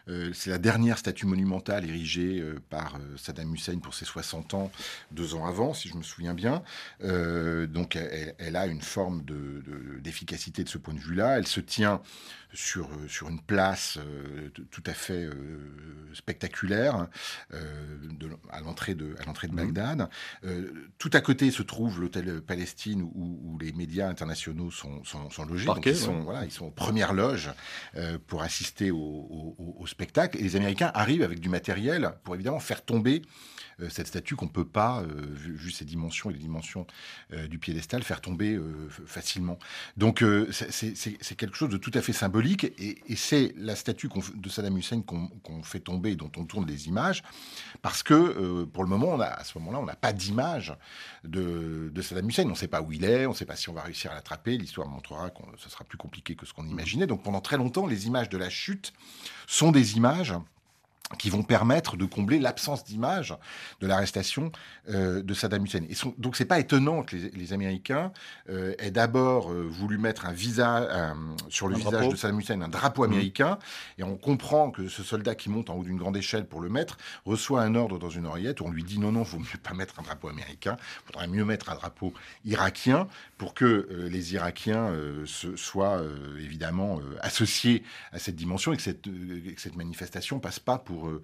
euh, 0.07 0.31
c'est 0.33 0.49
la 0.49 0.57
dernière 0.57 0.97
statue 0.97 1.27
monumentale 1.27 1.87
érigée 1.87 2.39
euh, 2.39 2.59
par 2.71 2.97
Saddam 3.17 3.53
Hussein 3.53 3.77
pour 3.77 3.93
ses 3.93 4.05
60 4.05 4.55
ans, 4.55 4.71
deux 5.11 5.35
ans 5.35 5.45
avant, 5.45 5.75
si 5.75 5.89
je 5.89 5.95
me 5.95 6.01
souviens 6.01 6.33
bien. 6.33 6.63
donc, 7.01 7.95
elle, 7.95 8.55
a 8.55 8.65
une 8.65 8.81
forme 8.81 9.21
d'efficacité 10.01 10.63
de, 10.63 10.67
de, 10.67 10.71
ce 10.71 10.79
point 10.79 10.95
de 10.95 10.99
vue-là. 10.99 11.37
Elle 11.37 11.45
se 11.45 11.59
tient 11.59 12.01
sur, 12.53 12.85
euh, 12.85 13.07
sur 13.07 13.29
une 13.29 13.41
place 13.41 13.97
euh, 13.97 14.49
tout 14.71 14.83
à 14.85 14.93
fait 14.93 15.25
euh, 15.25 16.13
spectaculaire 16.13 17.07
à 18.49 18.61
l'entrée 18.61 18.95
de, 18.95 19.15
à 19.19 19.25
l'entrée 19.25 19.47
de 19.47 19.53
mhm. 19.53 19.71
Bagdad. 19.71 20.09
tout 20.97 21.09
à 21.13 21.21
côté 21.21 21.51
se 21.51 21.61
trouve 21.61 22.01
l'hôtel 22.01 22.41
Palestine 22.41 23.01
où, 23.01 23.57
les 23.59 23.71
médias 23.73 24.07
internationaux 24.07 24.71
sont, 24.71 25.03
sont, 25.03 25.45
logés. 25.45 25.67
ils, 25.85 25.95
sont, 25.95 26.21
voilà, 26.21 26.45
ils 26.45 26.51
sont 26.51 26.67
aux 26.67 26.71
premières 26.71 27.13
loges 27.13 27.51
pour 28.27 28.41
assister 28.41 28.91
au, 28.91 29.55
au, 29.77 29.87
spectacle. 29.87 30.37
Et 30.39 30.43
les 30.43 30.55
Américains 30.55 30.91
arrivent 30.93 31.23
avec 31.23 31.39
du 31.39 31.49
matériel 31.49 32.13
pour 32.23 32.35
évidemment 32.35 32.59
faire 32.59 32.83
tomber 32.83 33.21
cette 33.89 34.07
statue 34.07 34.35
qu'on 34.35 34.45
ne 34.45 34.51
peut 34.51 34.65
pas, 34.65 35.03
vu, 35.03 35.71
ses 35.71 35.85
dimensions 35.85 36.29
et 36.29 36.33
les 36.33 36.39
dimensions 36.39 36.85
du 37.49 37.59
piédestal, 37.59 38.03
faire 38.03 38.21
tomber 38.21 38.59
facilement. 39.05 39.57
Donc 39.97 40.23
c'est 40.51 41.35
quelque 41.35 41.55
chose 41.55 41.69
de 41.69 41.77
tout 41.77 41.91
à 41.93 42.01
fait 42.01 42.13
symbolique 42.13 42.65
et, 42.77 42.97
c'est 43.15 43.53
la 43.57 43.75
statue 43.75 44.09
de 44.35 44.49
Saddam 44.49 44.77
Hussein 44.77 45.01
qu'on 45.01 45.63
fait 45.63 45.79
tomber, 45.79 46.15
dont 46.15 46.31
on 46.37 46.45
tourne 46.45 46.65
les 46.65 46.87
images, 46.87 47.23
parce 47.81 48.03
que 48.03 48.63
pour 48.65 48.83
le 48.83 48.89
moment, 48.89 49.19
à 49.19 49.43
ce 49.43 49.57
moment-là, 49.59 49.79
on 49.79 49.85
n'a 49.85 49.95
pas 49.95 50.13
d'image 50.13 50.73
de, 51.23 51.91
de, 51.93 52.01
Saddam 52.01 52.27
Hussein. 52.29 52.45
On 52.45 52.49
ne 52.49 52.55
sait 52.55 52.67
pas 52.67 52.81
où 52.81 52.91
il 52.91 53.03
est, 53.03 53.25
on 53.25 53.31
ne 53.31 53.35
sait 53.35 53.45
pas 53.45 53.55
si 53.55 53.69
on 53.69 53.73
va 53.73 53.81
réussir 53.81 54.11
à 54.11 54.15
l'attraper. 54.15 54.57
L'histoire 54.57 54.87
montrera 54.87 55.29
que 55.29 55.41
ce 55.57 55.69
sera 55.69 55.83
plus 55.83 55.97
compliqué 55.97 56.35
que 56.35 56.45
ce 56.45 56.53
qu'on 56.53 56.67
imaginait. 56.67 57.07
Donc 57.07 57.23
pendant 57.23 57.41
très 57.41 57.57
longtemps, 57.57 57.87
les 57.87 58.07
images 58.07 58.29
de 58.29 58.37
la 58.37 58.49
chute 58.49 58.93
sont 59.47 59.71
des 59.71 59.97
images 59.97 60.33
qui 61.17 61.29
vont 61.29 61.43
permettre 61.43 61.97
de 61.97 62.05
combler 62.05 62.39
l'absence 62.39 62.83
d'image 62.83 63.35
de 63.81 63.87
l'arrestation 63.87 64.51
euh, 64.89 65.23
de 65.23 65.33
Saddam 65.33 65.65
Hussein. 65.65 65.81
Et 65.89 65.95
sont, 65.95 66.13
donc 66.17 66.35
c'est 66.35 66.45
pas 66.45 66.59
étonnant 66.59 67.03
que 67.03 67.15
les, 67.15 67.53
Américains 67.53 68.11
euh, 68.49 68.75
aient 68.77 68.91
d'abord 68.91 69.51
euh, 69.51 69.67
voulu 69.67 69.97
mettre 69.97 70.27
un 70.27 70.33
visage 70.33 70.87
sur 71.49 71.67
le 71.67 71.75
visage 71.75 72.09
de 72.09 72.15
Saddam 72.15 72.39
Hussein 72.39 72.61
un 72.61 72.67
drapeau 72.67 73.01
mmh. 73.01 73.11
américain, 73.11 73.59
et 73.97 74.03
on 74.03 74.17
comprend 74.17 74.69
que 74.69 74.87
ce 74.87 75.01
soldat 75.01 75.33
qui 75.33 75.49
monte 75.49 75.69
en 75.69 75.75
haut 75.75 75.83
d'une 75.83 75.97
grande 75.97 76.15
échelle 76.15 76.45
pour 76.45 76.61
le 76.61 76.69
mettre 76.69 76.97
reçoit 77.25 77.61
un 77.61 77.73
ordre 77.73 77.97
dans 77.97 78.09
une 78.09 78.27
oreillette 78.27 78.61
où 78.61 78.65
on 78.65 78.71
lui 78.71 78.83
dit 78.83 78.99
non 78.99 79.11
non, 79.11 79.25
faut 79.25 79.39
mieux 79.39 79.45
pas 79.63 79.73
mettre 79.73 79.99
un 79.99 80.03
drapeau 80.03 80.27
américain, 80.29 80.77
faudrait 81.05 81.27
mieux 81.27 81.45
mettre 81.45 81.69
un 81.69 81.75
drapeau 81.75 82.13
irakien 82.45 83.07
pour 83.37 83.53
que 83.53 84.07
les 84.11 84.33
Irakiens 84.33 84.93
se, 85.25 85.55
soient 85.55 86.01
évidemment 86.39 86.99
associés 87.21 87.83
à 88.11 88.19
cette 88.19 88.35
dimension 88.35 88.73
et 88.73 88.77
que 88.77 88.83
cette, 88.83 89.03
que 89.03 89.61
cette 89.61 89.75
manifestation 89.75 90.39
passe 90.39 90.59
pas 90.59 90.77
pour 90.77 90.98
euh, 91.07 91.21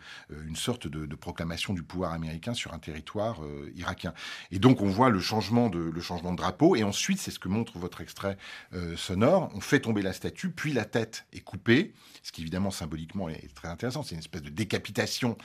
une 0.47 0.55
sorte 0.55 0.87
de, 0.87 1.15
proclamation 1.15 1.73
du 1.73 1.81
pouvoir 1.81 2.13
américain 2.13 2.53
sur 2.53 2.73
un 2.73 2.79
territoire 2.79 3.41
euh, 3.43 3.71
irakien. 3.75 4.13
Et 4.51 4.59
donc 4.59 4.81
on 4.81 4.87
voit 4.87 5.09
le 5.09 5.19
changement 5.19 5.69
de, 5.69 5.79
le 5.79 6.01
changement 6.01 6.31
de 6.31 6.37
drapeau, 6.37 6.75
et 6.75 6.83
ensuite, 6.83 7.19
c'est 7.19 7.31
ce 7.31 7.39
que 7.39 7.47
montre 7.47 7.77
votre 7.79 8.01
extrait 8.01 8.37
euh, 8.73 8.95
sonore, 8.97 9.49
on 9.55 9.61
fait 9.61 9.79
tomber 9.79 10.01
la 10.01 10.13
statue, 10.13 10.49
puis 10.49 10.73
la 10.73 10.85
tête 10.85 11.25
est 11.33 11.39
coupée, 11.39 11.93
ce 12.21 12.31
qui 12.31 12.41
évidemment 12.41 12.71
symboliquement 12.71 13.29
est 13.29 13.53
très 13.55 13.67
intéressant, 13.67 14.03
c'est 14.03 14.15
une 14.15 14.19
espèce 14.19 14.41
de 14.41 14.49
décapitation 14.49 15.37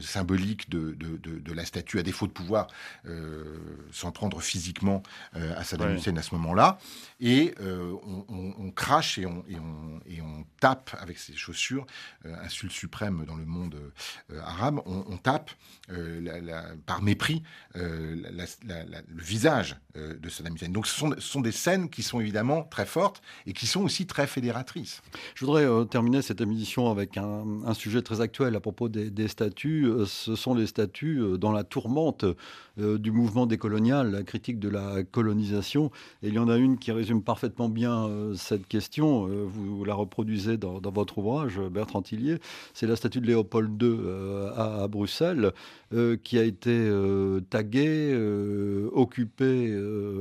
symbolique 0.00 0.68
de, 0.68 0.92
de, 0.92 1.52
la 1.52 1.64
statue, 1.64 1.98
à 1.98 2.02
défaut 2.02 2.26
de 2.26 2.32
pouvoir 2.32 2.66
s'en 3.92 4.10
prendre 4.10 4.40
physiquement 4.40 5.02
à 5.32 5.62
Saddam 5.62 5.94
Hussein 5.94 6.16
à 6.16 6.22
ce 6.22 6.34
moment-là, 6.34 6.78
et 7.20 7.54
on, 7.60 8.72
crache 8.74 9.18
et 9.18 9.26
on, 9.26 9.44
et 9.48 9.58
on, 9.58 10.00
et 10.06 10.20
on 10.20 10.44
tape 10.58 10.96
avec 11.00 11.18
ses 11.18 11.36
chaussures, 11.36 11.86
insulte 12.24 12.72
suprême 12.72 13.25
dans 13.26 13.36
le 13.36 13.44
monde 13.44 13.76
euh, 14.32 14.40
arabe, 14.40 14.80
on, 14.86 15.16
tape 15.16 15.50
euh, 15.90 16.74
par 16.86 17.02
mépris 17.02 17.42
euh, 17.76 18.14
le 18.24 19.22
visage 19.22 19.76
de 19.94 20.28
Saddam 20.28 20.54
Hussein. 20.54 20.68
Donc 20.68 20.86
ce 20.86 21.06
sont, 21.18 21.40
des 21.40 21.52
scènes 21.52 21.88
qui 21.88 22.02
sont 22.02 22.20
évidemment 22.20 22.62
très 22.62 22.86
fortes 22.86 23.22
et 23.46 23.52
qui 23.52 23.66
sont 23.66 23.82
aussi 23.82 24.06
très 24.06 24.26
fédératrices. 24.26 25.02
Je 25.34 25.44
voudrais 25.44 25.66
terminer 25.86 26.22
cette 26.22 26.40
émission 26.40 26.90
avec 26.90 27.16
un, 27.16 27.74
sujet 27.74 28.02
très 28.02 28.20
actuel 28.20 28.54
à 28.56 28.60
propos 28.60 28.88
des, 28.88 29.10
des 29.10 29.28
statuts. 29.28 29.90
Ce 30.06 30.34
sont 30.36 30.54
les 30.54 30.66
statuts 30.66 31.38
dans 31.38 31.52
la 31.52 31.64
tourmente 31.64 32.24
du 32.76 33.10
mouvement 33.10 33.46
décolonial, 33.46 34.10
la 34.10 34.22
critique 34.22 34.58
de 34.58 34.68
la 34.68 35.02
colonisation. 35.02 35.90
Et 36.22 36.28
il 36.28 36.34
y 36.34 36.38
en 36.38 36.48
a 36.48 36.56
une 36.56 36.78
qui 36.78 36.92
résume 36.92 37.22
parfaitement 37.22 37.70
bien 37.70 38.08
cette 38.36 38.66
question. 38.66 39.26
vous 39.26 39.84
la 39.84 39.94
reproduisez 39.94 40.58
dans, 40.58 40.80
dans 40.80 40.92
votre 40.92 41.18
ouvrage, 41.18 41.58
Bertrand 41.58 42.02
Tillier. 42.02 42.38
C'est 42.74 42.86
la 42.86 42.96
statue 42.96 43.15
de 43.20 43.26
Léopold 43.26 43.82
II 43.82 43.88
euh, 43.88 44.50
à, 44.54 44.88
Bruxelles, 44.88 45.52
euh, 45.94 46.16
qui 46.16 46.38
a 46.38 46.42
été 46.42 46.70
euh, 46.70 47.40
taguée, 47.50 48.14
occupée, 48.92 49.76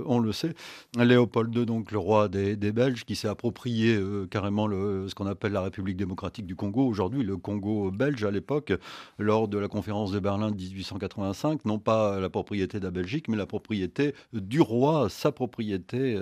on 0.05 0.19
le 0.19 0.31
sait. 0.31 0.53
Léopold 0.97 1.55
II, 1.55 1.65
donc 1.65 1.91
le 1.91 1.97
roi 1.97 2.27
des, 2.27 2.55
Belges, 2.55 3.05
qui 3.05 3.15
s'est 3.15 3.27
approprié 3.27 3.99
carrément 4.29 4.67
le, 4.67 5.07
ce 5.07 5.15
qu'on 5.15 5.27
appelle 5.27 5.53
la 5.53 5.61
République 5.61 5.97
démocratique 5.97 6.45
du 6.45 6.55
Congo, 6.55 6.85
aujourd'hui 6.85 7.23
le 7.23 7.37
Congo 7.37 7.91
belge 7.91 8.23
à 8.23 8.31
l'époque, 8.31 8.73
lors 9.17 9.47
de 9.47 9.57
la 9.57 9.67
conférence 9.67 10.11
de 10.11 10.19
Berlin 10.19 10.51
de 10.51 10.55
1885, 10.55 11.65
non 11.65 11.79
pas 11.79 12.19
la 12.19 12.29
propriété 12.29 12.79
de 12.79 12.85
la 12.85 12.91
Belgique, 12.91 13.27
mais 13.27 13.37
la 13.37 13.45
propriété 13.45 14.13
du 14.33 14.61
roi, 14.61 15.07
sa 15.09 15.31
propriété. 15.31 16.17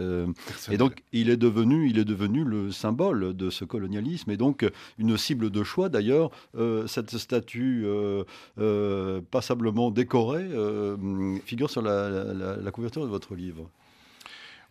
et 0.70 0.78
donc 0.78 1.04
il 1.12 1.30
est 1.30 1.38
devenu, 1.38 1.90
il 1.90 1.98
est 1.98 2.06
devenu 2.06 2.44
le 2.44 2.72
symbole 2.72 3.34
de 3.36 3.50
ce 3.50 3.66
colonialisme 3.66 4.32
et 4.32 4.38
donc 4.38 4.66
une 4.98 5.18
cible 5.18 5.50
de 5.50 5.64
choix 5.64 5.90
d'ailleurs 5.90 6.30
cette 6.88 7.18
statue 7.18 7.84
euh, 7.86 8.24
euh, 8.59 9.22
passablement 9.32 9.91
décorée 9.91 10.49
figure 11.45 11.70
sur 11.70 11.82
la, 11.82 12.72
couverture 12.72 13.03
de 13.03 13.09
votre 13.09 13.36
livre. 13.36 13.70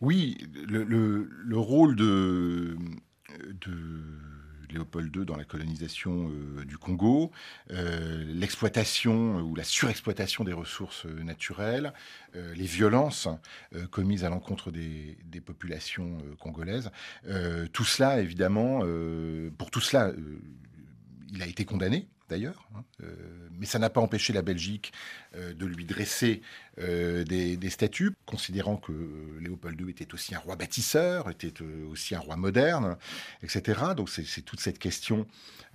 Oui, 0.01 0.36
le, 0.68 1.28
rôle 1.55 1.95
de, 1.97 2.76
Léopold 4.70 5.14
II 5.14 5.24
dans 5.26 5.36
la 5.36 5.45
colonisation 5.45 6.30
du 6.66 6.76
Congo, 6.78 7.30
l'exploitation 7.68 9.40
ou 9.43 9.55
la 9.55 9.64
surexploitation 9.64 10.45
des 10.45 10.53
ressources 10.53 11.05
naturelles, 11.05 11.93
les 12.34 12.66
violences 12.66 13.28
commises 13.90 14.24
à 14.24 14.28
l'encontre 14.28 14.70
des 14.72 15.40
populations 15.45 16.18
congolaises. 16.40 16.90
tout 17.72 17.84
cela, 17.84 18.20
évidemment, 18.20 18.80
pour 19.57 19.70
tout 19.70 19.80
cela, 19.80 20.12
il 21.33 21.43
a 21.43 21.47
été 21.47 21.64
condamné 21.64 22.07
d'ailleurs, 22.28 22.68
hein, 22.74 22.85
euh, 23.03 23.49
mais 23.59 23.66
ça 23.66 23.78
n'a 23.78 23.91
pas 23.91 24.01
empêché 24.01 24.33
la 24.33 24.43
Belgique 24.43 24.93
euh, 25.35 25.53
de 25.53 25.66
lui 25.66 25.85
dresser 25.85 26.41
euh, 26.79 27.23
des, 27.25 27.70
statues, 27.70 28.12
considérant 28.25 28.77
que 28.77 28.93
Léopold 29.41 29.79
II 29.79 29.91
était 29.91 30.14
aussi 30.14 30.35
un 30.35 30.39
roi 30.39 30.57
bâtisseur, 30.57 31.29
était 31.29 31.53
aussi 31.91 32.14
un 32.14 32.20
roi 32.20 32.37
moderne, 32.37 32.97
etc. 33.43 33.81
Donc 33.97 34.09
c'est 34.09 34.43
toute 34.43 34.61
cette 34.61 34.79
question 34.79 35.27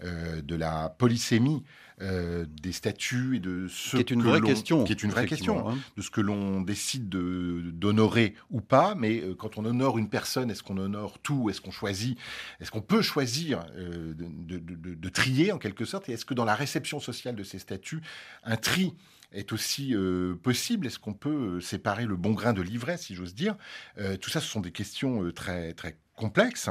de 0.04 0.56
la 0.56 0.90
polysémie 0.90 1.64
des 2.00 2.72
statues 2.72 3.38
et 3.38 3.40
de 3.40 3.68
ce 3.68 3.98
qui 3.98 4.02
est 4.02 4.12
une 4.12 4.22
vraie 4.22 4.42
question, 4.42 4.84
qui 4.84 4.92
est 4.92 5.02
une 5.02 5.10
vraie 5.10 5.26
question, 5.26 5.68
hein. 5.68 5.78
de 5.96 6.02
ce 6.02 6.12
que 6.12 6.22
l'on 6.22 6.62
décide 6.62 7.10
d'honorer 7.10 8.36
ou 8.52 8.62
pas. 8.62 8.94
Mais 8.96 9.24
quand 9.38 9.58
on 9.58 9.66
honore 9.66 9.98
une 9.98 10.10
personne, 10.10 10.52
est-ce 10.52 10.62
qu'on 10.62 10.78
honore 10.78 11.20
tout? 11.20 11.50
Est-ce 11.50 11.62
qu'on 11.62 11.72
choisit? 11.72 12.18
Est-ce 12.60 12.70
qu'on 12.70 12.82
peut 12.82 13.02
choisir 13.02 13.66
de, 13.76 14.16
de, 14.60 15.10
trier 15.10 15.52
en 15.52 15.58
quelque 15.58 15.86
sorte? 15.86 16.10
Et 16.10 16.14
est-ce 16.14 16.26
que 16.26 16.36
dans 16.36 16.46
la 16.46 16.56
réception 16.56 17.00
sociale 17.00 17.36
de 17.36 17.44
ces 17.44 17.60
statuts, 17.60 18.02
un 18.44 18.58
tri 18.58 18.94
est 19.32 19.52
aussi 19.54 19.96
euh, 19.96 20.36
possible? 20.36 20.88
Est-ce 20.88 21.00
qu'on 21.00 21.14
peut 21.14 21.58
euh, 21.58 21.60
séparer 21.62 22.06
le 22.06 22.16
bon 22.16 22.32
grain 22.32 22.54
de 22.54 22.62
l'ivraie, 22.62 22.98
si 22.98 23.16
j'ose 23.16 23.36
dire? 23.36 23.56
Euh, 23.98 24.18
Tout 24.18 24.30
ça, 24.30 24.40
ce 24.42 24.48
sont 24.48 24.62
des 24.62 24.72
questions 24.72 25.32
très, 25.32 25.74
très 25.74 25.98
complexes 26.18 26.70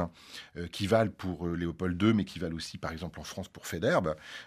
euh, 0.57 0.67
qui 0.67 0.85
valent 0.85 1.11
pour 1.17 1.47
euh, 1.47 1.55
Léopold 1.55 1.99
II, 1.99 2.13
mais 2.13 2.25
qui 2.25 2.37
valent 2.37 2.55
aussi, 2.55 2.77
par 2.77 2.91
exemple, 2.91 3.19
en 3.19 3.23
France 3.23 3.47
pour 3.47 3.65
Fédère, 3.65 4.01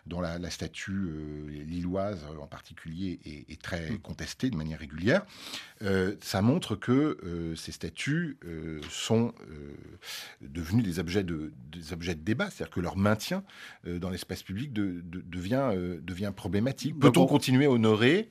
dont 0.07 0.20
la, 0.20 0.51
statue 0.51 0.92
euh, 0.92 1.64
lilloise 1.64 2.24
en 2.40 2.46
particulier 2.46 3.18
est, 3.24 3.61
très 3.61 3.90
mm. 3.90 3.98
contestée 3.98 4.51
de 4.51 4.57
manière 4.57 4.78
régulière. 4.78 5.24
ça 6.20 6.42
montre 6.42 6.76
que 6.76 7.55
ces 7.57 7.72
statues 7.72 8.38
sont 8.90 9.32
devenues 10.42 10.82
des 10.82 10.98
objets 10.98 11.24
de, 11.24 11.53
des 11.70 11.92
objets 11.92 12.14
de 12.14 12.20
débat, 12.20 12.51
c'est-à-dire 12.51 12.74
que 12.74 12.80
leur 12.80 12.96
maintien 12.96 13.42
dans 13.84 14.11
l'espace 14.11 14.42
public 14.42 14.72
devient, 14.72 15.72
devient 16.03 16.32
problématique. 16.36 16.98
Peut-on 16.98 17.26
continuer 17.26 17.64
à 17.64 17.70
honorer 17.70 18.30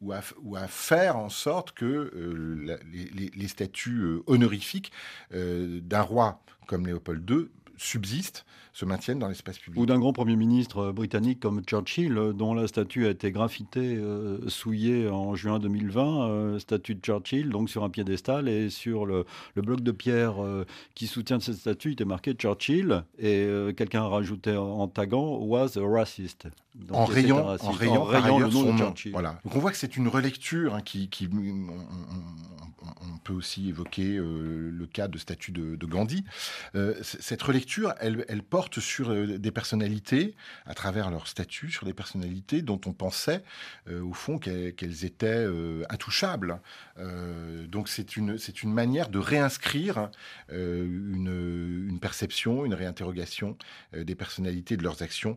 ou 0.00 0.12
à, 0.12 0.66
faire 0.68 1.16
en 1.16 1.28
sorte 1.28 1.72
que 1.72 1.84
euh, 1.84 2.78
les, 2.92 3.48
statuts 3.48 4.02
euh, 4.02 4.22
honorifiques 4.26 4.92
euh, 5.32 5.80
d'un 5.80 6.02
roi 6.02 6.42
comme 6.66 6.86
Léopold 6.86 7.28
II 7.28 7.48
subsistent 7.76 8.44
se 8.76 8.84
maintiennent 8.84 9.18
dans 9.18 9.28
l'espace 9.28 9.58
public. 9.58 9.80
Ou 9.80 9.86
d'un 9.86 9.98
grand 9.98 10.12
Premier 10.12 10.36
ministre 10.36 10.92
britannique 10.92 11.40
comme 11.40 11.62
Churchill, 11.64 12.12
dont 12.34 12.52
la 12.52 12.68
statue 12.68 13.06
a 13.06 13.10
été 13.10 13.32
graffitée, 13.32 13.98
souillée 14.48 15.08
en 15.08 15.34
juin 15.34 15.58
2020, 15.58 16.58
statue 16.58 16.94
de 16.94 17.00
Churchill, 17.00 17.48
donc 17.48 17.70
sur 17.70 17.84
un 17.84 17.88
piédestal, 17.88 18.50
et 18.50 18.68
sur 18.68 19.06
le, 19.06 19.24
bloc 19.56 19.80
de 19.80 19.92
pierre 19.92 20.34
qui 20.94 21.06
soutient 21.06 21.40
cette 21.40 21.56
statue, 21.56 21.88
il 21.88 21.92
était 21.92 22.04
marqué 22.04 22.34
Churchill, 22.34 23.02
et 23.18 23.48
quelqu'un 23.78 24.02
a 24.02 24.08
rajouté 24.08 24.54
en, 24.54 24.88
taguant 24.88 25.38
was 25.38 25.78
a 25.78 25.88
racist. 25.88 26.46
en 26.90 27.06
rayant, 27.06 27.56
en 27.58 27.70
rayant, 27.70 28.38
le 28.38 28.48
nom 28.48 28.74
de 28.74 28.78
Churchill. 28.78 29.12
Voilà. 29.12 29.40
Donc 29.44 29.56
on 29.56 29.58
voit 29.58 29.70
que 29.70 29.78
c'est 29.78 29.96
une 29.96 30.08
relecture 30.08 30.74
hein, 30.74 30.82
qui, 30.82 31.08
qui 31.08 31.30
on, 31.32 33.18
peut 33.24 33.32
aussi 33.32 33.70
évoquer 33.70 34.18
le 34.18 34.86
cas 34.86 35.08
de 35.08 35.16
statue 35.16 35.52
de, 35.52 35.86
Gandhi. 35.86 36.24
cette 37.00 37.42
relecture 37.42 37.65
elle, 38.00 38.42
porte 38.42 38.80
sur 38.80 39.14
des 39.38 39.50
personnalités, 39.50 40.34
à 40.66 40.74
travers 40.74 41.10
leur 41.10 41.26
statut, 41.26 41.70
sur 41.70 41.86
des 41.86 41.94
personnalités 41.94 42.62
dont 42.62 42.80
on 42.86 42.92
pensait, 42.92 43.42
au 43.90 44.12
fond, 44.12 44.38
qu'elles 44.38 45.04
étaient 45.04 45.46
intouchables. 45.88 46.60
Donc 47.68 47.88
c'est 47.88 48.16
une, 48.16 48.38
une 48.62 48.72
manière 48.72 49.08
de 49.08 49.18
réinscrire 49.18 50.10
une, 50.50 51.86
une, 51.88 52.00
perception, 52.00 52.64
une 52.64 52.74
réinterrogation 52.74 53.56
des 53.92 54.14
personnalités, 54.14 54.76
de 54.76 54.82
leurs 54.82 55.02
actions 55.02 55.36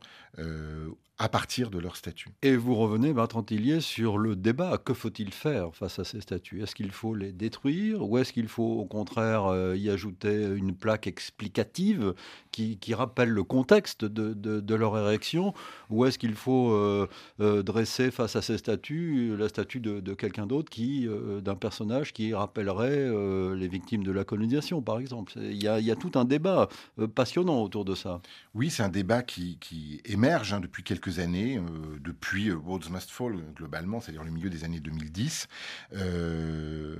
à 1.19 1.27
partir 1.27 1.69
de 1.69 1.77
leur 1.77 1.97
statut. 1.97 2.29
Et 2.41 2.55
vous 2.55 2.75
revenez, 2.75 3.11
Bertrand 3.11 3.43
Tillier, 3.43 3.81
sur 3.81 4.17
le 4.17 4.37
débat. 4.37 4.77
Que 4.77 4.93
faut-il 4.93 5.33
faire 5.33 5.75
face 5.75 5.99
à 5.99 6.05
ces 6.05 6.21
statuts? 6.21 6.63
Est-ce 6.63 6.73
qu'il 6.73 6.91
faut 6.91 7.13
les 7.13 7.33
détruire 7.33 8.07
ou 8.07 8.17
est-ce 8.17 8.31
qu'il 8.31 8.47
faut 8.47 8.79
au 8.79 8.85
contraire 8.85 9.47
euh, 9.47 9.75
y 9.75 9.89
ajouter 9.89 10.45
une 10.55 10.73
plaque 10.73 11.07
explicative 11.07 12.13
qui, 12.51 12.79
rappelle 12.93 13.29
le 13.29 13.43
contexte 13.43 14.05
de, 14.05 14.75
leur 14.75 14.97
érection? 14.97 15.53
Ou 15.89 16.05
est-ce 16.05 16.17
qu'il 16.17 16.35
faut 16.35 16.71
euh, 16.71 17.09
euh, 17.41 17.63
dresser 17.63 18.11
face 18.11 18.37
à 18.37 18.41
ces 18.41 18.57
statuts 18.57 19.35
la 19.37 19.49
statue 19.49 19.81
de, 19.81 20.13
quelqu'un 20.13 20.47
d'autre, 20.47 20.69
qui, 20.69 21.05
d'un 21.49 21.55
personnage 21.55 22.13
qui 22.13 22.33
rappellerait 22.33 23.09
les 23.55 23.67
victimes 23.67 24.03
de 24.03 24.11
la 24.11 24.23
colonisation, 24.23 24.81
par 24.81 24.99
exemple 24.99 25.33
Il 25.37 25.61
y 25.61 25.67
a, 25.67 25.95
tout 25.95 26.11
un 26.15 26.25
débat 26.25 26.69
passionnant 27.15 27.63
autour 27.63 27.85
de 27.85 27.95
ça. 27.95 28.21
Oui, 28.53 28.69
c'est 28.69 28.83
un 28.83 28.89
débat 28.89 29.23
qui, 29.23 30.01
émerge 30.05 30.53
hein, 30.53 30.59
depuis 30.59 30.83
quelques 30.83 31.19
années, 31.19 31.57
euh, 31.57 31.61
depuis 32.01 32.49
euh, 32.49 32.55
Worlds 32.55 32.89
Must 32.89 33.09
Fall 33.09 33.35
globalement, 33.55 34.01
c'est-à-dire 34.01 34.23
le 34.23 34.31
milieu 34.31 34.49
des 34.49 34.63
années 34.63 34.79
2010. 34.79 35.47
Euh, 35.93 36.95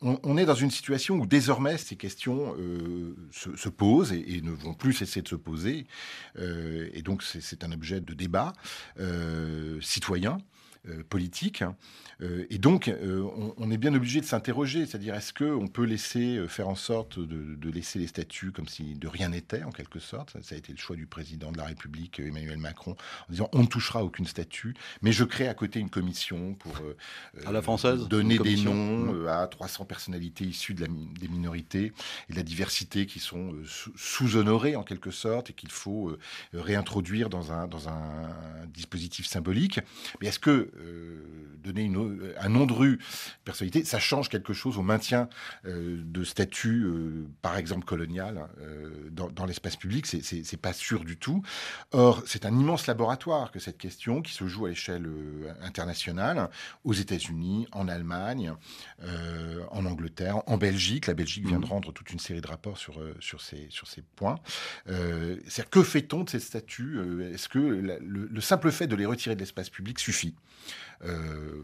on, 0.00 0.36
est 0.36 0.44
dans 0.44 0.54
une 0.54 0.70
situation 0.70 1.16
où 1.16 1.26
désormais 1.26 1.76
ces 1.76 1.96
questions 1.96 2.54
se, 3.32 3.68
posent 3.68 4.12
et, 4.12 4.40
ne 4.42 4.52
vont 4.52 4.72
plus 4.72 4.92
cesser 4.92 5.22
de 5.22 5.28
se 5.28 5.34
poser. 5.34 5.88
et 6.38 7.02
donc 7.02 7.24
c'est 7.24 7.64
un 7.64 7.72
objet 7.72 8.00
de 8.00 8.14
débat 8.14 8.52
citoyen. 9.80 10.38
Euh, 10.88 11.02
politique. 11.08 11.64
Euh, 12.20 12.46
et 12.50 12.58
donc, 12.58 12.88
euh, 12.88 13.26
on, 13.56 13.70
est 13.70 13.78
bien 13.78 13.94
obligé 13.94 14.20
de 14.20 14.26
s'interroger, 14.26 14.84
c'est-à-dire 14.86 15.14
est-ce 15.14 15.32
qu'on 15.32 15.66
peut 15.66 15.84
laisser 15.84 16.44
faire 16.48 16.68
en 16.68 16.74
sorte 16.74 17.18
de, 17.18 17.70
laisser 17.70 17.98
les 17.98 18.06
statuts 18.06 18.52
comme 18.52 18.68
si 18.68 18.94
de 18.94 19.08
rien 19.08 19.30
n'était, 19.30 19.62
en 19.62 19.70
quelque 19.70 19.98
sorte? 19.98 20.36
Ça, 20.42 20.54
a 20.54 20.58
été 20.58 20.72
le 20.72 20.78
choix 20.78 20.96
du 20.96 21.06
président 21.06 21.50
de 21.52 21.58
la 21.58 21.64
République, 21.64 22.20
Emmanuel 22.20 22.58
Macron, 22.58 22.92
en 23.28 23.32
disant 23.32 23.48
on 23.52 23.62
ne 23.62 23.66
touchera 23.66 24.04
aucune 24.04 24.26
statue, 24.26 24.74
mais 25.00 25.12
je 25.12 25.24
crée 25.24 25.48
à 25.48 25.54
côté 25.54 25.80
une 25.80 25.90
commission 25.90 26.54
pour 26.54 26.80
à 27.46 27.52
la 27.52 27.62
française, 27.62 28.08
donner 28.08 28.38
des 28.38 28.56
noms 28.56 29.26
à 29.28 29.46
300 29.46 29.84
personnalités 29.84 30.44
issues 30.44 30.74
de 30.74 30.82
la, 30.82 30.88
des 30.88 31.28
minorités 31.28 31.92
et 32.28 32.32
de 32.32 32.36
la 32.36 32.42
diversité 32.42 33.06
qui 33.06 33.20
sont 33.20 33.54
sous-honorées 33.96 34.76
en 34.76 34.82
quelque 34.82 35.10
sorte 35.10 35.50
et 35.50 35.52
qu'il 35.52 35.70
faut 35.70 36.16
réintroduire 36.52 37.28
dans 37.28 37.52
un, 37.52 37.66
dans 37.66 37.88
un 37.88 38.28
dispositif 38.68 39.26
symbolique. 39.26 39.80
Mais 40.20 40.28
est-ce 40.28 40.38
que 40.38 40.70
donner 41.68 41.82
une, 41.82 42.34
un 42.38 42.48
nom 42.48 42.66
de 42.66 42.72
rue, 42.72 42.98
personnalité, 43.44 43.84
ça 43.84 43.98
change 43.98 44.28
quelque 44.28 44.52
chose 44.52 44.78
au 44.78 44.82
maintien 44.82 45.28
euh, 45.64 46.00
de 46.02 46.24
statut, 46.24 46.84
euh, 46.84 47.26
par 47.42 47.56
exemple 47.56 47.84
colonial, 47.84 48.48
dans, 49.10 49.28
dans 49.28 49.44
l'espace 49.46 49.76
public. 49.76 50.06
C'est 50.06 50.60
pas 50.60 50.72
sûr 50.72 51.04
du 51.04 51.16
tout. 51.16 51.42
Or, 51.92 52.22
c'est 52.26 52.46
un 52.46 52.52
immense 52.52 52.86
laboratoire 52.86 53.50
que 53.50 53.58
cette 53.58 53.78
question, 53.78 54.22
qui 54.22 54.32
se 54.32 54.46
joue 54.46 54.66
à 54.66 54.70
l'échelle 54.70 55.08
internationale, 55.62 56.50
aux 56.84 56.92
États-Unis, 56.92 57.66
en 57.72 57.88
Allemagne, 57.88 58.52
en 59.70 59.86
Angleterre, 59.86 60.42
en 60.46 60.56
Belgique. 60.56 61.06
La 61.06 61.14
Belgique 61.14 61.46
vient 61.46 61.60
de 61.60 61.66
mmh. 61.66 61.68
rendre 61.68 61.92
toute 61.92 62.10
une 62.10 62.18
série 62.18 62.40
de 62.40 62.46
rapports 62.46 62.78
sur, 62.78 63.00
sur, 63.20 63.40
ces, 63.40 63.66
sur 63.70 63.86
ces 63.86 64.02
points. 64.02 64.38
que 64.86 65.82
fait-on 65.82 66.24
de 66.24 66.30
ces 66.30 66.40
statuts 66.40 66.98
Est-ce 67.32 67.48
que 67.48 67.58
le 67.58 68.40
simple 68.40 68.70
fait 68.70 68.86
de 68.86 68.96
les 68.96 69.06
retirer 69.06 69.34
de 69.34 69.40
l'espace 69.40 69.70
public 69.70 69.98
suffit? 69.98 70.34
Euh, 71.04 71.62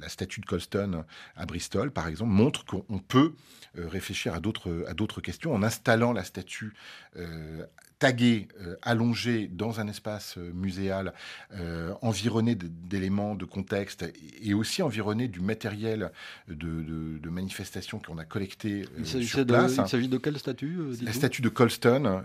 la, 0.00 0.08
statue 0.08 0.40
de 0.40 0.46
Colston 0.46 1.04
à 1.36 1.46
Bristol, 1.46 1.92
par 1.92 2.08
exemple, 2.08 2.32
montre 2.32 2.64
qu'on 2.64 2.98
peut 2.98 3.34
euh, 3.78 3.88
réfléchir 3.88 4.34
à 4.34 4.40
d'autres 4.40 5.20
questions 5.20 5.54
en 5.54 5.62
installant 5.62 6.12
la 6.12 6.24
statue 6.24 6.74
euh, 7.16 7.64
tagué, 8.02 8.48
euh, 8.60 8.74
allongé 8.82 9.46
dans 9.46 9.78
un 9.78 9.86
espace 9.86 10.36
euh, 10.36 10.50
muséal, 10.52 11.14
euh, 11.54 11.94
environné 12.02 12.56
d'éléments 12.56 13.36
de 13.36 13.44
contexte 13.44 14.04
et 14.42 14.54
aussi 14.54 14.82
environné 14.82 15.28
du 15.28 15.38
matériel 15.38 16.10
de, 16.48 16.82
de, 17.20 17.30
manifestation 17.30 18.00
qu'on 18.00 18.18
a 18.18 18.24
collecté 18.24 18.86
sur 19.04 19.46
place. 19.46 19.76
il 19.78 19.86
s'agit 19.86 20.08
de 20.08 20.18
quelle 20.18 20.36
statue 20.36 20.78
La 21.00 21.12
statue 21.12 21.42
de 21.42 21.48
Colston, 21.48 22.24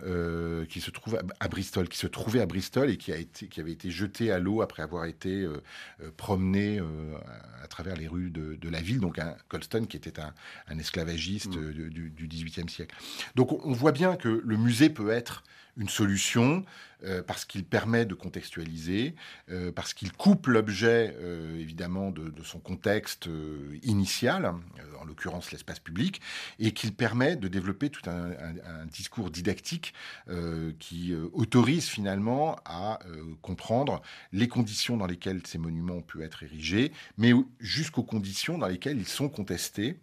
qui 0.67 0.81
se 0.81 0.89
trouve 0.89 1.19
à, 1.39 1.47
Bristol, 1.47 1.87
qui 1.87 1.97
se 1.97 2.07
trouvait 2.07 2.41
à 2.41 2.47
Bristol 2.47 2.89
et 2.89 2.97
qui, 2.97 3.11
a 3.13 3.17
été, 3.17 3.45
qui 3.47 3.59
avait 3.61 3.71
été 3.71 3.91
jetée 3.91 4.31
à 4.31 4.39
l'eau 4.39 4.63
après 4.63 4.81
avoir 4.81 5.05
été 5.05 5.47
promenée 6.17 6.81
à 7.63 7.67
travers 7.67 7.95
les 7.95 8.07
rues 8.07 8.31
de, 8.31 8.69
la 8.69 8.81
ville. 8.81 8.99
Donc 8.99 9.19
un 9.19 9.35
Colston 9.47 9.85
qui 9.85 9.95
était 9.95 10.19
un, 10.19 10.33
un 10.67 10.79
esclavagiste 10.79 11.55
mm. 11.55 11.71
du, 11.89 12.09
du 12.09 12.27
XVIIIe 12.27 12.69
siècle. 12.69 12.95
Donc 13.35 13.63
on 13.63 13.71
voit 13.71 13.93
bien 13.93 14.15
que 14.15 14.41
le 14.43 14.57
musée 14.57 14.89
peut 14.89 15.11
être 15.11 15.43
une 15.77 15.89
solution 15.89 16.65
euh, 17.03 17.21
parce 17.21 17.45
qu'il 17.45 17.63
permet 17.63 18.05
de 18.05 18.15
contextualiser, 18.15 19.13
euh, 19.51 19.71
parce 19.71 19.93
qu'il 19.93 20.11
coupe 20.11 20.47
l'objet 20.47 21.15
euh, 21.19 21.59
évidemment 21.59 22.09
de, 22.09 22.33
son 22.43 22.57
contexte 22.59 23.29
initial, 23.83 24.53
en 24.99 25.05
l'occurrence 25.05 25.51
l'espace 25.51 25.79
public, 25.79 26.21
et 26.57 26.71
qu'il 26.71 26.93
permet 26.93 27.35
de 27.35 27.47
développer 27.47 27.89
tout 27.89 28.09
un, 28.09 28.85
discours 28.85 29.29
didactique 29.29 29.93
qui 30.79 31.13
autorise 31.33 31.87
finalement 31.87 32.57
à 32.65 32.99
comprendre 33.41 34.01
les 34.31 34.47
conditions 34.47 34.95
dans 34.95 35.07
lesquelles 35.07 35.41
ces 35.45 35.57
monuments 35.57 35.95
ont 35.95 36.01
pu 36.01 36.23
être 36.23 36.43
érigés, 36.43 36.93
mais 37.17 37.33
jusqu'aux 37.59 38.03
conditions 38.03 38.57
dans 38.57 38.67
lesquelles 38.67 38.97
ils 38.97 39.07
sont 39.07 39.29
contestés 39.29 39.99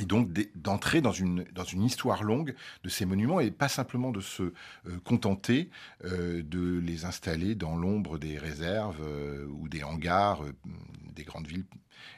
et 0.00 0.06
donc 0.06 0.28
d'entrer 0.56 1.00
dans 1.00 1.12
une, 1.12 1.44
histoire 1.76 2.22
longue 2.22 2.54
de 2.82 2.88
ces 2.88 3.04
monuments 3.04 3.40
et 3.40 3.50
pas 3.50 3.68
simplement 3.68 4.10
de 4.10 4.20
se 4.20 4.42
euh, 4.42 4.52
contenter 5.04 5.70
euh, 6.04 6.42
de 6.42 6.78
les 6.78 7.04
installer 7.04 7.54
dans 7.54 7.76
l'ombre 7.76 8.18
des 8.18 8.38
réserves 8.38 9.02
euh, 9.02 9.46
ou 9.46 9.68
des 9.68 9.82
hangars 9.84 10.42
des 11.14 11.24
grandes 11.24 11.46
villes 11.46 11.64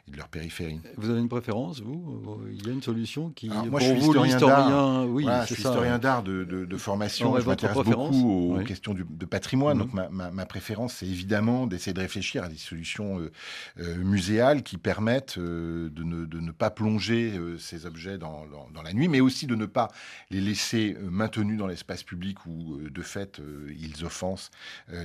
et 0.09 0.11
de 0.11 0.17
leur 0.17 0.29
périphérie. 0.29 0.81
Vous 0.97 1.11
avez 1.11 1.21
une 1.21 1.29
préférence, 1.29 1.81
vous 1.81 2.41
Il 2.53 2.67
y 2.67 2.71
a 2.71 2.73
une 2.73 2.83
solution 2.83 3.31
qui, 3.31 3.49
moi, 3.49 3.65
pour 3.69 3.81
je 3.81 3.87
suis 3.87 4.01
vous, 4.01 4.25
historien 4.25 4.39
d'art. 4.39 5.07
Oui, 5.09 5.27
je 5.43 5.55
suis 5.55 5.63
historien 5.63 5.99
d'art 5.99 6.23
de, 6.23 6.45
de, 6.45 6.77
formation. 6.77 7.39
je 7.41 7.47
m'intéresse 7.47 7.77
beaucoup 7.77 8.57
aux 8.57 8.61
questions 8.63 8.95
de 8.95 9.25
patrimoine. 9.27 9.79
Mhm. 9.79 9.85
Donc 9.85 9.93
ma, 9.95 10.31
ma, 10.31 10.47
préférence, 10.47 10.95
c'est 10.95 11.07
évidemment 11.07 11.67
d'essayer 11.67 11.93
de 11.93 12.01
réfléchir 12.01 12.45
à 12.45 12.49
des 12.49 12.57
solutions 12.57 13.19
euh, 13.19 13.33
euh, 13.81 13.97
muséales 13.97 14.63
qui 14.63 14.79
permettent 14.79 15.39
euh, 15.39 15.91
de, 15.91 16.05
ne, 16.05 16.25
de, 16.25 16.41
ne, 16.41 16.51
pas 16.51 16.71
plonger 16.71 17.33
ces 17.59 17.87
objets 17.87 18.19
dans, 18.19 18.45
dans, 18.73 18.83
la 18.83 18.93
nuit, 18.93 19.09
mais 19.09 19.21
aussi 19.21 19.47
de 19.47 19.55
ne 19.55 19.67
pas 19.67 19.89
les 20.31 20.41
laisser 20.41 20.97
maintenus 21.03 21.59
dans 21.59 21.67
l'espace 21.67 22.03
public 22.03 22.47
où, 22.47 22.79
de 22.79 23.03
fait, 23.03 23.41
ils 23.79 24.05
offensent 24.05 24.51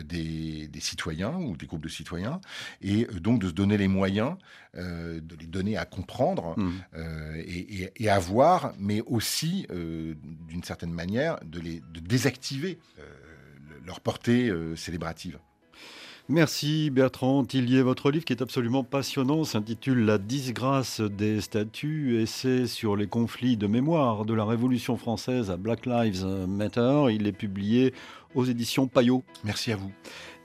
des, 0.04 0.68
des, 0.68 0.80
citoyens 0.80 1.36
ou 1.36 1.58
des 1.58 1.66
groupes 1.66 1.84
de 1.84 1.90
citoyens, 1.90 2.40
et 2.82 3.06
donc 3.06 3.40
de 3.40 3.48
se 3.48 3.54
donner 3.54 3.78
les 3.78 3.88
moyens 3.88 4.36
de 4.76 5.36
les 5.36 5.48
donner 5.48 5.78
à 5.78 5.86
comprendre 5.86 6.58
mmh. 6.58 6.72
euh, 6.96 7.90
et, 7.96 8.10
à 8.10 8.20
voir, 8.20 8.74
mais 8.80 9.02
aussi, 9.06 9.68
euh, 9.72 10.14
d'une 10.48 10.64
certaine 10.64 10.94
manière, 10.94 11.40
de, 11.46 11.60
les, 11.60 11.82
de 11.94 12.00
désactiver 12.00 12.80
leur 13.86 14.00
portée 14.00 14.52
célébrative. 14.76 15.40
Merci 16.30 16.92
Bertrand 16.92 17.44
Tillier. 17.44 17.82
Votre 17.82 18.10
livre 18.10 18.24
qui 18.24 18.32
est 18.32 18.42
absolument 18.42 18.86
passionnant 18.86 19.44
s'intitule 19.44 20.06
La 20.06 20.18
disgrâce 20.18 21.02
des 21.02 21.42
statues, 21.42 22.22
essai 22.22 22.68
sur 22.68 22.96
les 22.96 23.08
conflits 23.08 23.58
de 23.58 23.68
mémoire 23.68 24.24
de 24.24 24.34
la 24.34 24.46
Révolution 24.46 24.96
française 24.96 25.52
à 25.52 25.58
Black 25.58 25.86
Lives 25.86 26.24
Matter. 26.48 27.08
Il 27.12 27.28
est 27.28 27.34
publié 27.34 27.94
aux 28.34 28.46
éditions 28.46 28.88
Payot. 28.88 29.24
Merci 29.44 29.74
à 29.74 29.76
vous. 29.76 29.92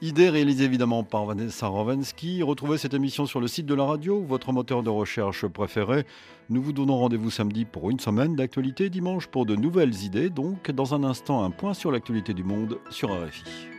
Idée 0.03 0.28
réalisée 0.28 0.64
évidemment 0.64 1.05
par 1.05 1.24
Vanessa 1.24 1.68
Rovansky. 1.68 2.42
Retrouvez 2.42 2.76
cette 2.76 2.92
émission 2.92 3.24
sur 3.24 3.40
le 3.40 3.49
site 3.49 3.64
de 3.64 3.74
la 3.74 3.84
radio, 3.84 4.20
votre 4.20 4.53
moteur 4.53 4.82
de 4.82 4.90
recherche 4.90 5.47
préféré. 5.47 6.05
Nous 6.51 6.61
vous 6.61 6.74
donnons 6.74 6.99
rendez-vous 6.99 7.30
samedi 7.30 7.64
pour 7.64 7.88
une 7.88 7.99
semaine 7.99 8.36
d'actualité, 8.36 8.90
dimanche 8.90 9.26
pour 9.26 9.47
de 9.47 9.57
nouvelles 9.57 10.03
idées. 10.05 10.28
Donc, 10.28 10.70
dans 10.70 10.94
un 10.94 11.03
instant, 11.03 11.44
un 11.44 11.51
point 11.51 11.72
sur 11.72 11.90
l'actualité 11.90 12.34
du 12.34 12.44
monde 12.44 12.78
sur 12.90 13.11
RFI. 13.11 13.76